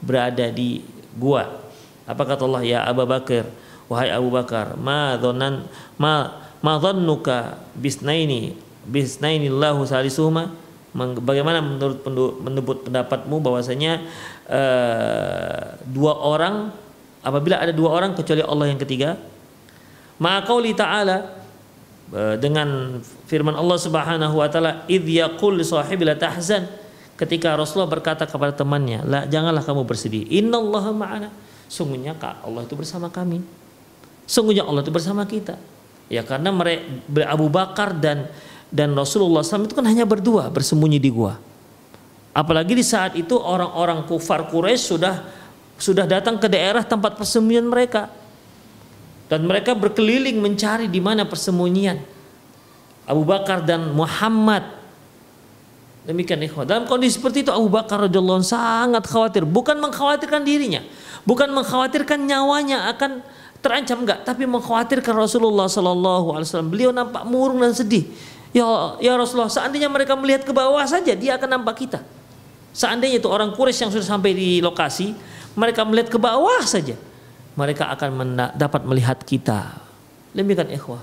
berada 0.01 0.49
di 0.49 0.81
gua. 1.12 1.45
Apa 2.09 2.25
kata 2.25 2.49
Allah 2.49 2.64
ya 2.64 2.81
Abu 2.89 3.05
Bakar? 3.05 3.47
Wahai 3.93 4.09
Abu 4.09 4.32
Bakar, 4.32 4.72
ma 4.80 5.20
dhannan 5.20 5.68
ma 6.01 6.32
ma 6.64 6.80
dhannuka 6.80 7.61
bisnaini 7.76 8.57
bisnaini 8.88 9.53
Allahu 9.53 9.84
salisuhuma 9.84 10.49
bagaimana 11.20 11.61
menurut 11.61 12.01
menurut 12.40 12.78
pendapatmu 12.88 13.36
bahwasanya 13.45 14.01
uh, 14.49 15.76
dua 15.84 16.16
orang 16.24 16.72
apabila 17.20 17.61
ada 17.61 17.76
dua 17.76 17.93
orang 18.01 18.16
kecuali 18.16 18.40
Allah 18.40 18.72
yang 18.72 18.80
ketiga? 18.80 19.20
Maka 20.16 20.49
qauli 20.49 20.72
ta'ala 20.72 21.36
uh, 22.16 22.36
dengan 22.40 22.97
firman 23.28 23.53
Allah 23.53 23.76
Subhanahu 23.76 24.40
wa 24.40 24.49
taala 24.49 24.88
id 24.88 25.05
yaqul 25.05 25.61
sahibi 25.61 26.09
la 26.09 26.16
tahzan. 26.16 26.64
Ketika 27.12 27.55
Rasulullah 27.55 27.93
berkata 27.93 28.24
kepada 28.24 28.57
temannya 28.57 29.05
la 29.05 29.20
janganlah 29.28 29.61
kamu 29.61 29.84
bersedih. 29.84 30.24
Innallaha 30.32 30.97
ma'ana. 30.97 31.28
Sungguhnya 31.68 32.16
Allah 32.20 32.64
itu 32.64 32.72
bersama 32.76 33.09
kami 33.09 33.62
Sungguhnya 34.27 34.64
Allah 34.64 34.83
itu 34.83 34.93
bersama 34.95 35.27
kita. 35.27 35.59
Ya 36.12 36.20
karena 36.23 36.53
mereka 36.53 36.85
Abu 37.29 37.49
Bakar 37.49 37.97
dan 37.97 38.29
dan 38.73 38.97
Rasulullah 38.97 39.45
SAW 39.45 39.68
itu 39.68 39.77
kan 39.77 39.85
hanya 39.85 40.09
berdua 40.09 40.49
bersembunyi 40.49 40.97
di 40.97 41.12
gua. 41.12 41.37
Apalagi 42.33 42.73
di 42.73 42.85
saat 42.85 43.12
itu 43.12 43.37
orang-orang 43.37 44.09
kufar 44.09 44.49
Quraisy 44.49 44.97
sudah 44.97 45.14
sudah 45.77 46.09
datang 46.09 46.41
ke 46.41 46.49
daerah 46.49 46.81
tempat 46.81 47.20
persembunyian 47.20 47.68
mereka. 47.68 48.09
Dan 49.29 49.49
mereka 49.49 49.73
berkeliling 49.73 50.41
mencari 50.41 50.93
di 50.93 51.01
mana 51.01 51.25
persembunyian 51.25 51.97
Abu 53.09 53.25
Bakar 53.25 53.64
dan 53.64 53.93
Muhammad. 53.93 54.64
Demikian 56.03 56.43
ikhwah. 56.43 56.66
Dalam 56.66 56.85
kondisi 56.85 57.16
seperti 57.16 57.47
itu 57.47 57.53
Abu 57.55 57.70
Bakar 57.70 58.05
radhiyallahu 58.09 58.43
sangat 58.43 59.07
khawatir, 59.07 59.47
bukan 59.47 59.79
mengkhawatirkan 59.79 60.43
dirinya, 60.43 60.83
bukan 61.23 61.49
mengkhawatirkan 61.55 62.27
nyawanya 62.27 62.91
akan 62.93 63.23
terancam 63.63 64.03
enggak 64.03 64.27
tapi 64.27 64.45
mengkhawatirkan 64.45 65.15
Rasulullah 65.15 65.71
Sallallahu 65.71 66.35
Alaihi 66.35 66.47
Wasallam. 66.51 66.71
Beliau 66.75 66.91
nampak 66.91 67.23
murung 67.25 67.63
dan 67.63 67.73
sedih. 67.73 68.11
Ya 68.53 68.67
ya 69.01 69.17
Rasulullah 69.17 69.49
seandainya 69.49 69.89
mereka 69.89 70.13
melihat 70.19 70.45
ke 70.45 70.53
bawah 70.53 70.85
saja 70.85 71.15
dia 71.15 71.39
akan 71.39 71.63
nampak 71.63 71.87
kita. 71.87 72.03
Seandainya 72.75 73.23
itu 73.23 73.31
orang 73.31 73.55
Quraisy 73.55 73.89
yang 73.89 73.93
sudah 73.95 74.05
sampai 74.05 74.35
di 74.35 74.61
lokasi 74.61 75.15
mereka 75.57 75.87
melihat 75.87 76.13
ke 76.13 76.19
bawah 76.19 76.61
saja 76.67 76.99
mereka 77.55 77.89
akan 77.95 78.37
dapat 78.59 78.83
melihat 78.85 79.23
kita. 79.25 79.79
Demikian 80.37 80.69
ikhwah. 80.75 81.01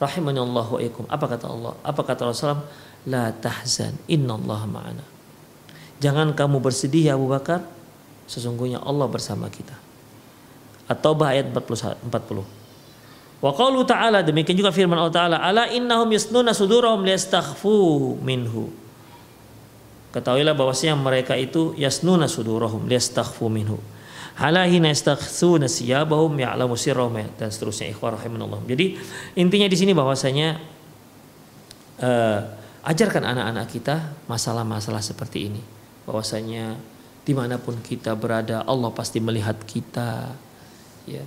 Rahimani 0.00 0.40
Allah 0.40 0.66
wa 0.66 0.80
ikum 0.80 1.04
apa 1.12 1.26
kata 1.28 1.46
Allah? 1.46 1.76
Apa 1.84 2.00
kata 2.02 2.32
Rasulullah? 2.32 2.64
La 3.04 3.28
tahzan. 3.36 3.92
Innallaha 4.08 4.64
ma'ana. 4.64 5.04
Jangan 6.00 6.32
kamu 6.32 6.64
bersedih 6.64 7.12
ya 7.12 7.20
Abu 7.20 7.28
Bakar. 7.28 7.60
Sesungguhnya 8.24 8.80
Allah 8.80 9.10
bersama 9.10 9.50
kita 9.50 9.89
At-Taubah 10.90 11.38
ayat 11.38 11.54
40. 11.54 12.10
Wa 13.40 13.50
qalu 13.56 13.86
ta'ala 13.86 14.26
demikian 14.26 14.58
juga 14.58 14.74
firman 14.74 14.98
Allah 14.98 15.14
Ta'ala 15.14 15.36
ala 15.38 15.70
innahum 15.70 16.10
yasnuna 16.10 16.52
sudurahum 16.52 17.06
liyastakhfu 17.06 18.18
minhu. 18.20 18.68
Ketahuilah 20.10 20.58
bahwasanya 20.58 20.98
mereka 20.98 21.38
itu 21.38 21.72
yasnuna 21.78 22.26
sudurahum 22.26 22.84
liyastakhfu 22.90 23.46
minhu. 23.46 23.78
Halahina 24.36 24.90
yastakhsuna 24.90 25.70
siyabahum 25.70 26.34
ya'lamu 26.36 26.74
sirrahum 26.74 27.16
dan 27.38 27.48
seterusnya 27.48 27.94
ikhwah 27.94 28.18
rahimanallah. 28.18 28.60
Jadi 28.66 28.98
intinya 29.38 29.68
di 29.70 29.76
sini 29.78 29.94
bahwasanya 29.94 30.60
uh, 32.02 32.40
ajarkan 32.84 33.24
anak-anak 33.24 33.66
kita 33.70 33.96
masalah-masalah 34.26 35.00
seperti 35.00 35.48
ini. 35.48 35.62
Bahwasanya 36.04 36.76
di 37.24 37.32
mana 37.32 37.56
pun 37.56 37.78
kita 37.80 38.16
berada 38.16 38.66
Allah 38.66 38.90
pasti 38.90 39.22
melihat 39.22 39.60
kita 39.64 40.34
ya 41.06 41.24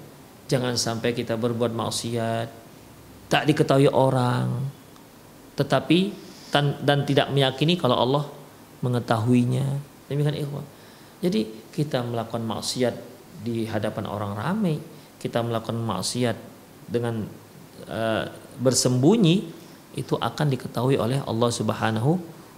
jangan 0.49 0.76
sampai 0.78 1.15
kita 1.15 1.39
berbuat 1.39 1.74
maksiat 1.74 2.47
tak 3.32 3.43
diketahui 3.49 3.89
orang 3.89 4.69
tetapi 5.57 6.13
dan 6.53 6.99
tidak 7.05 7.34
meyakini 7.34 7.78
kalau 7.78 7.97
Allah 7.97 8.26
mengetahuinya 8.86 9.65
demikian 10.09 10.38
ikhwan 10.38 10.65
jadi 11.24 11.47
kita 11.74 12.03
melakukan 12.03 12.45
maksiat 12.45 12.95
di 13.41 13.65
hadapan 13.65 14.05
orang 14.05 14.38
ramai 14.38 14.78
kita 15.17 15.39
melakukan 15.39 15.80
maksiat 15.80 16.36
dengan 16.91 17.24
uh, 17.88 18.24
bersembunyi 18.59 19.63
itu 19.93 20.17
akan 20.17 20.47
diketahui 20.49 20.97
oleh 20.97 21.21
Allah 21.24 21.49
Subhanahu 21.53 22.17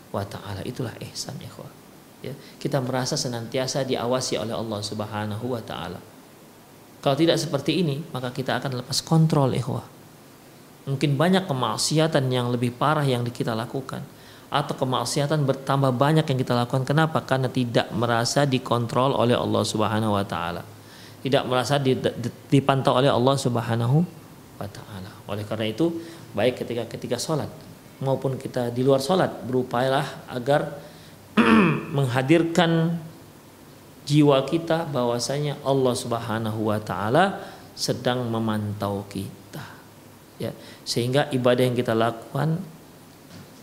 wa 0.10 0.24
taala. 0.24 0.64
Itulah 0.64 0.96
ihsan 1.12 1.36
ikhwah. 1.38 1.70
Ya, 2.24 2.34
kita 2.58 2.82
merasa 2.82 3.20
senantiasa 3.20 3.86
diawasi 3.86 4.40
oleh 4.40 4.56
Allah 4.56 4.80
Subhanahu 4.82 5.46
wa 5.46 5.62
taala. 5.62 6.00
Kalau 7.06 7.14
tidak 7.14 7.38
seperti 7.38 7.86
ini, 7.86 8.02
maka 8.10 8.34
kita 8.34 8.58
akan 8.58 8.82
lepas 8.82 9.06
kontrol 9.06 9.54
ikhwah. 9.54 9.86
Mungkin 10.90 11.14
banyak 11.14 11.46
kemaksiatan 11.46 12.26
yang 12.34 12.50
lebih 12.50 12.74
parah 12.74 13.06
yang 13.06 13.22
kita 13.22 13.54
lakukan 13.54 14.02
atau 14.50 14.74
kemaksiatan 14.74 15.46
bertambah 15.46 15.94
banyak 15.94 16.26
yang 16.26 16.40
kita 16.42 16.58
lakukan. 16.58 16.82
Kenapa? 16.82 17.22
Karena 17.22 17.46
tidak 17.46 17.94
merasa 17.94 18.50
dikontrol 18.50 19.14
oleh 19.14 19.38
Allah 19.38 19.62
Subhanahu 19.62 20.18
wa 20.18 20.26
taala. 20.26 20.66
Tidak 21.22 21.46
merasa 21.46 21.78
dipantau 22.50 22.98
oleh 22.98 23.14
Allah 23.14 23.38
Subhanahu 23.38 24.02
wa 24.58 24.66
taala. 24.66 25.14
Oleh 25.30 25.46
karena 25.46 25.70
itu, 25.70 25.94
baik 26.34 26.66
ketika 26.66 26.90
ketika 26.90 27.22
sholat 27.22 27.54
maupun 28.02 28.42
kita 28.42 28.74
di 28.74 28.82
luar 28.82 29.00
sholat 29.00 29.46
berupayalah 29.46 30.34
agar 30.34 30.74
menghadirkan 31.98 32.98
jiwa 34.06 34.46
kita 34.46 34.86
bahwasanya 34.88 35.60
Allah 35.66 35.94
Subhanahu 35.98 36.70
wa 36.70 36.80
taala 36.80 37.42
sedang 37.76 38.24
memantau 38.30 39.04
kita. 39.10 39.66
Ya, 40.40 40.52
sehingga 40.84 41.28
ibadah 41.32 41.64
yang 41.64 41.76
kita 41.76 41.96
lakukan 41.96 42.60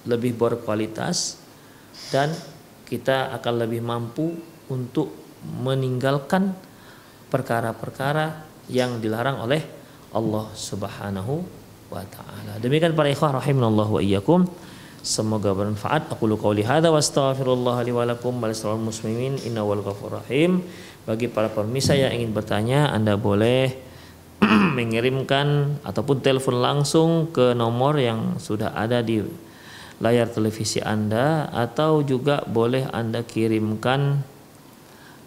lebih 0.09 0.35
berkualitas 0.35 1.39
dan 2.11 2.33
kita 2.89 3.33
akan 3.39 3.55
lebih 3.65 3.81
mampu 3.81 4.35
untuk 4.69 5.15
meninggalkan 5.43 6.53
perkara-perkara 7.33 8.45
yang 8.69 9.01
dilarang 9.01 9.41
oleh 9.41 9.63
Allah 10.13 10.47
Subhanahu 10.53 11.45
wa 11.89 12.05
taala. 12.09 12.61
Demikian 12.61 12.93
para 12.93 13.09
ikhwah 13.09 13.41
rahimanallahu 13.41 14.01
wa 14.01 14.03
iyyakum. 14.03 14.45
Semoga 15.03 15.51
bermanfaat. 15.51 16.15
Aku 16.15 16.31
qauli 16.39 16.63
hadza 16.63 16.87
wa 16.95 17.03
astaghfirullah 17.03 17.75
li 17.83 17.91
wa 17.91 18.07
lakum 18.07 18.39
wa 18.39 18.79
muslimin 18.79 19.35
innahu 19.43 19.83
ghafurur 19.83 20.23
rahim. 20.23 20.63
Bagi 21.03 21.27
para 21.27 21.51
pemirsa 21.51 21.99
yang 21.99 22.15
ingin 22.15 22.31
bertanya, 22.31 22.87
Anda 22.95 23.19
boleh 23.19 23.75
mengirimkan 24.79 25.83
ataupun 25.83 26.23
telepon 26.23 26.63
langsung 26.63 27.11
ke 27.35 27.51
nomor 27.51 27.99
yang 27.99 28.39
sudah 28.39 28.79
ada 28.79 29.03
di 29.03 29.27
layar 29.99 30.31
televisi 30.31 30.79
Anda 30.79 31.51
atau 31.51 32.07
juga 32.07 32.47
boleh 32.47 32.87
Anda 32.87 33.27
kirimkan 33.27 34.23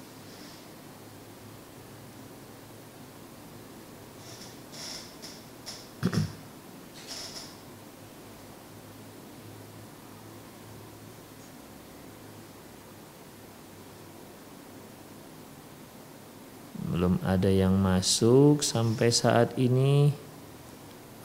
belum 16.96 17.20
ada 17.28 17.52
yang 17.52 17.76
masuk 17.76 18.64
sampai 18.64 19.12
saat 19.12 19.52
ini 19.60 20.16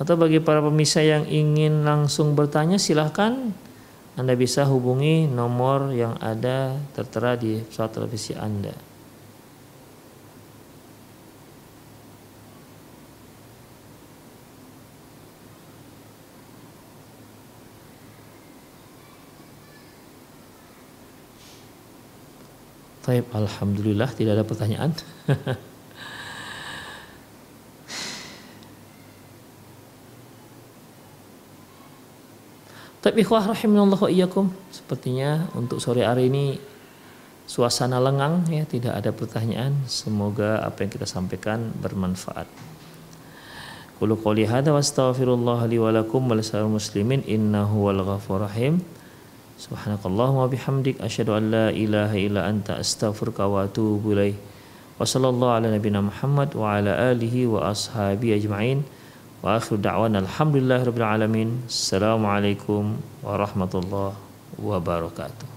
atau 0.02 0.18
bagi 0.18 0.42
para 0.42 0.66
pemirsa 0.66 1.06
yang 1.06 1.30
ingin 1.30 1.86
langsung 1.86 2.34
bertanya 2.34 2.82
silahkan 2.82 3.54
Anda 4.18 4.34
bisa 4.34 4.66
hubungi 4.66 5.30
nomor 5.30 5.94
yang 5.94 6.18
ada 6.18 6.74
tertera 6.98 7.38
di 7.38 7.62
pesawat 7.62 8.02
televisi 8.02 8.34
Anda. 8.34 8.74
Taib, 23.02 23.30
Alhamdulillah 23.34 24.10
tidak 24.18 24.42
ada 24.42 24.46
pertanyaan. 24.46 24.94
Tapi 33.02 33.26
ikhwah 33.26 33.50
rahimanallah 33.50 33.98
wa 33.98 34.10
iyyakum, 34.14 34.54
sepertinya 34.70 35.50
untuk 35.58 35.82
sore 35.82 36.06
hari 36.06 36.30
ini 36.30 36.62
suasana 37.50 37.98
lengang 37.98 38.46
ya, 38.46 38.62
tidak 38.70 38.94
ada 38.94 39.10
pertanyaan. 39.10 39.74
Semoga 39.90 40.62
apa 40.62 40.86
yang 40.86 40.92
kita 40.94 41.10
sampaikan 41.10 41.74
bermanfaat. 41.82 42.46
Qulu 43.98 44.22
qouli 44.22 44.46
hadza 44.46 44.70
wa 44.70 44.78
astaghfirullah 44.78 45.66
li 45.66 45.82
wa 45.82 45.90
wa 45.90 46.70
muslimin 46.78 47.26
innahu 47.26 47.90
wal 47.90 48.06
ghafurur 48.06 48.46
rahim. 48.46 48.86
Subhanakallahumma 49.58 50.50
bihamdik 50.50 50.98
asyhadu 51.02 51.38
an 51.38 51.44
la 51.54 51.68
ilaha 51.70 52.18
illa 52.18 52.50
anta 52.50 52.78
astaghfiruka 52.82 53.46
wa 53.46 53.66
atubu 53.66 54.14
ilaik. 54.18 54.38
Wa 54.98 55.10
sallallahu 55.10 55.54
ala 55.54 55.74
nabiyyina 55.74 56.06
Muhammad 56.06 56.54
wa 56.58 56.78
ala 56.78 57.14
alihi 57.14 57.46
wa 57.50 57.70
ashabi 57.70 58.34
ajma'in. 58.38 58.86
وآخر 59.44 59.76
دعوانا 59.76 60.20
الحمد 60.20 60.56
لله 60.56 60.84
رب 60.86 60.98
العالمين. 60.98 61.66
السلام 61.66 62.22
عليكم 62.26 62.84
ورحمة 63.26 63.74
الله 63.74 64.14
وبركاته. 64.62 65.48